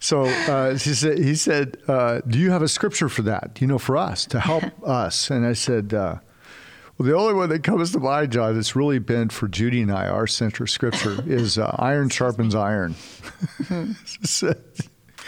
So 0.00 0.24
uh, 0.26 0.72
he 0.72 0.92
said, 0.94 1.18
he 1.18 1.34
said 1.34 1.78
uh, 1.88 2.20
Do 2.28 2.38
you 2.38 2.50
have 2.50 2.60
a 2.62 2.68
scripture 2.68 3.08
for 3.08 3.22
that? 3.22 3.58
You 3.60 3.66
know, 3.66 3.78
for 3.78 3.96
us 3.96 4.26
to 4.26 4.40
help 4.40 4.64
us? 4.86 5.30
And 5.30 5.44
I 5.46 5.54
said, 5.54 5.92
uh, 5.94 6.16
Well, 6.98 7.08
the 7.08 7.16
only 7.16 7.32
one 7.34 7.48
that 7.48 7.62
comes 7.64 7.92
to 7.92 8.00
mind, 8.00 8.32
John, 8.32 8.54
that's 8.54 8.76
really 8.76 8.98
been 8.98 9.30
for 9.30 9.48
Judy 9.48 9.80
and 9.82 9.90
I, 9.90 10.06
our 10.08 10.26
center 10.26 10.66
scripture, 10.66 11.22
is 11.26 11.58
uh, 11.58 11.74
iron 11.78 12.08
sharpens 12.10 12.54
iron. 12.54 12.94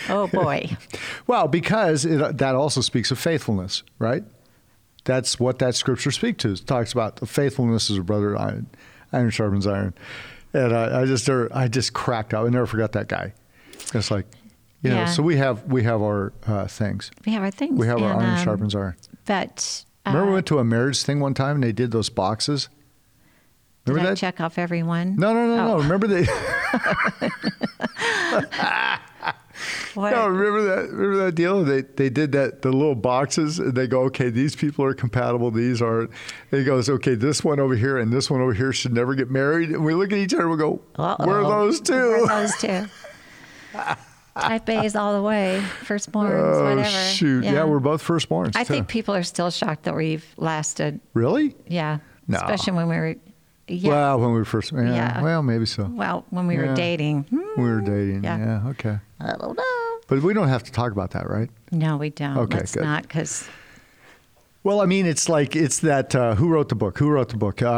Oh, 0.08 0.26
boy. 0.28 0.76
well, 1.26 1.48
because 1.48 2.04
it, 2.04 2.38
that 2.38 2.54
also 2.54 2.80
speaks 2.80 3.10
of 3.10 3.18
faithfulness, 3.18 3.82
right? 3.98 4.24
That's 5.04 5.38
what 5.38 5.58
that 5.60 5.74
scripture 5.74 6.10
speaks 6.10 6.42
to. 6.42 6.52
It 6.52 6.66
talks 6.66 6.92
about 6.92 7.16
the 7.16 7.26
faithfulness 7.26 7.90
of 7.90 7.98
a 7.98 8.02
brother. 8.02 8.36
Iron, 8.36 8.66
iron 9.12 9.30
sharpens 9.30 9.66
iron, 9.66 9.94
and 10.52 10.74
I, 10.76 11.02
I 11.02 11.04
just 11.06 11.28
I 11.28 11.68
just 11.68 11.92
cracked 11.92 12.34
up. 12.34 12.44
I 12.44 12.48
never 12.48 12.66
forgot 12.66 12.92
that 12.92 13.08
guy. 13.08 13.32
It's 13.94 14.10
like, 14.10 14.26
you 14.82 14.90
know. 14.90 15.06
So 15.06 15.22
we 15.22 15.36
have 15.36 15.62
we 15.64 15.84
have 15.84 16.02
our 16.02 16.32
uh, 16.46 16.66
things. 16.66 17.10
We 17.24 17.32
have 17.32 17.42
our 17.44 17.52
things. 17.52 17.78
We 17.78 17.86
have 17.86 18.02
our 18.02 18.14
iron 18.20 18.38
um, 18.38 18.44
sharpens 18.44 18.74
iron. 18.74 18.96
But 19.26 19.84
uh, 20.04 20.10
Remember 20.10 20.30
we 20.30 20.34
went 20.34 20.46
to 20.46 20.58
a 20.58 20.64
marriage 20.64 21.02
thing 21.04 21.20
one 21.20 21.34
time 21.34 21.56
and 21.56 21.64
they 21.64 21.72
did 21.72 21.92
those 21.92 22.08
boxes. 22.10 22.68
did 23.84 23.92
Remember 23.92 24.08
I 24.08 24.10
that? 24.14 24.18
check 24.18 24.40
off 24.40 24.58
everyone? 24.58 25.14
No, 25.16 25.32
no, 25.32 25.46
no, 25.46 25.62
Oh. 25.62 25.76
no. 25.76 25.82
Remember 25.84 26.08
they? 26.08 26.26
What? 29.94 30.10
No, 30.10 30.28
remember 30.28 30.62
that? 30.64 30.90
Remember 30.92 31.24
that 31.24 31.34
deal? 31.34 31.64
They 31.64 31.80
they 31.82 32.10
did 32.10 32.32
that 32.32 32.60
the 32.62 32.70
little 32.70 32.94
boxes, 32.94 33.58
and 33.58 33.74
they 33.74 33.86
go, 33.86 34.02
okay, 34.02 34.28
these 34.28 34.54
people 34.54 34.84
are 34.84 34.92
compatible. 34.94 35.50
These 35.50 35.80
aren't. 35.80 36.10
And 36.50 36.58
he 36.60 36.64
goes, 36.64 36.90
okay, 36.90 37.14
this 37.14 37.42
one 37.42 37.58
over 37.60 37.74
here 37.74 37.96
and 37.98 38.12
this 38.12 38.30
one 38.30 38.40
over 38.42 38.52
here 38.52 38.72
should 38.72 38.92
never 38.92 39.14
get 39.14 39.30
married. 39.30 39.70
And 39.70 39.84
we 39.84 39.94
look 39.94 40.12
at 40.12 40.18
each 40.18 40.34
other, 40.34 40.42
and 40.42 40.52
we 40.52 40.58
go, 40.58 40.80
Uh-oh. 40.96 41.26
where 41.26 41.38
are 41.38 41.48
those 41.48 41.80
two? 41.80 41.94
Where 41.94 42.24
are 42.24 42.28
those 42.42 42.56
two? 42.58 42.84
Type 44.38 44.68
A's 44.68 44.94
all 44.94 45.14
the 45.14 45.22
way. 45.22 45.62
Firstborns, 45.80 46.56
oh 46.56 46.62
whatever. 46.76 46.88
shoot! 46.90 47.42
Yeah. 47.44 47.64
we're 47.64 47.78
both 47.80 48.02
firstborns. 48.04 48.54
I 48.54 48.64
too. 48.64 48.74
think 48.74 48.88
people 48.88 49.14
are 49.14 49.22
still 49.22 49.50
shocked 49.50 49.84
that 49.84 49.96
we've 49.96 50.26
lasted. 50.36 51.00
really. 51.14 51.54
Yeah. 51.66 51.98
No. 52.28 52.36
Especially 52.38 52.74
when 52.74 52.88
we 52.88 52.96
were. 52.96 53.14
Yeah. 53.68 53.90
Well, 53.90 54.20
when 54.20 54.32
we 54.32 54.38
were 54.38 54.44
first, 54.44 54.72
yeah, 54.72 54.82
Yeah. 54.82 55.22
Well, 55.22 55.42
maybe 55.42 55.64
so. 55.66 55.84
Well, 55.90 56.24
when 56.30 56.46
we 56.46 56.54
Yeah. 56.56 56.66
were 56.66 56.74
dating. 56.74 57.22
Hmm, 57.24 57.60
We 57.60 57.68
were 57.68 57.80
dating. 57.80 58.24
Yeah. 58.24 58.38
Yeah. 58.62 58.68
Okay. 58.70 58.98
I 59.20 59.34
don't 59.36 59.56
know. 59.56 59.98
But 60.08 60.22
we 60.22 60.34
don't 60.34 60.48
have 60.48 60.62
to 60.64 60.72
talk 60.72 60.92
about 60.92 61.10
that, 61.12 61.28
right? 61.28 61.50
No, 61.72 61.96
we 61.96 62.10
don't. 62.10 62.36
Okay, 62.38 62.58
Let's 62.58 62.74
good. 62.74 62.82
not, 62.84 63.02
because 63.02 63.48
Well, 64.62 64.80
I 64.80 64.86
mean, 64.86 65.06
it's 65.06 65.28
like 65.28 65.56
it's 65.56 65.80
that. 65.80 66.14
Uh, 66.14 66.34
who 66.34 66.48
wrote 66.48 66.68
the 66.68 66.74
book? 66.74 66.98
Who 66.98 67.08
wrote 67.08 67.28
the 67.30 67.36
book? 67.36 67.62
Uh, 67.62 67.68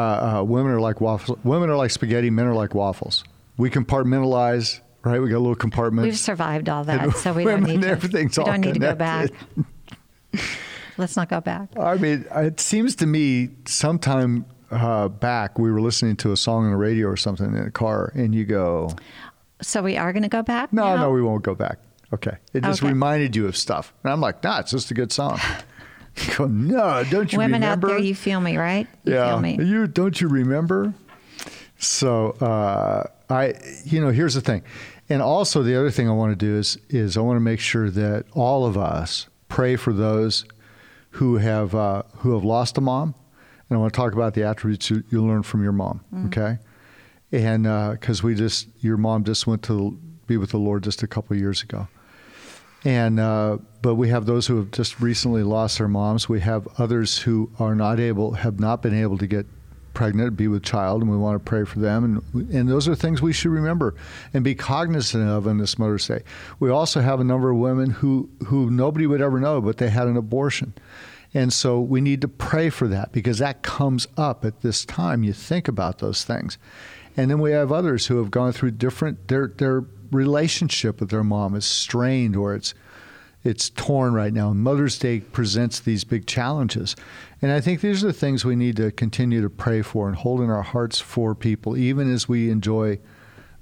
uh, 0.40 0.42
women 0.42 0.72
are 0.72 0.80
like 0.80 1.00
waffles. 1.00 1.38
Women 1.44 1.70
are 1.70 1.76
like 1.76 1.90
spaghetti. 1.90 2.30
Men 2.30 2.46
are 2.46 2.54
like 2.54 2.74
waffles. 2.74 3.24
We 3.56 3.70
compartmentalize, 3.70 4.80
right? 5.04 5.20
We 5.20 5.28
got 5.28 5.36
a 5.36 5.38
little 5.38 5.54
compartments. 5.54 6.06
we've 6.06 6.18
survived 6.18 6.68
all 6.68 6.84
that, 6.84 7.16
so 7.16 7.32
we 7.32 7.44
don't 7.44 7.62
need 7.62 7.82
to. 7.82 7.88
everything's 7.88 8.36
we 8.38 8.44
all 8.44 8.50
don't 8.50 8.60
need 8.60 8.74
to 8.74 8.80
go 8.80 8.94
back. 8.94 9.30
connected. 9.54 10.58
Let's 10.96 11.16
not 11.16 11.28
go 11.28 11.40
back. 11.40 11.68
I 11.78 11.94
mean, 11.96 12.24
it 12.34 12.58
seems 12.58 12.96
to 12.96 13.06
me 13.06 13.50
sometime 13.66 14.46
uh, 14.70 15.08
back 15.08 15.58
we 15.58 15.70
were 15.70 15.80
listening 15.80 16.16
to 16.16 16.32
a 16.32 16.36
song 16.36 16.64
on 16.64 16.72
the 16.72 16.76
radio 16.76 17.06
or 17.06 17.16
something 17.16 17.46
in 17.54 17.64
a 17.64 17.70
car, 17.70 18.12
and 18.14 18.34
you 18.34 18.44
go, 18.44 18.90
So 19.60 19.82
we 19.82 19.96
are 19.96 20.12
going 20.12 20.22
to 20.22 20.28
go 20.28 20.42
back. 20.42 20.72
"No, 20.72 20.94
now? 20.94 21.02
no, 21.02 21.10
we 21.10 21.22
won't 21.22 21.42
go 21.42 21.54
back." 21.54 21.78
Okay, 22.12 22.36
it 22.54 22.62
just 22.62 22.82
Okay. 22.82 22.88
reminded 22.92 23.36
you 23.36 23.46
of 23.46 23.56
stuff, 23.56 23.92
and 24.04 24.12
I'm 24.12 24.20
like, 24.20 24.42
"Nah, 24.42 24.60
it's 24.60 24.70
just 24.70 24.90
a 24.90 24.94
good 24.94 25.12
song." 25.12 25.38
you 26.16 26.34
go, 26.36 26.46
"No, 26.46 27.04
don't 27.04 27.32
you 27.32 27.38
remember? 27.38 27.38
Women 27.38 27.62
remember?" 27.62 27.86
out 27.86 27.90
there, 27.90 27.98
you 27.98 28.14
feel 28.14 28.40
me, 28.40 28.56
right? 28.56 28.86
You 29.04 29.14
yeah, 29.14 29.28
feel 29.32 29.40
me. 29.40 29.58
you 29.64 29.86
don't 29.86 30.20
you 30.20 30.28
remember? 30.28 30.94
So 31.78 32.30
uh, 32.40 33.04
I, 33.30 33.54
you 33.84 34.00
know, 34.00 34.10
here's 34.10 34.34
the 34.34 34.40
thing, 34.40 34.62
and 35.08 35.22
also 35.22 35.62
the 35.62 35.76
other 35.78 35.90
thing 35.90 36.08
I 36.08 36.12
want 36.12 36.32
to 36.32 36.36
do 36.36 36.56
is 36.56 36.78
is 36.88 37.16
I 37.16 37.20
want 37.20 37.36
to 37.36 37.40
make 37.40 37.60
sure 37.60 37.90
that 37.90 38.24
all 38.32 38.64
of 38.66 38.76
us 38.78 39.26
pray 39.48 39.76
for 39.76 39.92
those 39.92 40.44
who 41.12 41.36
have 41.38 41.74
uh, 41.74 42.02
who 42.18 42.32
have 42.34 42.44
lost 42.44 42.78
a 42.78 42.80
mom, 42.80 43.14
and 43.68 43.76
I 43.76 43.80
want 43.80 43.92
to 43.92 43.96
talk 43.96 44.12
about 44.12 44.34
the 44.34 44.44
attributes 44.44 44.90
you, 44.90 45.04
you 45.10 45.24
learn 45.24 45.42
from 45.42 45.62
your 45.62 45.72
mom. 45.72 46.00
Okay, 46.26 46.58
and 47.32 47.64
because 47.92 48.22
we 48.22 48.34
just 48.34 48.68
your 48.80 48.96
mom 48.96 49.24
just 49.24 49.46
went 49.46 49.62
to 49.64 49.98
be 50.26 50.36
with 50.36 50.50
the 50.50 50.58
Lord 50.58 50.84
just 50.84 51.02
a 51.02 51.06
couple 51.06 51.36
years 51.36 51.62
ago. 51.62 51.88
And 52.84 53.18
uh, 53.18 53.58
but 53.82 53.96
we 53.96 54.08
have 54.10 54.26
those 54.26 54.46
who 54.46 54.56
have 54.58 54.70
just 54.70 55.00
recently 55.00 55.42
lost 55.42 55.78
their 55.78 55.88
moms. 55.88 56.28
We 56.28 56.40
have 56.40 56.68
others 56.78 57.18
who 57.18 57.50
are 57.58 57.74
not 57.74 57.98
able, 57.98 58.32
have 58.32 58.60
not 58.60 58.82
been 58.82 58.94
able 58.94 59.18
to 59.18 59.26
get 59.26 59.46
pregnant, 59.94 60.36
be 60.36 60.46
with 60.46 60.62
child, 60.62 61.02
and 61.02 61.10
we 61.10 61.16
want 61.16 61.34
to 61.34 61.50
pray 61.50 61.64
for 61.64 61.80
them. 61.80 62.22
And 62.32 62.52
and 62.54 62.68
those 62.68 62.86
are 62.86 62.94
things 62.94 63.20
we 63.20 63.32
should 63.32 63.50
remember 63.50 63.96
and 64.32 64.44
be 64.44 64.54
cognizant 64.54 65.28
of 65.28 65.48
on 65.48 65.58
this 65.58 65.76
Mother's 65.76 66.06
Day. 66.06 66.22
We 66.60 66.70
also 66.70 67.00
have 67.00 67.18
a 67.18 67.24
number 67.24 67.50
of 67.50 67.58
women 67.58 67.90
who 67.90 68.30
who 68.46 68.70
nobody 68.70 69.06
would 69.06 69.20
ever 69.20 69.40
know, 69.40 69.60
but 69.60 69.78
they 69.78 69.90
had 69.90 70.06
an 70.06 70.16
abortion. 70.16 70.72
And 71.34 71.52
so 71.52 71.80
we 71.80 72.00
need 72.00 72.20
to 72.22 72.28
pray 72.28 72.70
for 72.70 72.88
that 72.88 73.12
because 73.12 73.38
that 73.38 73.62
comes 73.62 74.06
up 74.16 74.44
at 74.44 74.62
this 74.62 74.84
time. 74.84 75.24
You 75.24 75.32
think 75.32 75.68
about 75.68 75.98
those 75.98 76.24
things. 76.24 76.58
And 77.18 77.28
then 77.28 77.40
we 77.40 77.50
have 77.50 77.72
others 77.72 78.06
who 78.06 78.18
have 78.18 78.30
gone 78.30 78.52
through 78.52 78.70
different 78.70 79.26
their 79.26 79.48
their 79.48 79.84
relationship 80.12 81.00
with 81.00 81.10
their 81.10 81.24
mom 81.24 81.54
is 81.54 81.66
strained 81.66 82.36
or 82.36 82.54
it's 82.54 82.74
it's 83.44 83.70
torn 83.70 84.14
right 84.14 84.32
now. 84.32 84.52
Mother's 84.52 84.98
Day 84.98 85.20
presents 85.20 85.80
these 85.80 86.04
big 86.04 86.26
challenges. 86.26 86.96
And 87.42 87.52
I 87.52 87.60
think 87.60 87.80
these 87.80 88.02
are 88.02 88.08
the 88.08 88.12
things 88.12 88.44
we 88.44 88.56
need 88.56 88.76
to 88.76 88.90
continue 88.92 89.42
to 89.42 89.50
pray 89.50 89.82
for 89.82 90.08
and 90.08 90.16
hold 90.16 90.40
in 90.40 90.50
our 90.50 90.62
hearts 90.62 91.00
for 91.00 91.34
people, 91.34 91.76
even 91.76 92.12
as 92.12 92.28
we 92.28 92.50
enjoy 92.50 92.98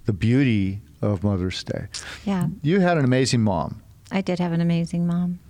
the 0.05 0.13
beauty 0.13 0.81
of 1.03 1.23
Mother's 1.23 1.63
Day. 1.63 1.89
Yeah. 2.25 2.49
You 2.63 2.81
had 2.81 2.97
an 2.99 3.05
amazing 3.05 3.43
mom. 3.43 3.83
I 4.11 4.21
did 4.21 4.39
have 4.39 4.53
an 4.53 4.61
amazing 4.61 5.07
mom. 5.07 5.41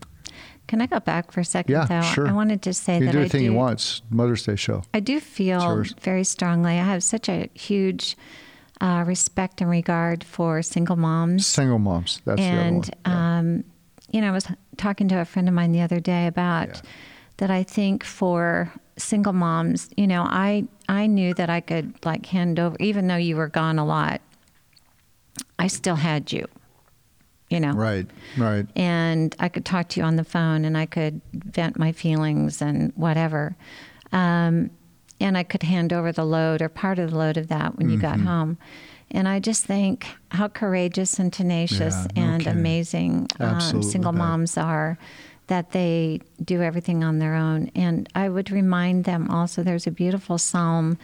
Can 0.67 0.81
I 0.83 0.87
go 0.87 0.99
back 1.01 1.31
for 1.33 1.41
a 1.41 1.45
second, 1.45 1.73
Yeah, 1.73 1.85
though? 1.85 2.03
sure. 2.03 2.29
I 2.29 2.33
wanted 2.33 2.61
to 2.63 2.75
say 2.75 2.99
You 2.99 3.07
that 3.07 3.13
do 3.13 3.19
I 3.19 3.21
anything 3.23 3.41
do, 3.41 3.45
you 3.47 3.53
want. 3.53 3.75
It's 3.75 4.03
Mother's 4.11 4.45
Day 4.45 4.57
show. 4.57 4.83
I 4.93 5.01
do 5.01 5.21
feel 5.21 5.85
very 6.01 6.25
strongly. 6.25 6.73
I 6.73 6.85
have 6.85 7.03
such 7.05 7.29
a 7.29 7.49
huge 7.55 8.17
uh, 8.81 9.05
respect 9.07 9.61
and 9.61 9.71
regard 9.71 10.25
for 10.25 10.63
single 10.63 10.97
moms. 10.97 11.47
Single 11.47 11.79
moms. 11.79 12.21
That's 12.25 12.41
and 12.41 12.85
the 12.85 12.93
other 13.05 13.17
one. 13.17 13.23
Yeah. 13.23 13.39
um, 13.39 13.65
you 14.11 14.21
know, 14.21 14.29
I 14.29 14.33
was 14.33 14.47
talking 14.77 15.09
to 15.09 15.21
a 15.21 15.25
friend 15.25 15.49
of 15.49 15.55
mine 15.55 15.73
the 15.73 15.81
other 15.83 16.01
day 16.01 16.27
about 16.27 16.69
Yeah. 16.69 16.81
that. 17.39 17.51
I 17.51 17.63
think 17.63 18.03
for 18.05 18.73
single 18.97 19.33
moms, 19.33 19.89
you 19.97 20.07
know, 20.07 20.23
I 20.23 20.65
I 20.89 21.07
knew 21.07 21.33
that 21.35 21.49
I 21.51 21.61
could 21.61 21.95
like 22.05 22.27
hand 22.27 22.59
over, 22.59 22.77
even 22.81 23.07
though 23.09 23.17
you 23.17 23.37
were 23.37 23.49
gone 23.49 23.79
a 23.79 23.85
lot. 23.85 24.21
I 25.59 25.67
still 25.69 25.97
had 25.97 26.33
you, 26.33 26.47
you 27.51 27.61
know, 27.61 27.73
right, 27.73 28.07
right. 28.37 28.67
and 28.75 29.35
I 29.39 29.49
could 29.49 29.65
talk 29.65 29.89
to 29.91 30.01
you 30.01 30.07
on 30.07 30.17
the 30.17 30.25
phone, 30.25 30.65
and 30.65 30.77
I 30.77 30.87
could 30.87 31.21
vent 31.33 31.79
my 31.79 31.93
feelings 31.93 32.61
and 32.61 32.93
whatever. 32.97 33.57
Um, 34.13 34.71
and 35.21 35.39
I 35.39 35.45
could 35.45 35.63
hand 35.63 35.93
over 35.93 36.13
the 36.13 36.25
load 36.25 36.61
or 36.61 36.69
part 36.69 36.99
of 36.99 37.11
the 37.11 37.17
load 37.17 37.37
of 37.37 37.49
that 37.49 37.77
when 37.79 37.89
you 37.89 37.99
got 37.99 38.17
Mm-hmm. 38.19 38.27
home. 38.27 38.59
And 39.13 39.29
I 39.29 39.39
just 39.39 39.65
think 39.65 40.09
how 40.33 40.49
courageous 40.49 41.19
and 41.19 41.33
tenacious 41.33 41.95
Yeah, 42.17 42.23
and 42.25 42.43
kidding. 42.43 42.59
amazing 42.59 43.29
um, 43.41 43.83
single 43.83 44.13
right. 44.13 44.19
moms 44.19 44.59
are 44.59 44.99
that 45.47 45.71
they 45.71 46.21
do 46.45 46.61
everything 46.61 47.05
on 47.05 47.19
their 47.21 47.35
own. 47.35 47.71
And 47.77 48.09
I 48.17 48.29
would 48.29 48.51
remind 48.51 49.05
them 49.05 49.31
also 49.31 49.63
there's 49.63 49.87
a 49.87 49.93
beautiful 49.93 50.39
psalm 50.39 50.99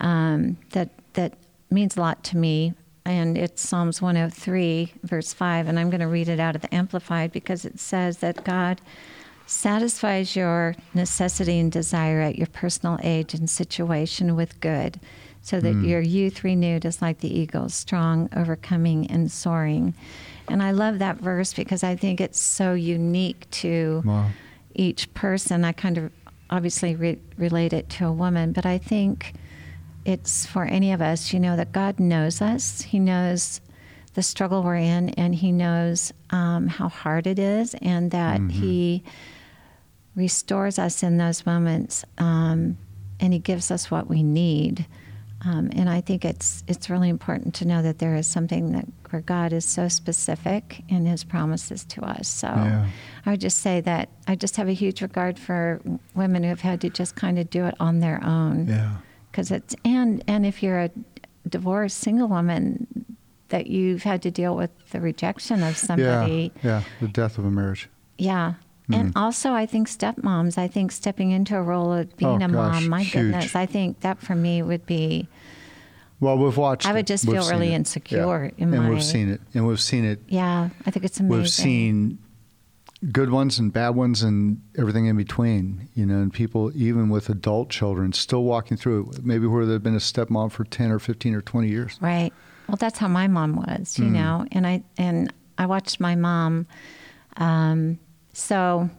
um, 0.00 0.58
that 0.70 0.90
that 1.14 1.34
means 1.70 1.96
a 1.96 2.00
lot 2.00 2.22
to 2.24 2.36
me. 2.36 2.74
And 3.08 3.38
it's 3.38 3.66
Psalms 3.66 4.02
103, 4.02 4.92
verse 5.02 5.32
5. 5.32 5.66
And 5.66 5.78
I'm 5.78 5.88
going 5.88 6.02
to 6.02 6.06
read 6.08 6.28
it 6.28 6.38
out 6.38 6.54
of 6.54 6.60
the 6.60 6.74
Amplified 6.74 7.32
because 7.32 7.64
it 7.64 7.80
says 7.80 8.18
that 8.18 8.44
God 8.44 8.82
satisfies 9.46 10.36
your 10.36 10.76
necessity 10.92 11.58
and 11.58 11.72
desire 11.72 12.20
at 12.20 12.36
your 12.36 12.48
personal 12.48 12.98
age 13.02 13.32
and 13.32 13.48
situation 13.48 14.36
with 14.36 14.60
good, 14.60 15.00
so 15.40 15.58
that 15.58 15.74
mm. 15.74 15.88
your 15.88 16.02
youth 16.02 16.44
renewed 16.44 16.84
is 16.84 17.00
like 17.00 17.20
the 17.20 17.34
eagle's, 17.34 17.72
strong, 17.72 18.28
overcoming, 18.36 19.06
and 19.10 19.32
soaring. 19.32 19.94
And 20.48 20.62
I 20.62 20.72
love 20.72 20.98
that 20.98 21.16
verse 21.16 21.54
because 21.54 21.82
I 21.82 21.96
think 21.96 22.20
it's 22.20 22.38
so 22.38 22.74
unique 22.74 23.48
to 23.52 24.02
Wow. 24.04 24.28
each 24.74 25.14
person. 25.14 25.64
I 25.64 25.72
kind 25.72 25.96
of 25.96 26.12
obviously 26.50 26.94
re- 26.94 27.18
relate 27.38 27.72
it 27.72 27.88
to 27.88 28.06
a 28.06 28.12
woman, 28.12 28.52
but 28.52 28.66
I 28.66 28.76
think 28.76 29.32
it's 30.04 30.46
for 30.46 30.64
any 30.64 30.92
of 30.92 31.00
us, 31.02 31.32
you 31.32 31.40
know, 31.40 31.56
that 31.56 31.72
God 31.72 31.98
knows 32.00 32.40
us. 32.40 32.82
He 32.82 32.98
knows 32.98 33.60
the 34.14 34.22
struggle 34.22 34.62
we're 34.62 34.76
in, 34.76 35.10
and 35.10 35.34
He 35.34 35.52
knows 35.52 36.12
um, 36.30 36.66
how 36.66 36.88
hard 36.88 37.26
it 37.26 37.38
is, 37.38 37.74
and 37.82 38.10
that 38.10 38.40
He 38.50 39.02
restores 40.16 40.78
us 40.78 41.02
in 41.02 41.18
those 41.18 41.46
moments, 41.46 42.04
um, 42.18 42.76
and 43.20 43.32
He 43.32 43.38
gives 43.38 43.70
us 43.70 43.90
what 43.90 44.08
we 44.08 44.22
need. 44.22 44.86
Um, 45.44 45.70
and 45.76 45.88
I 45.88 46.00
think 46.00 46.24
it's 46.24 46.64
it's 46.66 46.90
really 46.90 47.08
important 47.08 47.54
to 47.56 47.64
know 47.64 47.80
that 47.82 48.00
there 48.00 48.16
is 48.16 48.26
something 48.26 48.72
that 48.72 48.86
where 49.10 49.22
God 49.22 49.52
is 49.52 49.64
so 49.64 49.86
specific 49.86 50.82
in 50.88 51.06
His 51.06 51.22
promises 51.22 51.84
to 51.84 52.02
us. 52.02 52.26
So 52.26 52.48
Yeah. 52.48 52.88
I 53.24 53.30
would 53.30 53.40
just 53.40 53.58
say 53.58 53.80
that 53.82 54.08
I 54.26 54.34
just 54.34 54.56
have 54.56 54.66
a 54.68 54.72
huge 54.72 55.00
regard 55.00 55.38
for 55.38 55.80
women 56.16 56.42
who 56.42 56.48
have 56.48 56.62
had 56.62 56.80
to 56.80 56.90
just 56.90 57.14
kind 57.14 57.38
of 57.38 57.50
do 57.50 57.66
it 57.66 57.74
on 57.78 58.00
their 58.00 58.22
own 58.24 58.66
Yeah. 58.66 58.96
Because 59.38 59.52
it's 59.52 59.76
and 59.84 60.24
and 60.26 60.44
if 60.44 60.64
you're 60.64 60.80
a 60.80 60.90
divorced 61.48 61.98
single 61.98 62.26
woman 62.26 62.88
that 63.50 63.68
you've 63.68 64.02
had 64.02 64.20
to 64.20 64.32
deal 64.32 64.56
with 64.56 64.70
the 64.90 65.00
rejection 65.00 65.62
of 65.62 65.76
somebody 65.76 66.50
Yeah. 66.64 66.80
Yeah. 66.80 66.82
The 67.00 67.06
death 67.08 67.38
of 67.38 67.44
a 67.44 67.50
marriage. 67.50 67.88
yeah 68.18 68.54
and 68.92 69.10
mm-hmm. 69.10 69.18
also 69.18 69.52
i 69.52 69.64
think 69.64 69.86
stepmoms 69.88 70.58
i 70.58 70.66
think 70.66 70.90
stepping 70.90 71.30
into 71.30 71.56
a 71.56 71.62
role 71.62 71.92
of 71.92 72.14
being 72.16 72.42
Oh, 72.42 72.46
a 72.46 72.48
gosh, 72.48 72.82
mom 72.82 72.88
my 72.88 73.02
huge. 73.02 73.12
goodness 73.12 73.54
i 73.54 73.64
think 73.64 74.00
that 74.00 74.18
for 74.18 74.34
me 74.34 74.60
would 74.62 74.84
be 74.86 75.28
Well, 76.20 76.36
we've 76.36 76.56
watched. 76.56 76.84
I 76.88 76.92
would 76.92 77.00
it. 77.06 77.06
just 77.06 77.24
We've 77.26 77.38
feel 77.40 77.48
really 77.48 77.68
it. 77.72 77.74
insecure 77.76 78.46
Yeah. 78.56 78.64
in 78.64 78.74
and 78.74 78.82
my- 78.82 78.90
we've 78.90 79.04
seen 79.04 79.28
it, 79.30 79.40
and 79.54 79.68
we've 79.68 79.80
seen 79.80 80.04
it. 80.04 80.20
yeah 80.26 80.70
i 80.84 80.90
think 80.90 81.04
it's 81.04 81.20
amazing 81.20 81.38
We've 81.38 81.48
seen 81.50 82.18
good 83.12 83.30
ones 83.30 83.58
and 83.58 83.72
bad 83.72 83.90
ones 83.90 84.22
and 84.22 84.60
everything 84.76 85.06
in 85.06 85.16
between, 85.16 85.88
you 85.94 86.04
know, 86.04 86.16
and 86.16 86.32
people, 86.32 86.72
even 86.74 87.08
with 87.08 87.28
adult 87.28 87.70
children, 87.70 88.12
still 88.12 88.42
walking 88.42 88.76
through 88.76 89.10
it, 89.12 89.24
maybe 89.24 89.46
where 89.46 89.64
they've 89.64 89.82
been 89.82 89.94
a 89.94 89.98
stepmom 89.98 90.50
for 90.50 90.64
10 90.64 90.90
or 90.90 90.98
15 90.98 91.34
or 91.34 91.40
20 91.40 91.68
years. 91.68 91.98
Right. 92.00 92.32
Well, 92.66 92.76
that's 92.76 92.98
how 92.98 93.08
my 93.08 93.28
mom 93.28 93.56
was, 93.56 93.98
you 93.98 94.06
mm. 94.06 94.12
know, 94.12 94.46
and 94.52 94.66
I, 94.66 94.82
and 94.98 95.32
I 95.56 95.66
watched 95.66 96.00
my 96.00 96.16
mom. 96.16 96.66
Um, 97.36 97.98
so 98.32 98.90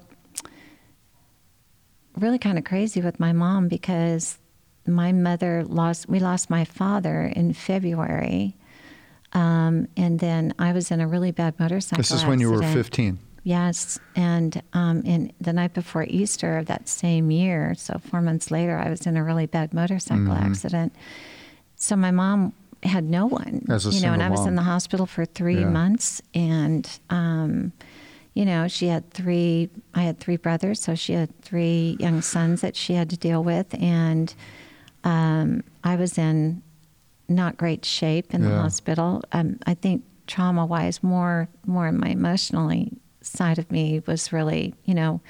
really 2.18 2.40
kind 2.40 2.58
of 2.58 2.64
crazy 2.64 3.02
with 3.02 3.20
my 3.20 3.34
mom 3.34 3.68
because 3.68 4.38
my 4.88 5.12
mother 5.12 5.64
lost, 5.66 6.10
we 6.10 6.20
lost 6.20 6.50
my 6.50 6.64
father 6.64 7.32
in 7.36 7.54
February. 7.54 8.56
Um, 9.34 9.88
and 9.96 10.20
then 10.20 10.54
I 10.58 10.72
was 10.72 10.90
in 10.90 11.02
a 11.02 11.08
really 11.08 11.32
bad 11.32 11.60
motorcycle. 11.60 11.98
This 11.98 12.12
is 12.12 12.24
when 12.24 12.40
accident. 12.40 12.64
you 12.64 12.68
were 12.68 12.74
15. 12.74 13.20
Yes, 13.44 14.00
and 14.16 14.62
um, 14.74 15.02
in 15.04 15.32
the 15.40 15.54
night 15.54 15.74
before 15.74 16.04
Easter 16.08 16.58
of 16.58 16.66
that 16.68 16.88
same 16.90 17.32
year, 17.32 17.74
so 17.76 17.98
four 18.00 18.22
months 18.22 18.52
later, 18.52 18.78
I 18.78 18.90
was 18.90 19.06
in 19.08 19.18
a 19.18 19.24
really 19.24 19.46
bad 19.46 19.74
motorcycle 19.74 20.26
Mm-hmm. 20.26 20.46
accident. 20.46 20.94
So 21.76 21.96
my 21.96 22.12
mom 22.12 22.54
had 22.84 23.04
no 23.06 23.26
one, 23.26 23.66
As 23.70 23.86
a 23.86 23.92
you 23.92 24.02
know, 24.02 24.14
and 24.14 24.22
I 24.22 24.30
was 24.30 24.40
mom. 24.42 24.50
in 24.50 24.56
the 24.56 24.64
hospital 24.64 25.06
for 25.06 25.26
three 25.26 25.62
Yeah. 25.62 25.70
months, 25.70 26.22
and 26.34 26.90
um, 27.10 27.72
you 28.34 28.46
know, 28.46 28.68
she 28.68 28.88
had 28.88 29.10
three. 29.12 29.70
I 29.96 30.04
had 30.04 30.20
three 30.20 30.38
brothers, 30.38 30.82
so 30.82 30.96
she 30.96 31.14
had 31.14 31.30
three 31.42 31.98
young 32.00 32.22
sons 32.22 32.62
that 32.62 32.76
she 32.76 32.94
had 32.94 33.10
to 33.10 33.18
deal 33.18 33.44
with, 33.44 33.74
and 33.82 34.34
um, 35.04 35.64
I 35.84 35.96
was 35.96 36.18
in 36.18 36.62
not 37.28 37.58
great 37.58 37.86
shape 37.86 38.34
in 38.34 38.42
the 38.42 38.50
hospital. 38.62 39.22
Um, 39.32 39.60
I 39.66 39.74
think 39.74 40.04
trauma 40.28 40.66
wise, 40.66 41.02
more 41.02 41.48
more 41.66 41.88
in 41.88 42.00
my 42.00 42.10
emotionally 42.10 42.92
side 43.22 43.60
of 43.60 43.72
me 43.72 44.02
was 44.06 44.32
really, 44.34 44.74
you 44.86 44.94
know, 44.94 45.22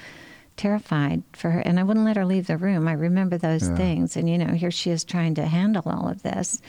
terrified 0.56 1.22
for 1.32 1.50
her, 1.50 1.60
and 1.60 1.80
I 1.80 1.82
wouldn't 1.82 2.04
let 2.04 2.16
her 2.16 2.24
leave 2.26 2.46
the 2.46 2.56
room. 2.56 2.86
I 2.86 2.92
remember 2.92 3.38
those 3.38 3.68
Yeah. 3.68 3.76
things, 3.76 4.16
and 4.16 4.28
you 4.28 4.36
know, 4.38 4.52
here 4.54 4.70
she 4.70 4.90
is 4.90 5.04
trying 5.04 5.34
to 5.36 5.46
handle 5.46 5.82
all 5.86 6.08
of 6.08 6.22
this. 6.22 6.60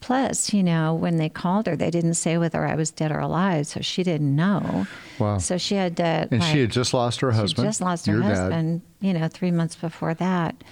Plus, 0.00 0.52
you 0.52 0.62
know, 0.62 0.94
when 0.94 1.16
they 1.16 1.28
called 1.28 1.66
her, 1.66 1.74
they 1.74 1.90
didn't 1.90 2.14
say 2.14 2.38
whether 2.38 2.64
I 2.64 2.76
was 2.76 2.90
dead 2.92 3.10
or 3.10 3.18
alive, 3.18 3.66
so 3.66 3.80
she 3.80 4.04
didn't 4.04 4.36
know. 4.36 4.86
Wow. 5.18 5.38
So 5.38 5.58
she 5.58 5.74
had 5.74 5.96
to. 5.96 6.28
And 6.30 6.40
like, 6.40 6.52
she 6.52 6.60
had 6.60 6.70
just 6.70 6.94
lost 6.94 7.20
her 7.20 7.32
husband. 7.32 7.64
she 7.64 7.68
just 7.68 7.80
lost 7.80 8.06
her 8.06 8.12
your 8.12 8.22
dad. 8.22 8.28
husband, 8.36 8.82
you 9.00 9.12
know, 9.12 9.26
three 9.26 9.50
months 9.50 9.74
before 9.74 10.14
that. 10.14 10.62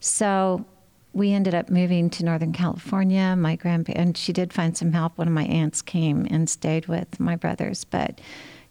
So 0.00 0.64
we 1.12 1.32
ended 1.32 1.54
up 1.54 1.70
moving 1.70 2.10
to 2.10 2.24
Northern 2.24 2.52
California. 2.52 3.36
My 3.36 3.54
grandpa 3.54 3.92
and 3.94 4.16
she 4.16 4.32
did 4.32 4.52
find 4.52 4.76
some 4.76 4.92
help. 4.92 5.16
One 5.16 5.28
of 5.28 5.34
my 5.34 5.44
aunts 5.44 5.80
came 5.82 6.26
and 6.30 6.50
stayed 6.50 6.86
with 6.86 7.20
my 7.20 7.36
brothers, 7.36 7.84
but 7.84 8.20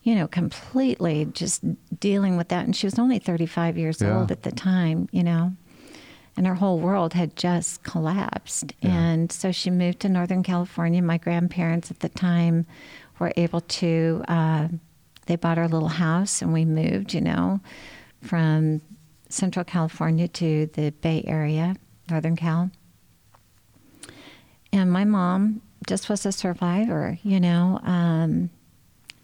you 0.03 0.15
know, 0.15 0.27
completely 0.27 1.25
just 1.33 1.63
dealing 1.99 2.37
with 2.37 2.47
that. 2.49 2.65
And 2.65 2.75
she 2.75 2.87
was 2.87 2.97
only 2.97 3.19
35 3.19 3.77
years 3.77 4.01
Yeah. 4.01 4.17
old 4.19 4.31
at 4.31 4.43
the 4.43 4.51
time, 4.51 5.07
you 5.11 5.23
know, 5.23 5.53
and 6.37 6.47
her 6.47 6.55
whole 6.55 6.79
world 6.79 7.13
had 7.13 7.35
just 7.35 7.83
collapsed. 7.83 8.73
Yeah. 8.81 8.91
And 8.91 9.31
so 9.31 9.51
she 9.51 9.69
moved 9.69 9.99
to 10.01 10.09
Northern 10.09 10.43
California. 10.43 11.01
My 11.01 11.17
grandparents 11.17 11.91
at 11.91 11.99
the 11.99 12.09
time 12.09 12.65
were 13.19 13.31
able 13.37 13.61
to, 13.61 14.23
uh, 14.27 14.67
they 15.27 15.35
bought 15.35 15.59
our 15.59 15.67
little 15.67 15.89
house 15.89 16.41
and 16.41 16.51
we 16.51 16.65
moved, 16.65 17.13
you 17.13 17.21
know, 17.21 17.59
from 18.21 18.81
Central 19.29 19.63
California 19.63 20.27
to 20.27 20.65
the 20.73 20.91
Bay 21.01 21.23
Area, 21.27 21.75
Northern 22.09 22.35
Cal. 22.35 22.71
And 24.73 24.91
my 24.91 25.03
mom 25.05 25.61
just 25.87 26.09
was 26.09 26.25
a 26.25 26.31
survivor, 26.31 27.17
you 27.23 27.39
know. 27.39 27.79
Um, 27.83 28.49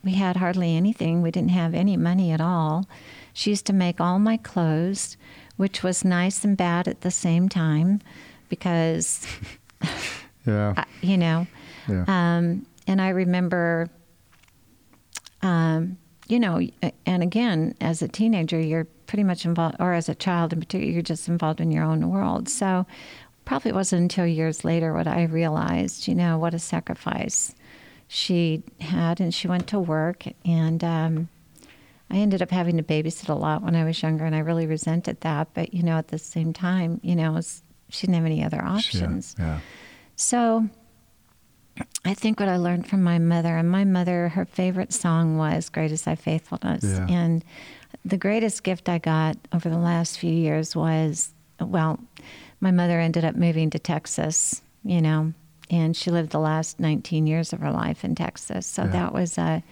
we 0.03 0.13
had 0.13 0.37
hardly 0.37 0.75
anything. 0.75 1.21
We 1.21 1.31
didn't 1.31 1.49
have 1.51 1.73
any 1.73 1.97
money 1.97 2.31
at 2.31 2.41
all. 2.41 2.87
She 3.33 3.49
used 3.51 3.65
to 3.67 3.73
make 3.73 3.99
all 4.01 4.19
my 4.19 4.37
clothes, 4.37 5.17
which 5.57 5.83
was 5.83 6.05
nice 6.05 6.43
and 6.43 6.55
bad 6.57 6.87
at 6.87 7.01
the 7.01 7.11
same 7.11 7.49
time 7.49 8.01
because, 8.49 9.25
Yeah. 10.45 10.73
I- 10.77 10.85
you 11.01 11.17
know, 11.17 11.45
yeah. 11.89 12.05
um, 12.07 12.65
and 12.87 13.01
I 13.01 13.09
remember, 13.09 13.89
um, 15.41 15.97
you 16.27 16.39
know, 16.39 16.61
and 17.05 17.23
again, 17.23 17.75
as 17.81 18.01
a 18.01 18.07
teenager, 18.07 18.59
you're 18.59 18.85
pretty 19.07 19.23
much 19.23 19.45
involved, 19.45 19.75
or 19.79 19.93
as 19.93 20.09
a 20.09 20.15
child 20.15 20.53
in 20.53 20.59
particular, 20.59 20.91
you're 20.91 21.01
just 21.01 21.27
involved 21.27 21.61
in 21.61 21.71
your 21.71 21.83
own 21.83 22.09
world. 22.09 22.49
So, 22.49 22.85
probably 23.45 23.71
wasn't 23.71 24.01
until 24.01 24.25
years 24.25 24.65
later 24.65 24.93
what 24.93 25.07
I 25.07 25.23
realized, 25.23 26.07
you 26.07 26.15
know, 26.15 26.37
what 26.37 26.53
a 26.53 26.59
sacrifice 26.59 27.55
she 28.07 28.63
had, 28.79 29.19
and 29.19 29.33
she 29.33 29.47
went 29.47 29.67
to 29.67 29.79
work, 29.79 30.23
and 30.45 30.83
um, 30.83 31.29
I 32.09 32.17
ended 32.17 32.41
up 32.41 32.51
having 32.51 32.77
to 32.77 32.83
babysit 32.83 33.29
a 33.29 33.33
lot 33.33 33.61
when 33.63 33.75
I 33.75 33.83
was 33.83 34.01
younger, 34.01 34.25
and 34.25 34.35
I 34.35 34.39
really 34.39 34.65
resented 34.65 35.21
that. 35.21 35.49
But 35.53 35.73
you 35.73 35.83
know, 35.83 35.97
at 35.97 36.07
the 36.07 36.17
same 36.17 36.53
time, 36.53 36.99
you 37.03 37.15
know, 37.15 37.33
was, 37.33 37.63
she 37.89 38.07
didn't 38.07 38.15
have 38.15 38.25
any 38.25 38.43
other 38.43 38.63
options. 38.63 39.35
Yeah. 39.37 39.45
yeah. 39.45 39.59
So 40.15 40.67
I 42.05 42.13
think 42.13 42.39
what 42.39 42.49
I 42.49 42.57
learned 42.57 42.87
from 42.87 43.03
my 43.03 43.19
mother, 43.19 43.57
and 43.57 43.69
my 43.69 43.83
mother, 43.83 44.29
her 44.29 44.45
favorite 44.45 44.93
song 44.93 45.37
was 45.37 45.69
"Great 45.69 45.91
Is 45.91 46.03
Thy 46.03 46.15
Faithfulness," 46.15 46.83
Yeah. 46.83 47.07
and 47.09 47.43
the 48.05 48.17
greatest 48.17 48.63
gift 48.63 48.87
I 48.89 48.99
got 48.99 49.37
over 49.53 49.69
the 49.69 49.77
last 49.77 50.17
few 50.17 50.31
years 50.31 50.75
was, 50.75 51.33
well, 51.59 51.99
my 52.61 52.71
mother 52.71 52.99
ended 52.99 53.25
up 53.25 53.35
moving 53.35 53.69
to 53.71 53.79
Texas, 53.79 54.61
you 54.83 55.01
know, 55.01 55.33
and 55.69 55.95
she 55.95 56.11
lived 56.11 56.31
the 56.31 56.39
last 56.39 56.79
19 56.79 57.27
years 57.27 57.53
of 57.53 57.59
her 57.59 57.71
life 57.71 58.03
in 58.03 58.15
Texas. 58.15 58.65
So 58.65 58.83
Yeah. 58.83 58.91
that 58.91 59.13
was 59.13 59.37
a, 59.37 59.63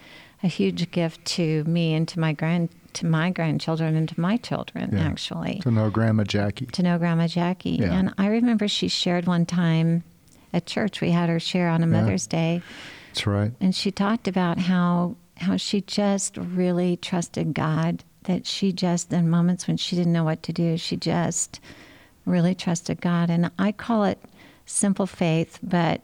a 0.42 0.46
huge 0.48 0.90
gift 0.90 1.24
to 1.36 1.64
me 1.64 1.94
and 1.94 2.06
to 2.08 2.20
my 2.20 2.32
grand 2.32 2.68
to 2.94 3.04
my 3.06 3.28
grandchildren 3.30 3.94
and 3.94 4.08
to 4.08 4.18
my 4.18 4.38
children 4.38 4.90
Yeah. 4.92 5.06
actually 5.06 5.58
To 5.60 5.70
know 5.70 5.90
Grandma 5.90 6.24
Jackie. 6.24 6.64
to 6.66 6.82
know 6.82 6.96
Grandma 6.98 7.26
Jackie. 7.26 7.72
Yeah. 7.80 7.92
And 7.92 8.14
I 8.16 8.26
remember 8.28 8.68
she 8.68 8.88
shared 8.88 9.26
one 9.26 9.44
time 9.44 10.02
at 10.54 10.64
church. 10.64 11.00
We 11.02 11.10
had 11.10 11.28
her 11.28 11.38
share 11.40 11.68
on 11.68 11.82
a. 11.82 11.86
Mother's 11.86 12.26
Day, 12.26 12.62
That's 13.08 13.26
right. 13.26 13.52
and 13.60 13.74
she 13.74 13.90
talked 13.90 14.26
about 14.28 14.58
how 14.58 15.16
how 15.38 15.56
she 15.58 15.82
just 15.82 16.36
really 16.38 16.96
trusted 16.96 17.52
God. 17.52 18.02
That 18.24 18.46
she 18.46 18.72
just 18.72 19.12
in 19.12 19.28
moments 19.28 19.68
when 19.68 19.76
she 19.76 19.94
didn't 19.94 20.12
know 20.14 20.24
what 20.24 20.42
to 20.44 20.52
do, 20.52 20.76
she 20.78 20.96
just 20.96 21.60
really 22.24 22.54
trusted 22.54 23.00
God. 23.02 23.28
And 23.30 23.50
I 23.58 23.70
call 23.72 24.04
it 24.04 24.18
simple 24.66 25.06
faith, 25.06 25.58
but 25.62 26.02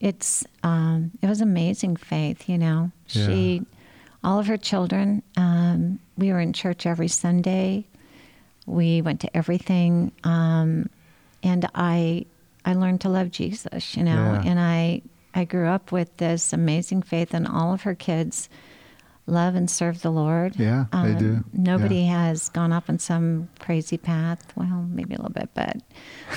it's 0.00 0.44
um, 0.62 1.12
it 1.22 1.28
was 1.28 1.40
amazing 1.40 1.96
faith. 1.96 2.48
You 2.48 2.58
know, 2.58 2.90
Yeah. 3.08 3.26
she 3.26 3.62
all 4.22 4.38
of 4.38 4.46
her 4.46 4.56
children. 4.56 5.22
Um, 5.36 6.00
we 6.18 6.32
were 6.32 6.40
in 6.40 6.52
church 6.52 6.86
every 6.86 7.08
Sunday. 7.08 7.86
We 8.66 9.02
went 9.02 9.20
to 9.20 9.36
everything, 9.36 10.12
um, 10.24 10.88
and 11.42 11.68
I 11.74 12.26
I 12.64 12.74
learned 12.74 13.00
to 13.02 13.08
love 13.08 13.30
Jesus. 13.30 13.96
You 13.96 14.04
know, 14.04 14.34
Yeah. 14.34 14.42
and 14.44 14.58
I 14.60 15.02
I 15.34 15.44
grew 15.44 15.66
up 15.68 15.92
with 15.92 16.16
this 16.18 16.52
amazing 16.52 17.02
faith, 17.02 17.34
and 17.34 17.46
all 17.46 17.72
of 17.72 17.82
her 17.82 17.94
kids 17.94 18.48
love 19.26 19.54
and 19.54 19.70
serve 19.70 20.02
the 20.02 20.10
Lord. 20.10 20.54
Yeah, 20.56 20.84
they 20.92 21.14
do. 21.14 21.42
Nobody 21.52 22.04
has 22.06 22.48
gone 22.50 22.72
up 22.72 22.90
on 22.90 22.98
some 22.98 23.48
crazy 23.58 23.96
path. 23.96 24.40
Well, 24.56 24.86
maybe 24.90 25.14
a 25.14 25.18
little 25.18 25.32
bit, 25.32 25.48
but 25.54 25.76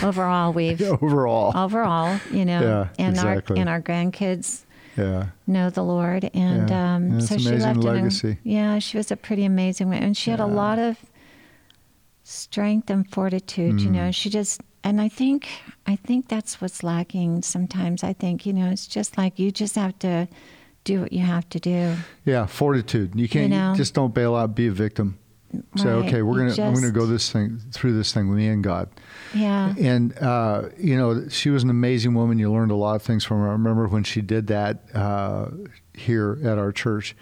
overall, 0.02 0.54
we've 0.60 0.82
Overall. 0.82 1.52
overall, 1.58 2.20
you 2.32 2.46
know, 2.46 2.62
Yeah, 2.62 2.88
and 3.06 3.16
exactly. 3.16 3.56
our 3.58 3.60
and 3.62 3.70
our 3.70 3.82
grandkids 3.82 4.64
yeah. 4.96 5.28
know 5.48 5.70
the 5.70 5.84
Lord, 5.84 6.30
and 6.34 6.70
Yeah. 6.70 6.96
um, 6.96 7.12
Yeah, 7.12 7.20
so 7.20 7.36
an 7.36 7.42
she 7.42 7.50
left 7.58 7.80
legacy. 7.80 8.38
yeah, 8.44 8.80
she 8.80 8.98
was 8.98 9.12
a 9.12 9.18
pretty 9.18 9.44
amazing 9.46 9.88
woman, 9.90 10.04
and 10.04 10.16
she 10.18 10.32
had 10.32 10.40
a 10.40 10.46
lot 10.48 10.80
of 10.80 10.98
strength 12.24 12.90
and 12.90 13.10
fortitude. 13.10 13.80
You 13.82 13.90
Mm. 13.90 13.94
know, 13.94 14.12
she 14.12 14.30
just, 14.30 14.62
and 14.84 15.00
I 15.02 15.10
think, 15.10 15.48
I 15.86 15.96
think 15.96 16.28
that's 16.28 16.60
what's 16.62 16.84
lacking 16.84 17.42
sometimes. 17.42 18.04
I 18.04 18.14
think 18.14 18.46
you 18.46 18.54
know, 18.54 18.70
it's 18.70 18.88
just 18.88 19.18
like 19.18 19.40
you 19.40 19.52
just 19.52 19.76
have 19.76 19.98
to 20.00 20.28
do 20.88 21.02
what 21.02 21.14
you 21.14 21.24
have 21.24 21.48
to 21.50 21.60
do. 21.60 21.96
Yeah, 22.26 22.46
fortitude. 22.46 23.14
You 23.16 23.28
can't 23.28 23.52
know? 23.52 23.74
just 23.76 23.94
don't 23.94 24.14
bail 24.14 24.36
out, 24.36 24.56
be 24.56 24.68
a 24.68 24.72
victim. 24.72 25.20
Say, 25.78 25.90
okay, 25.90 26.22
we're 26.22 26.44
You 26.44 26.56
gonna 26.56 26.68
I'm 26.68 26.74
gonna 26.74 26.92
go 26.92 27.06
this 27.06 27.32
thing 27.32 27.60
through 27.72 27.94
this 27.94 28.14
thing 28.14 28.28
with 28.30 28.38
me 28.38 28.48
and 28.48 28.64
God. 28.64 28.90
Yeah, 29.34 29.74
And 29.80 30.18
uh, 30.20 30.70
you 30.78 30.98
know, 30.98 31.30
she 31.30 31.50
was 31.50 31.64
an 31.64 31.70
amazing 31.70 32.14
woman. 32.14 32.38
You 32.38 32.52
learned 32.52 32.72
a 32.72 32.76
lot 32.76 32.96
of 32.96 33.02
things 33.02 33.24
from 33.24 33.40
her. 33.40 33.50
I 33.50 33.52
remember 33.54 33.88
when 33.88 34.04
she 34.04 34.22
did 34.22 34.48
that 34.48 34.84
uh, 34.94 35.50
here 35.94 36.38
at 36.44 36.58
our 36.58 36.72
church, 36.72 37.16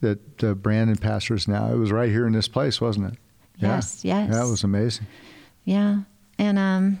that 0.00 0.44
uh, 0.44 0.54
Brandon 0.54 0.96
pastors 0.96 1.48
now. 1.48 1.72
It 1.72 1.76
was 1.76 1.90
right 1.90 2.08
here 2.10 2.26
in 2.26 2.32
this 2.32 2.48
place, 2.48 2.80
wasn't 2.80 3.12
it? 3.12 3.18
Yes, 3.58 4.04
yeah. 4.04 4.26
yes. 4.26 4.34
Yeah, 4.34 4.46
it 4.46 4.50
was 4.50 4.64
amazing. 4.64 5.06
yeah, 5.64 6.00
and 6.38 6.58
um. 6.58 6.98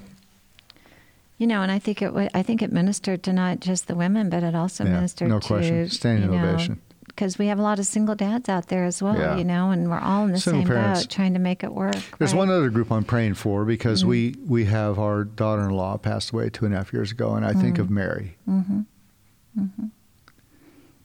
You 1.38 1.46
know, 1.46 1.60
and 1.62 1.70
I 1.70 1.78
think 1.78 2.00
it. 2.02 2.14
wa- 2.14 2.28
I 2.34 2.42
think 2.42 2.62
it 2.62 2.72
ministered 2.72 3.22
to 3.24 3.32
not 3.32 3.60
just 3.60 3.88
the 3.88 3.94
women, 3.94 4.30
but 4.30 4.42
it 4.42 4.54
also 4.54 4.84
Yeah, 4.84 4.94
ministered 4.94 5.28
no 5.28 5.38
to 5.40 5.46
question. 5.46 5.88
Standing 5.90 6.32
you 6.32 6.38
know, 6.38 6.48
ovation. 6.48 6.80
because 7.08 7.38
we 7.38 7.46
have 7.48 7.58
a 7.58 7.62
lot 7.62 7.78
of 7.78 7.84
single 7.86 8.14
dads 8.14 8.48
out 8.48 8.68
there 8.68 8.84
as 8.84 9.02
well, 9.02 9.16
Yeah. 9.18 9.36
you 9.36 9.44
know, 9.44 9.70
and 9.70 9.90
we're 9.90 9.98
all 9.98 10.24
in 10.24 10.32
the 10.32 10.38
Single 10.38 10.62
same 10.62 10.68
parents. 10.68 11.02
boat 11.02 11.10
trying 11.10 11.34
to 11.34 11.38
make 11.38 11.62
it 11.62 11.72
work. 11.74 11.94
There's 12.18 12.32
right? 12.32 12.38
one 12.38 12.50
other 12.50 12.70
group 12.70 12.90
I'm 12.90 13.04
praying 13.04 13.34
for 13.34 13.64
because 13.66 14.00
Mm-hmm. 14.00 14.08
we 14.10 14.36
we 14.46 14.64
have 14.66 14.98
our 14.98 15.24
daughter-in-law 15.24 15.98
passed 15.98 16.30
away 16.30 16.48
two 16.48 16.64
and 16.64 16.72
a 16.74 16.78
half 16.78 16.92
years 16.92 17.12
ago, 17.12 17.34
and 17.34 17.44
I 17.44 17.52
think 17.52 17.78
of 17.78 17.90
Mary. 17.90 18.36
Mm-hmm. 18.48 18.80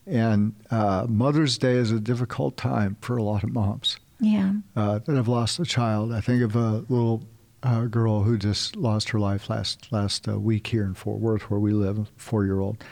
And 0.08 0.56
uh, 0.72 1.06
Mother's 1.08 1.58
Day 1.58 1.74
is 1.76 1.92
a 1.92 2.00
difficult 2.00 2.58
time 2.58 2.98
for 3.02 3.18
a 3.18 3.24
lot 3.24 3.44
of 3.44 3.52
moms 3.52 3.98
Yeah, 4.20 4.54
uh, 4.76 5.00
that 5.00 5.16
have 5.16 5.28
lost 5.28 5.60
a 5.60 5.66
child. 5.66 6.12
I 6.12 6.22
think 6.22 6.42
of 6.42 6.56
a 6.56 6.84
little 6.90 7.24
uh, 7.64 7.86
girl 7.86 8.24
who 8.24 8.38
just 8.38 8.76
lost 8.76 9.10
her 9.10 9.20
life 9.20 9.50
last 9.50 9.92
last 9.92 10.28
uh, 10.28 10.40
week 10.40 10.68
here 10.68 10.84
in 10.84 10.94
Fort 10.94 11.20
Worth, 11.20 11.50
where 11.50 11.60
we 11.60 11.72
live, 11.72 12.00
a 12.00 12.08
four-year-old. 12.18 12.84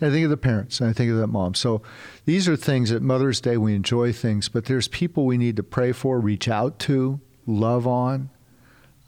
And 0.00 0.10
I 0.10 0.12
think 0.12 0.24
of 0.24 0.30
the 0.30 0.36
parents, 0.36 0.80
and 0.80 0.90
I 0.90 0.92
think 0.92 1.10
of 1.10 1.16
that 1.18 1.28
mom. 1.28 1.54
So 1.54 1.82
these 2.24 2.48
are 2.48 2.56
things 2.56 2.92
at 2.92 3.02
Mother's 3.02 3.40
Day 3.40 3.56
we 3.56 3.74
enjoy 3.74 4.12
things, 4.12 4.48
but 4.48 4.66
there's 4.66 4.88
people 4.88 5.24
we 5.24 5.38
need 5.38 5.56
to 5.56 5.62
pray 5.62 5.92
for, 5.92 6.20
reach 6.20 6.48
out 6.48 6.78
to, 6.80 7.20
love 7.46 7.86
on, 7.86 8.30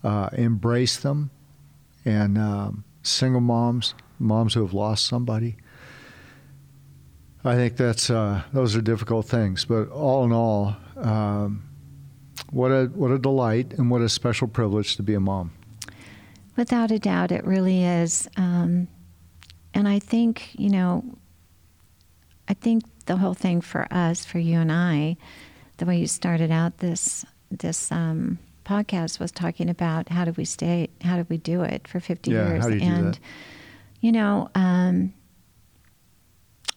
uh, 0.02 0.30
embrace 0.32 0.96
them, 0.96 1.30
and 2.04 2.38
um, 2.38 2.84
single 3.02 3.42
moms, 3.42 3.94
moms 4.18 4.54
who 4.54 4.62
have 4.62 4.72
lost 4.72 5.06
somebody. 5.06 5.56
I 7.44 7.54
think 7.54 7.76
that's 7.76 8.10
uh, 8.10 8.42
those 8.52 8.76
are 8.76 8.82
difficult 8.82 9.26
things, 9.26 9.64
but 9.64 9.88
all 9.90 10.24
in 10.24 10.32
all, 10.32 10.76
um, 10.96 11.64
what 12.51 12.70
a 12.70 12.86
what 12.94 13.11
a 13.11 13.18
delight 13.18 13.72
and 13.74 13.90
what 13.90 14.01
a 14.01 14.09
special 14.09 14.48
privilege 14.48 14.96
to 14.96 15.03
be 15.03 15.14
a 15.14 15.20
mom. 15.20 15.53
without 16.57 16.90
a 16.90 16.98
doubt, 16.98 17.32
it 17.32 17.44
really 17.44 17.84
is. 17.84 18.28
Um, 18.36 18.88
and 19.72 19.86
I 19.88 19.98
think, 19.98 20.51
you 20.59 20.68
know, 20.68 21.05
I 22.48 22.55
think 22.55 22.82
the 23.07 23.16
whole 23.16 23.34
thing 23.34 23.61
for 23.61 23.86
us, 23.92 24.24
for 24.24 24.38
you 24.38 24.59
and 24.59 24.70
I, 24.72 25.16
the 25.78 25.86
way 25.86 25.98
you 25.98 26.07
started 26.07 26.51
out 26.51 26.78
this 26.78 27.24
this 27.51 27.90
um, 27.92 28.38
podcast 28.64 29.18
was 29.20 29.32
talking 29.32 29.68
about 29.70 30.09
how 30.09 30.24
do 30.24 30.32
we 30.36 30.44
stay, 30.44 30.88
how 31.03 31.16
do 31.16 31.26
we 31.28 31.36
do 31.38 31.62
it 31.62 31.88
for 31.88 31.98
50 32.01 32.30
Yeah, 32.30 32.48
years, 32.48 32.62
how 32.62 32.68
do 32.68 32.74
you 32.74 32.80
do 32.80 32.86
and 32.86 33.14
that? 33.14 33.20
you 34.01 34.12
know. 34.12 34.51
Um, 34.55 35.14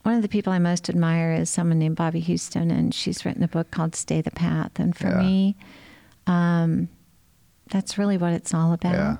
one 0.04 0.16
of 0.16 0.22
the 0.22 0.28
people 0.30 0.54
I 0.54 0.60
most 0.60 0.90
admire 0.90 1.34
is 1.34 1.50
someone 1.50 1.80
named 1.80 1.96
Bobbie 1.96 2.20
Houston, 2.22 2.72
and 2.72 2.94
she's 2.94 3.26
written 3.26 3.44
a 3.44 3.48
book 3.48 3.72
called 3.72 3.96
"Stay 3.96 4.22
the 4.22 4.32
Path." 4.32 4.80
And 4.80 4.96
for 4.96 5.08
Yeah. 5.10 5.22
me, 5.22 5.56
um, 6.28 6.90
that's 7.72 7.98
really 7.98 8.18
what 8.18 8.34
it's 8.34 8.54
all 8.54 8.74
about 8.74 8.94
Yeah, 8.94 9.18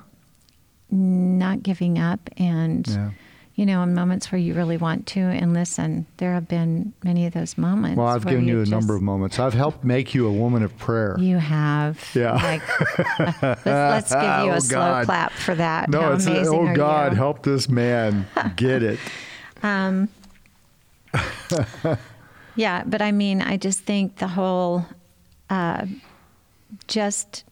not 0.90 1.62
giving 1.62 1.98
up 1.98 2.30
and 2.36 2.86
yeah. 2.86 3.10
you 3.54 3.66
know 3.66 3.82
in 3.82 3.94
moments 3.94 4.30
where 4.30 4.38
you 4.38 4.54
really 4.54 4.76
want 4.76 5.06
to 5.08 5.20
and 5.20 5.52
listen 5.54 6.06
there 6.18 6.34
have 6.34 6.46
been 6.46 6.92
many 7.02 7.26
of 7.26 7.32
those 7.32 7.56
moments 7.58 7.96
Well, 7.96 8.06
I've 8.06 8.24
given 8.26 8.46
you 8.46 8.58
a 8.60 8.62
just- 8.62 8.70
number 8.70 8.94
of 8.94 9.02
moments. 9.02 9.38
I've 9.38 9.54
helped 9.54 9.82
make 9.82 10.14
you 10.14 10.26
a 10.26 10.32
woman 10.32 10.62
of 10.62 10.76
prayer. 10.78 11.16
you 11.18 11.38
have 11.38 11.98
Yeah. 12.14 12.34
like 12.34 12.62
let's, 13.18 13.66
let's 13.66 14.12
give 14.12 14.22
you 14.22 14.52
a 14.52 14.56
Oh, 14.56 14.58
slow 14.60 14.78
God. 14.78 15.04
clap 15.06 15.32
for 15.32 15.54
that 15.54 15.88
no, 15.90 16.00
how 16.02 16.12
it's 16.12 16.26
amazing 16.26 16.54
oh 16.54 16.66
are 16.66 16.74
God, 16.76 17.12
you? 17.12 17.16
help 17.16 17.42
this 17.42 17.68
man 17.68 18.26
get 18.56 18.82
it. 18.82 18.98
Um, 19.62 20.10
yeah, 22.56 22.82
but 22.86 23.02
I 23.02 23.12
mean, 23.12 23.42
I 23.42 23.56
just 23.56 23.80
think 23.80 24.16
the 24.18 24.28
whole, 24.28 24.86
uh, 25.50 25.86
just, 26.88 27.44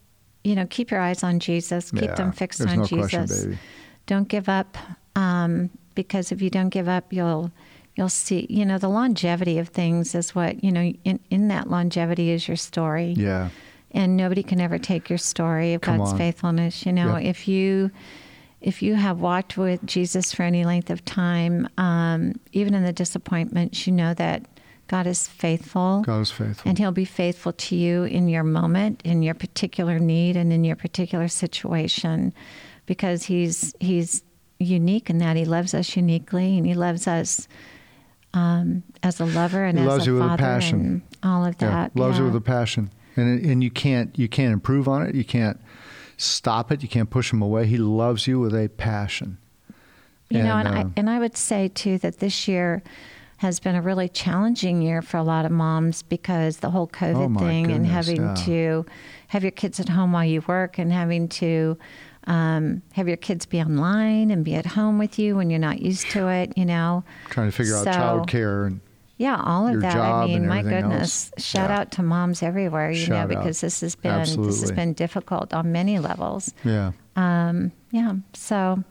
you 0.45 0.55
know, 0.55 0.67
keep 0.69 0.91
your 0.91 1.01
eyes 1.01 1.23
on 1.23 1.39
Jesus, 1.41 1.91
keep 1.91 2.03
Yeah, 2.03 2.15
them 2.15 2.33
fixed 2.33 2.61
on 2.61 2.79
no 2.79 2.85
Jesus. 2.87 3.11
question. 3.11 3.59
Don't 4.07 4.29
give 4.29 4.49
up, 4.49 4.77
um, 5.17 5.71
because 5.95 6.33
if 6.33 6.43
you 6.43 6.51
don't 6.51 6.71
give 6.71 6.89
up, 6.89 7.13
you'll 7.13 7.53
you'll 7.95 8.09
see. 8.09 8.47
You 8.51 8.65
know, 8.65 8.79
the 8.79 8.89
longevity 8.89 9.59
of 9.59 9.69
things 9.69 10.15
is 10.15 10.35
what 10.35 10.65
you 10.65 10.73
know. 10.73 10.93
In 11.05 11.21
in 11.31 11.49
that 11.49 11.71
longevity 11.71 12.31
is 12.31 12.49
your 12.49 12.57
story 12.57 13.13
Yeah, 13.17 13.51
and 13.93 14.17
nobody 14.17 14.43
can 14.43 14.61
ever 14.61 14.79
take 14.79 15.09
your 15.09 15.19
story 15.19 15.75
of 15.75 15.83
Come 15.83 15.99
God's 15.99 16.13
on. 16.13 16.19
faithfulness. 16.19 16.85
You 16.85 16.93
know, 16.93 17.15
if 17.15 17.47
you 17.47 17.91
if 18.63 18.83
you 18.83 18.95
have 18.95 19.21
walked 19.21 19.57
with 19.57 19.85
Jesus 19.87 20.33
for 20.33 20.43
any 20.43 20.65
length 20.65 20.91
of 20.91 21.05
time, 21.05 21.69
um, 21.79 22.35
even 22.53 22.75
in 22.75 22.85
the 22.85 22.93
disappointments, 22.93 23.87
you 23.87 23.93
know 23.93 24.15
that 24.15 24.47
God 24.89 25.07
is 25.07 25.27
faithful. 25.27 26.03
God 26.07 26.21
is 26.21 26.31
faithful. 26.31 26.69
And 26.69 26.79
he'll 26.79 26.93
be 26.93 27.05
faithful 27.05 27.53
to 27.53 27.77
you 27.77 28.05
in 28.05 28.29
your 28.29 28.45
moment, 28.45 29.01
in 29.05 29.23
your 29.23 29.35
particular 29.35 29.99
need, 29.99 30.37
and 30.37 30.53
in 30.53 30.65
your 30.65 30.77
particular 30.77 31.29
situation, 31.29 32.33
because 32.87 33.25
he's 33.25 33.75
he's 33.81 34.23
unique 34.59 35.11
in 35.11 35.19
that 35.19 35.37
he 35.37 35.45
loves 35.45 35.75
us 35.75 35.97
uniquely, 35.97 36.57
and 36.57 36.67
he 36.67 36.75
loves 36.75 37.07
us 37.09 37.49
um, 38.35 38.83
as 39.03 39.21
a 39.21 39.25
lover 39.25 39.65
and 39.65 39.79
He 39.79 39.85
as 39.85 39.89
loves 39.89 40.07
a 40.07 40.11
you 40.11 40.15
with 40.15 40.23
a 40.23 40.29
father 40.29 40.43
passion. 40.43 40.81
and 40.81 41.03
all 41.23 41.45
of 41.45 41.57
yeah, 41.61 41.69
that. 41.69 41.97
loves 41.97 42.19
you 42.19 42.25
with 42.25 42.37
a 42.37 42.41
passion, 42.41 42.91
and 43.17 43.45
and 43.45 43.63
you 43.63 43.71
can't 43.71 44.17
you 44.19 44.29
can't 44.29 44.53
improve 44.53 44.89
on 44.89 45.07
it. 45.07 45.15
You 45.15 45.25
can't 45.25 45.61
stop 46.17 46.71
it. 46.73 46.83
You 46.83 46.89
can't 46.89 47.11
push 47.11 47.33
him 47.33 47.43
away. 47.43 47.67
He 47.67 47.77
loves 47.79 48.27
you 48.27 48.41
with 48.41 48.55
a 48.55 48.69
passion. 48.69 49.39
You 50.31 50.43
know, 50.43 50.57
and 50.57 50.67
And, 50.69 50.79
I 50.79 50.81
um, 50.83 50.93
and 50.97 51.11
I 51.11 51.19
would 51.19 51.37
say 51.37 51.69
too 51.69 51.99
that 51.99 52.19
this 52.21 52.49
year 52.49 52.83
has 53.37 53.61
been 53.61 53.75
a 53.75 53.83
really 53.83 54.09
challenging 54.09 54.81
year 54.81 55.03
for 55.03 55.17
a 55.19 55.23
lot 55.23 55.45
of 55.45 55.51
moms 55.51 56.03
because 56.03 56.59
the 56.59 56.71
whole 56.71 56.87
COVID 56.89 57.37
Oh, 57.37 57.39
thing 57.39 57.71
and 57.71 57.85
having 57.85 58.23
yeah. 58.23 58.35
to 58.47 58.87
have 59.29 59.43
your 59.43 59.51
kids 59.51 59.79
at 59.81 59.89
home 59.91 60.13
while 60.13 60.25
you 60.25 60.43
work 60.47 60.79
and 60.79 60.91
having 60.93 61.29
to 61.29 61.77
um, 62.29 62.83
have 62.93 63.09
your 63.09 63.17
kids 63.17 63.45
be 63.47 63.61
online 63.61 64.31
and 64.31 64.45
be 64.45 64.55
at 64.55 64.65
home 64.65 64.97
with 64.99 65.19
you 65.19 65.35
when 65.37 65.51
you're 65.51 65.59
not 65.59 65.83
used 65.83 66.09
to 66.13 66.29
it, 66.29 66.57
you 66.57 66.65
know. 66.65 67.03
Trying 67.31 67.49
to 67.51 67.53
figure 67.57 67.75
out 67.77 67.85
So- 67.85 67.91
childcare 67.91 68.69
and 68.69 68.81
Yeah, 69.23 69.41
all 69.53 69.69
of 69.69 69.81
that. 69.83 69.97
I 69.97 70.27
mean, 70.27 70.49
my 70.49 70.63
goodness. 70.63 71.31
else. 71.37 71.45
Shout 71.45 71.71
Yeah. 71.71 71.79
out 71.79 71.89
to 71.93 72.03
moms 72.03 72.43
everywhere, 72.43 72.91
you 72.91 72.97
Shout 73.07 73.11
know, 73.11 73.23
out. 73.23 73.29
because 73.29 73.61
this 73.61 73.81
has 73.81 73.95
been 73.95 74.19
this 74.47 74.61
has 74.63 74.73
been 74.73 74.93
difficult 74.95 75.55
on 75.55 75.71
many 75.71 75.99
levels. 76.01 76.53
yeah. 76.65 76.91
Um, 77.15 77.71
yeah. 77.93 78.15
So, 78.33 78.83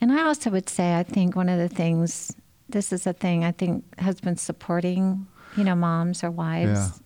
and 0.00 0.12
I 0.12 0.22
also 0.26 0.50
would 0.50 0.68
say, 0.68 0.94
I 0.98 1.02
think 1.02 1.34
one 1.34 1.48
of 1.48 1.58
the 1.58 1.68
things, 1.68 2.34
this 2.68 2.92
is 2.92 3.06
a 3.06 3.12
thing 3.12 3.44
I 3.44 3.52
think 3.52 3.82
husbands 4.00 4.42
supporting, 4.42 5.26
you 5.56 5.64
know, 5.64 5.74
moms 5.74 6.22
or 6.22 6.30
wives. 6.30 7.00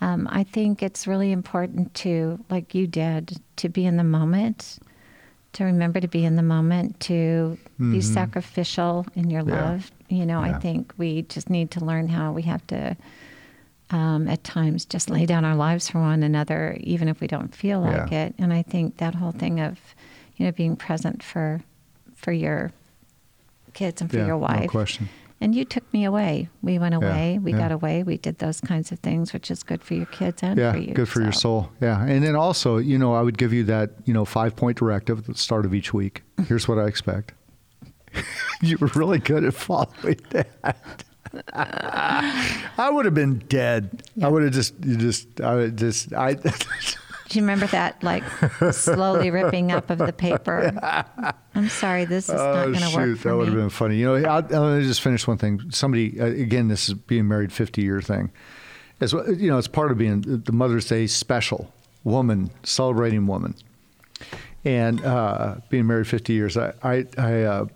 Um, 0.00 0.28
I 0.30 0.44
think 0.44 0.82
it's 0.82 1.06
really 1.06 1.32
important 1.32 1.92
to, 2.04 2.38
like 2.50 2.74
you 2.74 2.86
did, 2.86 3.36
to 3.56 3.68
be 3.68 3.84
in 3.86 3.96
the 3.96 4.04
moment, 4.04 4.78
to 5.54 5.64
remember 5.64 6.00
to 6.00 6.08
be 6.08 6.24
in 6.24 6.36
the 6.36 6.42
moment, 6.42 6.98
to 7.00 7.58
be 7.78 8.00
sacrificial 8.00 9.06
in 9.14 9.30
your 9.30 9.42
Mm-hmm. 9.42 9.50
Yeah. 9.54 9.70
love. 9.70 9.90
You 10.08 10.26
know, 10.26 10.44
Yeah. 10.44 10.56
I 10.56 10.58
think 10.60 10.92
we 10.98 11.22
just 11.22 11.48
need 11.50 11.70
to 11.72 11.84
learn 11.84 12.08
how 12.08 12.32
we 12.32 12.42
have 12.42 12.66
to, 12.68 12.96
um, 13.90 14.28
at 14.28 14.44
times, 14.44 14.84
just 14.84 15.10
lay 15.10 15.26
down 15.26 15.44
our 15.44 15.56
lives 15.56 15.88
for 15.88 16.00
one 16.00 16.22
another, 16.22 16.76
even 16.80 17.08
if 17.08 17.20
we 17.20 17.26
don't 17.26 17.54
feel 17.54 17.80
like 17.80 18.10
Yeah. 18.10 18.24
it. 18.26 18.34
And 18.38 18.52
I 18.52 18.62
think 18.62 18.98
that 18.98 19.14
whole 19.14 19.32
thing 19.32 19.60
of, 19.60 19.78
you 20.36 20.46
know, 20.46 20.52
being 20.52 20.76
present 20.76 21.22
for, 21.22 21.60
for 22.14 22.32
your 22.32 22.72
kids 23.72 24.00
and 24.00 24.10
for 24.10 24.18
yeah. 24.18 24.26
your 24.26 24.36
wife. 24.38 24.62
No 24.62 24.68
question. 24.68 25.08
And 25.40 25.54
you 25.54 25.64
took 25.64 25.92
me 25.92 26.04
away. 26.04 26.48
We 26.62 26.78
went 26.78 26.94
away. 26.94 27.38
We 27.42 27.52
got 27.52 27.70
away. 27.72 28.02
We 28.02 28.16
did 28.16 28.38
those 28.38 28.60
kinds 28.62 28.92
of 28.92 29.00
things, 29.00 29.32
which 29.34 29.50
is 29.50 29.62
good 29.62 29.82
for 29.82 29.92
your 29.94 30.06
kids 30.06 30.42
and 30.42 30.58
yeah, 30.58 30.72
for 30.72 30.78
you. 30.78 30.94
good 30.94 31.08
for 31.08 31.20
your 31.20 31.32
soul. 31.32 31.68
Yeah, 31.82 32.02
and 32.02 32.24
then 32.24 32.34
also, 32.34 32.78
you 32.78 32.96
know, 32.96 33.12
I 33.14 33.20
would 33.20 33.36
give 33.36 33.52
you 33.52 33.62
that, 33.64 33.90
you 34.06 34.14
know, 34.14 34.24
five 34.24 34.56
point 34.56 34.78
directive 34.78 35.18
at 35.18 35.24
the 35.26 35.34
start 35.34 35.66
of 35.66 35.74
each 35.74 35.92
week. 35.92 36.22
Here's 36.48 36.66
what 36.66 36.78
I 36.78 36.86
expect. 36.86 37.32
you 38.62 38.78
were 38.78 38.90
really 38.94 39.18
good 39.18 39.44
at 39.44 39.54
following 39.54 40.20
that. 40.30 40.76
I 41.52 42.90
would 42.90 43.04
have 43.04 43.14
been 43.14 43.38
dead. 43.48 44.02
I 44.22 44.28
would 44.28 44.42
have 44.42 44.52
just, 44.52 44.74
you 44.84 44.96
just, 44.96 45.40
I 45.40 45.54
would 45.54 45.76
just, 45.76 46.12
I. 46.12 46.34
Do 47.28 47.38
you 47.38 47.42
remember 47.42 47.66
that, 47.68 48.02
like, 48.02 48.22
slowly 48.70 49.30
ripping 49.30 49.72
up 49.72 49.88
of 49.90 49.98
the 49.98 50.12
paper? 50.12 50.72
I'm 51.54 51.68
sorry, 51.68 52.04
this 52.04 52.28
is 52.28 52.34
not 52.34 52.40
Oh 52.40 52.62
going 52.64 52.74
to 52.74 52.80
shoot, 52.80 52.96
work 52.96 53.18
that 53.20 53.36
would 53.36 53.48
have 53.48 53.56
been 53.56 53.70
funny. 53.70 53.96
You 53.96 54.06
know, 54.06 54.28
I'll, 54.28 54.54
I'll 54.54 54.80
just 54.82 55.00
finish 55.00 55.26
one 55.26 55.38
thing. 55.38 55.62
Somebody 55.70 56.20
uh, 56.20 56.26
again, 56.26 56.68
this 56.68 56.88
is 56.88 56.94
being 56.94 57.26
married 57.26 57.52
fifty 57.52 57.82
year 57.82 58.02
thing. 58.02 58.30
As 59.00 59.12
you 59.12 59.48
know, 59.48 59.58
it's 59.58 59.68
part 59.68 59.90
of 59.90 59.98
being 59.98 60.20
the 60.20 60.52
Mother's 60.52 60.86
Day 60.86 61.06
special 61.06 61.72
woman 62.04 62.50
celebrating 62.62 63.26
woman, 63.26 63.54
and 64.64 65.02
uh, 65.04 65.56
being 65.70 65.86
married 65.86 66.06
fifty 66.06 66.34
years. 66.34 66.56
I 66.56 66.74
I, 66.82 67.06
I 67.16 67.42
uh, 67.42 67.66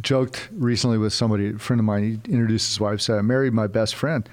joked 0.00 0.48
recently 0.52 0.98
with 0.98 1.12
somebody, 1.12 1.50
a 1.50 1.58
friend 1.58 1.80
of 1.80 1.84
mine. 1.84 2.02
He 2.02 2.32
introduced 2.32 2.68
his 2.68 2.80
wife. 2.80 3.00
Said, 3.00 3.18
"I 3.18 3.22
married 3.22 3.52
my 3.52 3.66
best 3.66 3.94
friend." 3.94 4.28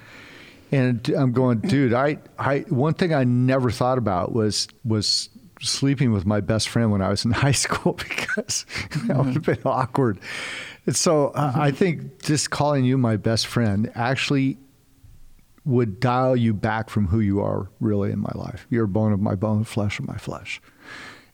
And 0.71 1.07
I'm 1.09 1.33
going, 1.33 1.59
dude. 1.59 1.93
I, 1.93 2.17
I 2.39 2.59
one 2.69 2.95
thing 2.95 3.13
I 3.13 3.23
never 3.23 3.69
thought 3.69 3.99
about 3.99 4.33
was 4.33 4.67
was 4.83 5.29
sleeping 5.61 6.11
with 6.11 6.25
my 6.25 6.41
best 6.41 6.69
friend 6.69 6.91
when 6.91 7.01
I 7.01 7.09
was 7.09 7.25
in 7.25 7.31
high 7.45 7.51
school 7.51 7.93
because 7.93 8.65
that 9.05 9.17
would 9.17 9.33
have 9.33 9.43
been 9.43 9.61
awkward. 9.65 10.19
And 10.85 10.95
so 10.95 11.27
uh, 11.27 11.53
I 11.55 11.71
think 11.71 12.23
just 12.23 12.49
calling 12.49 12.85
you 12.85 12.97
my 12.97 13.17
best 13.17 13.47
friend 13.47 13.91
actually 13.95 14.57
would 15.65 15.99
dial 15.99 16.35
you 16.35 16.53
back 16.53 16.89
from 16.89 17.07
who 17.07 17.19
you 17.19 17.39
are 17.39 17.69
really 17.79 18.11
in 18.11 18.19
my 18.19 18.31
life. 18.35 18.67
You're 18.69 18.85
a 18.85 18.87
bone 18.89 19.13
of 19.13 19.21
my 19.21 19.35
bone, 19.35 19.63
flesh 19.63 19.99
of 19.99 20.07
my 20.07 20.17
flesh, 20.17 20.61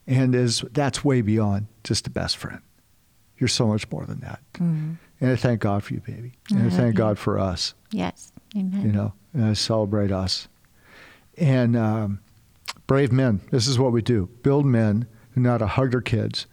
and 0.05 0.35
is 0.35 0.63
that's 0.71 1.03
way 1.03 1.21
beyond 1.21 1.67
just 1.83 2.05
a 2.05 2.09
best 2.09 2.37
friend. 2.37 2.61
You're 3.39 3.47
so 3.47 3.67
much 3.67 3.89
more 3.91 4.05
than 4.05 4.19
that. 4.19 4.41
And 4.59 4.97
I 5.21 5.35
thank 5.35 5.61
God 5.61 5.83
for 5.83 5.93
you, 5.93 6.01
baby. 6.01 6.33
And 6.51 6.59
I 6.59 6.63
love 6.65 6.73
thank 6.73 6.93
you. 6.93 6.97
God 6.97 7.17
for 7.17 7.39
us 7.39 7.73
Yes. 7.91 8.31
Amen. 8.55 8.81
you 8.81 8.91
know, 8.91 9.13
and 9.33 9.45
I 9.45 9.53
celebrate 9.53 10.11
us. 10.11 10.47
And 11.37 11.75
um, 11.77 12.19
brave 12.87 13.11
men, 13.11 13.41
this 13.51 13.67
is 13.67 13.79
what 13.79 13.91
we 13.91 14.01
do 14.01 14.29
build 14.43 14.65
men 14.65 15.07
who 15.31 15.41
know 15.41 15.51
how 15.51 15.57
to 15.59 15.67
hug 15.67 15.91
their 15.91 16.01
kids. 16.01 16.47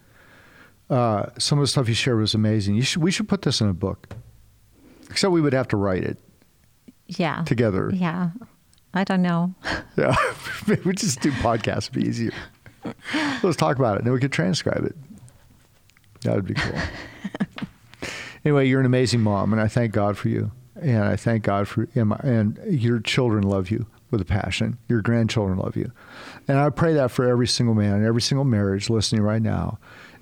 Uh, 0.89 1.27
some 1.39 1.59
of 1.59 1.63
the 1.65 1.67
stuff 1.67 1.89
you 1.89 1.95
shared 1.95 2.19
was 2.21 2.35
amazing. 2.35 2.77
You 2.77 2.83
should, 2.83 3.03
we 3.03 3.11
should 3.11 3.29
put 3.29 3.43
this 3.43 3.61
in 3.61 3.69
a 3.69 3.75
book. 3.75 4.15
Except 5.11 5.33
we 5.33 5.41
would 5.41 5.53
have 5.53 5.69
to 5.69 5.77
write 5.77 6.05
it 6.05 6.19
Yeah. 7.09 7.43
together. 7.45 7.91
Yeah. 7.93 8.31
I 8.95 9.05
don't 9.05 9.23
know. 9.23 9.55
Yeah. 9.97 10.15
We 10.85 10.93
just 10.95 11.21
do 11.21 11.31
podcasts, 11.33 11.89
it'd 11.91 11.95
be 11.95 12.07
easier. 12.09 12.33
Let's 13.43 13.57
talk 13.57 13.77
about 13.79 13.95
it, 13.95 13.99
and 14.01 14.07
then 14.07 14.13
we 14.15 14.21
could 14.21 14.33
transcribe 14.33 14.85
it. 14.85 14.95
That 16.23 16.35
would 16.35 16.47
be 16.47 16.55
cool. 16.55 16.79
anyway, 18.45 18.69
you're 18.69 18.81
an 18.81 18.87
amazing 18.87 19.21
mom, 19.21 19.53
and 19.53 19.61
I 19.61 19.69
thank 19.69 19.93
God 19.93 20.17
for 20.17 20.29
you. 20.29 20.53
And 20.81 21.05
I 21.05 21.17
thank 21.17 21.43
God 21.43 21.69
for 21.69 21.89
and, 21.95 22.11
my, 22.11 22.21
and 22.23 22.59
your 22.69 23.01
children 23.01 23.43
love 23.43 23.71
you 23.71 23.87
with 24.11 24.21
a 24.21 24.27
passion. 24.27 24.79
Your 24.89 25.01
grandchildren 25.01 25.59
love 25.59 25.75
you, 25.75 25.91
and 26.47 26.59
I 26.59 26.69
pray 26.71 26.93
that 26.95 27.11
for 27.11 27.27
every 27.27 27.47
single 27.47 27.75
man, 27.75 27.95
and 27.95 28.05
every 28.05 28.21
single 28.21 28.45
marriage 28.45 28.91
listening 28.91 29.23
right 29.23 29.41
now, 29.41 29.79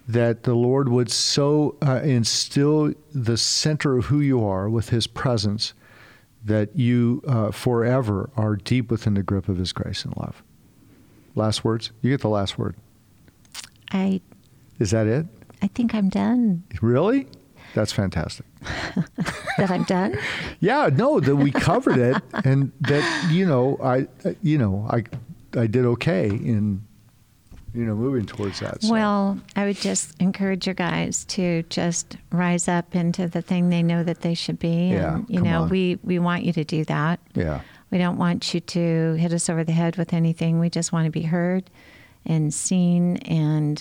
that 0.07 0.45
the 0.45 0.55
Lord 0.55 0.89
would 0.89 1.11
so 1.11 1.77
uh, 1.83 2.01
instill 2.03 2.93
the 3.13 3.37
center 3.37 3.97
of 3.97 4.07
who 4.07 4.21
you 4.21 4.45
are 4.45 4.69
with 4.69 4.91
His 4.91 5.07
presence, 5.07 5.75
that 6.45 6.77
you 6.77 7.23
uh, 7.27 7.51
forever 7.51 8.31
are 8.37 8.57
deep 8.57 8.91
within 8.91 9.15
the 9.15 9.23
grip 9.23 9.49
of 9.49 9.57
His 9.57 9.73
grace 9.73 10.05
and 10.05 10.17
love. 10.17 10.43
Last 11.35 11.65
words. 11.65 11.91
You 12.01 12.11
get 12.11 12.21
the 12.21 12.29
last 12.29 12.59
word. 12.59 12.77
I 13.91 14.21
Is 14.79 14.93
that 14.93 15.07
it? 15.07 15.27
I 15.65 15.69
think 15.69 15.95
I'm 15.95 16.11
done. 16.11 16.63
Really? 16.83 17.27
That's 17.75 17.91
fantastic. 17.93 18.45
That 19.57 19.71
I'm 19.71 19.85
done. 19.85 20.19
Yeah, 20.61 20.91
no, 20.93 21.21
that 21.21 21.37
we 21.37 21.51
covered 21.53 21.97
it, 21.99 22.23
and 22.45 22.73
that 22.81 23.31
you 23.33 23.47
know, 23.47 23.79
I, 23.83 24.07
uh, 24.25 24.33
you 24.43 24.59
know, 24.59 24.87
I, 24.91 25.05
I 25.59 25.67
did 25.67 25.85
okay 25.85 26.27
in, 26.29 26.83
you 27.73 27.85
know, 27.85 27.95
moving 27.95 28.27
towards 28.27 28.61
that. 28.61 28.83
so. 28.83 28.93
Well, 28.93 29.39
I 29.57 29.65
would 29.67 29.77
just 29.77 30.21
encourage 30.21 30.67
your 30.67 30.75
guys 30.75 31.25
to 31.37 31.63
just 31.71 32.17
rise 32.33 32.67
up 32.69 32.95
into 32.97 33.27
the 33.29 33.43
thing 33.43 33.69
they 33.71 33.83
know 33.83 34.03
that 34.05 34.21
they 34.23 34.35
should 34.35 34.59
be. 34.59 34.91
Yeah, 34.91 35.15
and 35.17 35.31
you 35.31 35.41
know, 35.41 35.63
on. 35.63 35.69
we 35.71 35.99
we 36.03 36.19
want 36.19 36.45
you 36.45 36.53
to 36.55 36.65
do 36.65 36.85
that. 36.87 37.21
yeah, 37.35 37.61
We 37.91 37.99
don't 37.99 38.19
want 38.19 38.53
you 38.55 38.61
to 38.61 39.15
hit 39.15 39.33
us 39.33 39.49
over 39.49 39.63
the 39.65 39.73
head 39.73 39.97
with 39.97 40.13
anything. 40.13 40.59
We 40.61 40.69
just 40.71 40.93
want 40.93 41.05
to 41.07 41.11
be 41.13 41.23
heard 41.23 41.71
and 42.27 42.53
seen 42.53 43.19
and 43.19 43.81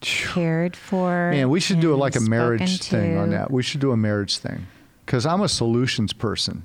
cared 0.00 0.76
for. 0.76 1.30
man, 1.30 1.48
we 1.50 1.60
should 1.60 1.80
do 1.80 1.92
it 1.92 1.96
like 1.96 2.16
a 2.16 2.20
marriage 2.20 2.82
thing 2.82 3.16
on 3.18 3.30
that. 3.30 3.50
We 3.50 3.62
should 3.62 3.80
do 3.80 3.92
a 3.92 3.96
marriage 3.96 4.38
thing, 4.38 4.66
because 5.06 5.26
I'm 5.26 5.40
a 5.40 5.48
solutions 5.48 6.12
person, 6.12 6.64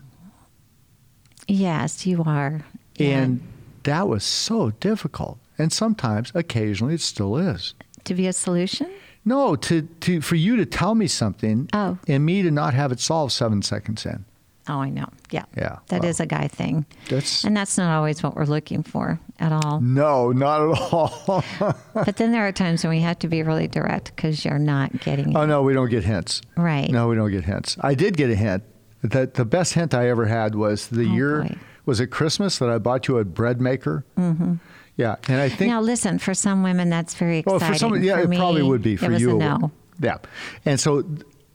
Yes, 1.47 2.05
you 2.07 2.23
are. 2.25 2.61
Yeah. 2.95 3.19
and 3.19 3.41
that 3.83 4.07
was 4.07 4.23
so 4.23 4.71
difficult, 4.79 5.38
and 5.57 5.71
sometimes, 5.71 6.31
occasionally, 6.33 6.95
it 6.95 7.01
still 7.01 7.38
is. 7.38 7.73
to 8.05 8.13
be 8.15 8.27
a 8.27 8.33
solution. 8.33 8.88
No, 9.27 9.55
to, 9.55 9.81
to 10.01 10.21
for 10.21 10.36
you 10.36 10.55
to 10.57 10.65
tell 10.65 10.93
me 10.95 11.07
something, 11.07 11.67
Oh. 11.73 11.97
and 12.07 12.25
me 12.25 12.41
to 12.43 12.51
not 12.51 12.73
have 12.75 12.91
it 12.91 12.99
solved 12.99 13.31
seven 13.33 13.61
seconds 13.63 14.05
in. 14.05 14.25
Oh, 14.68 14.80
I 14.80 14.89
know. 14.89 15.07
Yeah. 15.32 15.45
Yeah, 15.55 15.78
that 15.89 16.03
is 16.03 16.20
well. 16.20 16.24
a 16.24 16.28
guy 16.28 16.47
thing. 16.47 16.86
That's 17.09 17.43
And 17.43 17.55
that's 17.55 17.78
not 17.78 17.95
always 17.95 18.24
what 18.24 18.36
we're 18.36 18.45
looking 18.45 18.82
for 18.84 19.20
at 19.39 19.51
all. 19.51 19.80
no, 19.82 20.32
not 20.32 20.61
at 20.61 20.91
all. 20.91 21.43
but 21.93 22.18
then 22.18 22.32
there 22.32 22.47
are 22.47 22.51
times 22.51 22.84
when 22.84 22.89
we 22.91 23.01
have 23.01 23.20
to 23.20 23.28
be 23.28 23.43
really 23.43 23.68
direct 23.68 24.16
because 24.16 24.43
you're 24.43 24.57
not 24.59 24.99
getting 25.01 25.32
it. 25.32 25.36
oh 25.38 25.45
no, 25.45 25.61
we 25.61 25.74
don't 25.74 25.89
get 25.89 26.03
hints. 26.03 26.41
Right. 26.57 26.89
No, 26.89 27.07
we 27.07 27.16
don't 27.16 27.32
get 27.32 27.43
hints. 27.45 27.78
I 27.82 27.93
did 27.93 28.18
get 28.18 28.30
a 28.30 28.36
hint. 28.36 28.63
That 29.03 29.36
the 29.36 29.45
best 29.45 29.74
hint 29.74 29.93
I 29.93 30.09
ever 30.09 30.26
had 30.26 30.55
was 30.55 30.88
the 30.88 31.01
Oh, 31.07 31.13
year 31.13 31.41
boy. 31.43 31.55
was 31.86 31.99
it 31.99 32.07
Christmas 32.07 32.57
that 32.57 32.70
I 32.70 32.80
bought 32.80 33.07
you 33.07 33.20
a 33.20 33.24
bread 33.26 33.61
maker. 33.61 34.03
Mm-hmm. 34.18 34.55
Yeah, 34.97 35.18
and 35.28 35.41
I 35.41 35.49
think 35.49 35.70
now, 35.70 35.82
listen, 35.82 36.18
for 36.20 36.34
some 36.34 36.63
women, 36.63 36.89
that's 36.89 37.13
very 37.13 37.43
well 37.45 37.57
exciting. 37.57 37.74
for 37.76 37.80
some 37.80 38.01
yeah 38.03 38.22
it 38.22 38.30
me, 38.30 38.38
probably 38.38 38.63
would 38.63 38.82
be 38.82 38.95
for 38.95 39.05
it 39.05 39.11
was 39.11 39.22
you. 39.22 39.36
A 39.36 39.39
no. 39.39 39.72
Yeah, 39.99 40.18
and 40.66 40.80
so 40.80 41.03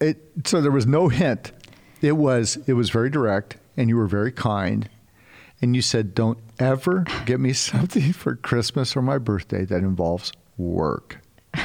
it 0.01 0.19
so 0.45 0.61
there 0.61 0.71
was 0.71 0.87
no 0.87 1.09
hint. 1.09 1.51
It 2.01 2.13
was 2.13 2.59
it 2.67 2.73
was 2.75 2.91
very 2.91 3.11
direct, 3.11 3.57
and 3.77 3.89
you 3.89 3.97
were 3.97 4.07
very 4.07 4.33
kind, 4.33 4.89
and 5.61 5.75
you 5.77 5.83
said, 5.83 6.15
"Don't 6.15 6.39
ever 6.59 7.05
get 7.27 7.41
me 7.41 7.53
something 7.71 8.13
for 8.13 8.37
Christmas 8.37 8.97
or 8.97 9.03
my 9.03 9.19
birthday 9.19 9.65
that 9.67 9.79
involves 9.79 10.33
work." 10.57 11.21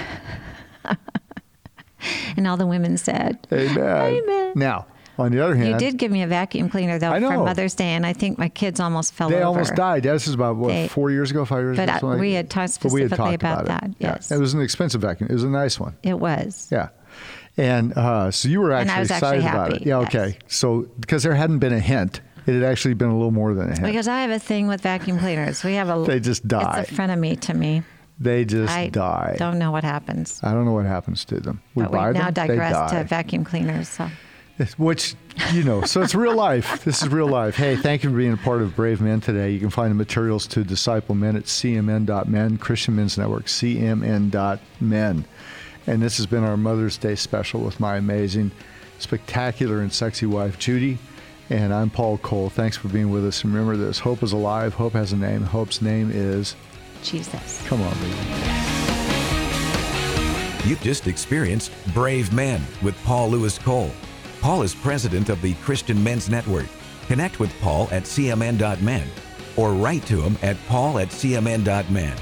And 2.38 2.46
all 2.48 2.58
the 2.58 2.68
women 2.68 2.98
said, 2.98 3.48
Amen. 3.52 3.78
Amen. 3.80 4.52
Now, 4.56 4.86
on 5.18 5.32
the 5.32 5.40
other 5.44 5.56
hand, 5.56 5.70
You 5.70 5.78
did 5.90 5.98
give 5.98 6.12
me 6.12 6.22
a 6.22 6.28
vacuum 6.28 6.70
cleaner 6.70 7.00
though 7.00 7.20
for. 7.20 7.38
Mother's 7.44 7.74
Day, 7.74 7.90
and 7.96 8.06
I 8.06 8.14
think 8.14 8.38
my 8.38 8.50
kids 8.50 8.80
almost 8.80 9.14
fell 9.14 9.30
They 9.30 9.38
over. 9.38 9.46
almost 9.46 9.74
died. 9.76 10.04
This 10.04 10.28
is 10.28 10.36
about 10.36 10.58
what 10.58 10.68
They- 10.68 10.88
four 10.88 11.10
years 11.10 11.32
ago, 11.32 11.46
five 11.46 11.62
years 11.64 11.78
But 11.78 11.84
ago. 11.84 11.94
I- 11.94 12.00
something 12.00 12.20
we 12.20 12.34
had 12.34 12.50
talked 12.50 12.84
we 12.84 13.02
had 13.02 13.10
specifically 13.12 13.18
talked 13.18 13.34
about 13.36 13.62
it. 13.64 13.68
that, 13.70 13.90
Yeah. 13.98 14.08
yes. 14.16 14.30
it 14.32 14.38
was 14.38 14.54
an 14.54 14.62
expensive 14.62 15.02
vacuum. 15.02 15.30
It 15.30 15.34
was 15.34 15.44
a 15.46 15.50
nice 15.50 15.80
one. 15.80 15.96
It 16.04 16.20
was. 16.20 16.68
Yeah, 16.72 16.90
And 17.58 17.94
uh, 17.94 18.32
so 18.32 18.50
you 18.50 18.60
were 18.60 18.74
actually 18.74 19.04
excited 19.04 19.44
actually 19.44 19.50
about 19.50 19.74
it. 19.74 19.86
Yeah, 19.86 20.00
yes. 20.02 20.08
okay. 20.10 20.38
So 20.48 20.88
because 21.00 21.24
there 21.24 21.36
hadn't 21.36 21.60
been 21.60 21.74
a 21.74 21.80
hint, 21.80 22.22
it 22.46 22.54
had 22.54 22.64
actually 22.64 22.94
been 22.96 23.10
a 23.10 23.16
little 23.16 23.32
more 23.32 23.54
than 23.54 23.68
a 23.68 23.74
hint. 23.74 23.84
Because 23.84 24.08
I 24.08 24.22
have 24.22 24.32
a 24.32 24.40
thing 24.40 24.68
with 24.68 24.82
vacuum 24.82 25.20
cleaners. 25.20 25.64
We 25.64 25.76
have 25.76 25.90
a. 25.90 26.04
They 26.06 26.20
just 26.20 26.48
die. 26.48 26.82
It's 26.82 26.92
a 26.92 26.94
frenemy 26.94 27.40
to 27.42 27.54
me. 27.54 27.84
they 28.20 28.46
just 28.46 28.74
I 28.74 28.90
die. 28.90 29.36
don't 29.40 29.58
know 29.58 29.72
what 29.72 29.84
happens. 29.84 30.40
I 30.44 30.52
don't 30.52 30.66
know 30.66 30.74
what 30.74 30.86
happens 30.86 31.24
to 31.26 31.40
them. 31.40 31.62
We 31.76 31.84
but 31.84 31.92
buy 31.92 32.08
we've 32.08 32.16
now 32.16 32.32
them, 32.32 32.48
die. 32.58 32.88
to 32.90 33.04
vacuum 33.06 33.46
cleaners. 33.46 33.88
So 33.88 34.10
Which, 34.78 35.16
you 35.52 35.64
know, 35.64 35.82
so 35.82 36.02
it's 36.02 36.16
real 36.16 36.36
life. 36.36 36.84
This 36.86 37.02
is 37.02 37.10
real 37.10 37.28
life. 37.28 37.56
Hey, 37.56 37.76
thank 37.76 38.04
you 38.04 38.10
for 38.10 38.16
being 38.16 38.34
a 38.34 38.38
part 38.38 38.62
of 38.62 38.76
Brave 38.76 39.02
Men 39.02 39.20
today. 39.20 39.52
You 39.52 39.60
can 39.60 39.70
find 39.70 39.92
the 39.92 39.96
materials 39.96 40.48
to 40.48 40.64
Disciple 40.64 41.16
Men 41.16 41.36
at 41.36 41.44
cmn.men, 41.44 42.58
Christian 42.58 42.96
Men's 42.96 43.18
Network, 43.18 43.46
cmn.men. 43.46 45.26
And 45.88 46.02
this 46.02 46.18
has 46.18 46.26
been 46.26 46.44
our 46.44 46.58
Mother's 46.58 46.98
Day 46.98 47.16
special 47.16 47.62
with 47.62 47.80
my 47.80 47.98
amazing, 47.98 48.52
spectacular, 49.00 49.82
and 49.82 49.94
sexy 49.94 50.26
wife, 50.26 50.58
Judy. 50.58 50.98
And 51.50 51.74
I'm 51.74 51.92
Paul 51.92 52.18
Cole. 52.18 52.50
Thanks 52.50 52.76
for 52.76 52.88
being 52.88 53.12
with 53.12 53.26
us. 53.26 53.44
And 53.44 53.54
remember 53.54 53.78
this 53.78 54.00
hope 54.00 54.24
is 54.24 54.32
alive, 54.32 54.74
hope 54.74 54.94
has 54.94 55.14
a 55.14 55.18
name. 55.18 55.44
Hope's 55.44 55.82
name 55.82 56.10
is, 56.12 56.56
Jesus. 57.04 57.66
come 57.68 57.82
on, 57.82 57.94
baby. 58.00 58.16
You've 60.68 60.82
just 60.82 61.06
experienced 61.06 61.72
Brave 61.94 62.34
Men 62.34 62.64
with 62.82 62.96
Paul 63.04 63.30
Louis 63.30 63.60
Cole. 63.60 63.92
Paul 64.42 64.64
is 64.64 64.74
president 64.74 65.30
of 65.30 65.40
the 65.44 65.54
Christian 65.56 66.04
Men's 66.04 66.30
Network. 66.30 66.66
Connect 67.08 67.40
with 67.40 67.54
Paul 67.62 67.88
at 67.92 68.04
cmn.men 68.04 69.08
or 69.56 69.74
write 69.74 70.06
to 70.08 70.22
him 70.22 70.38
at 70.42 70.58
paul 70.68 71.00
at 71.00 71.10
cmn.men. 71.10 72.18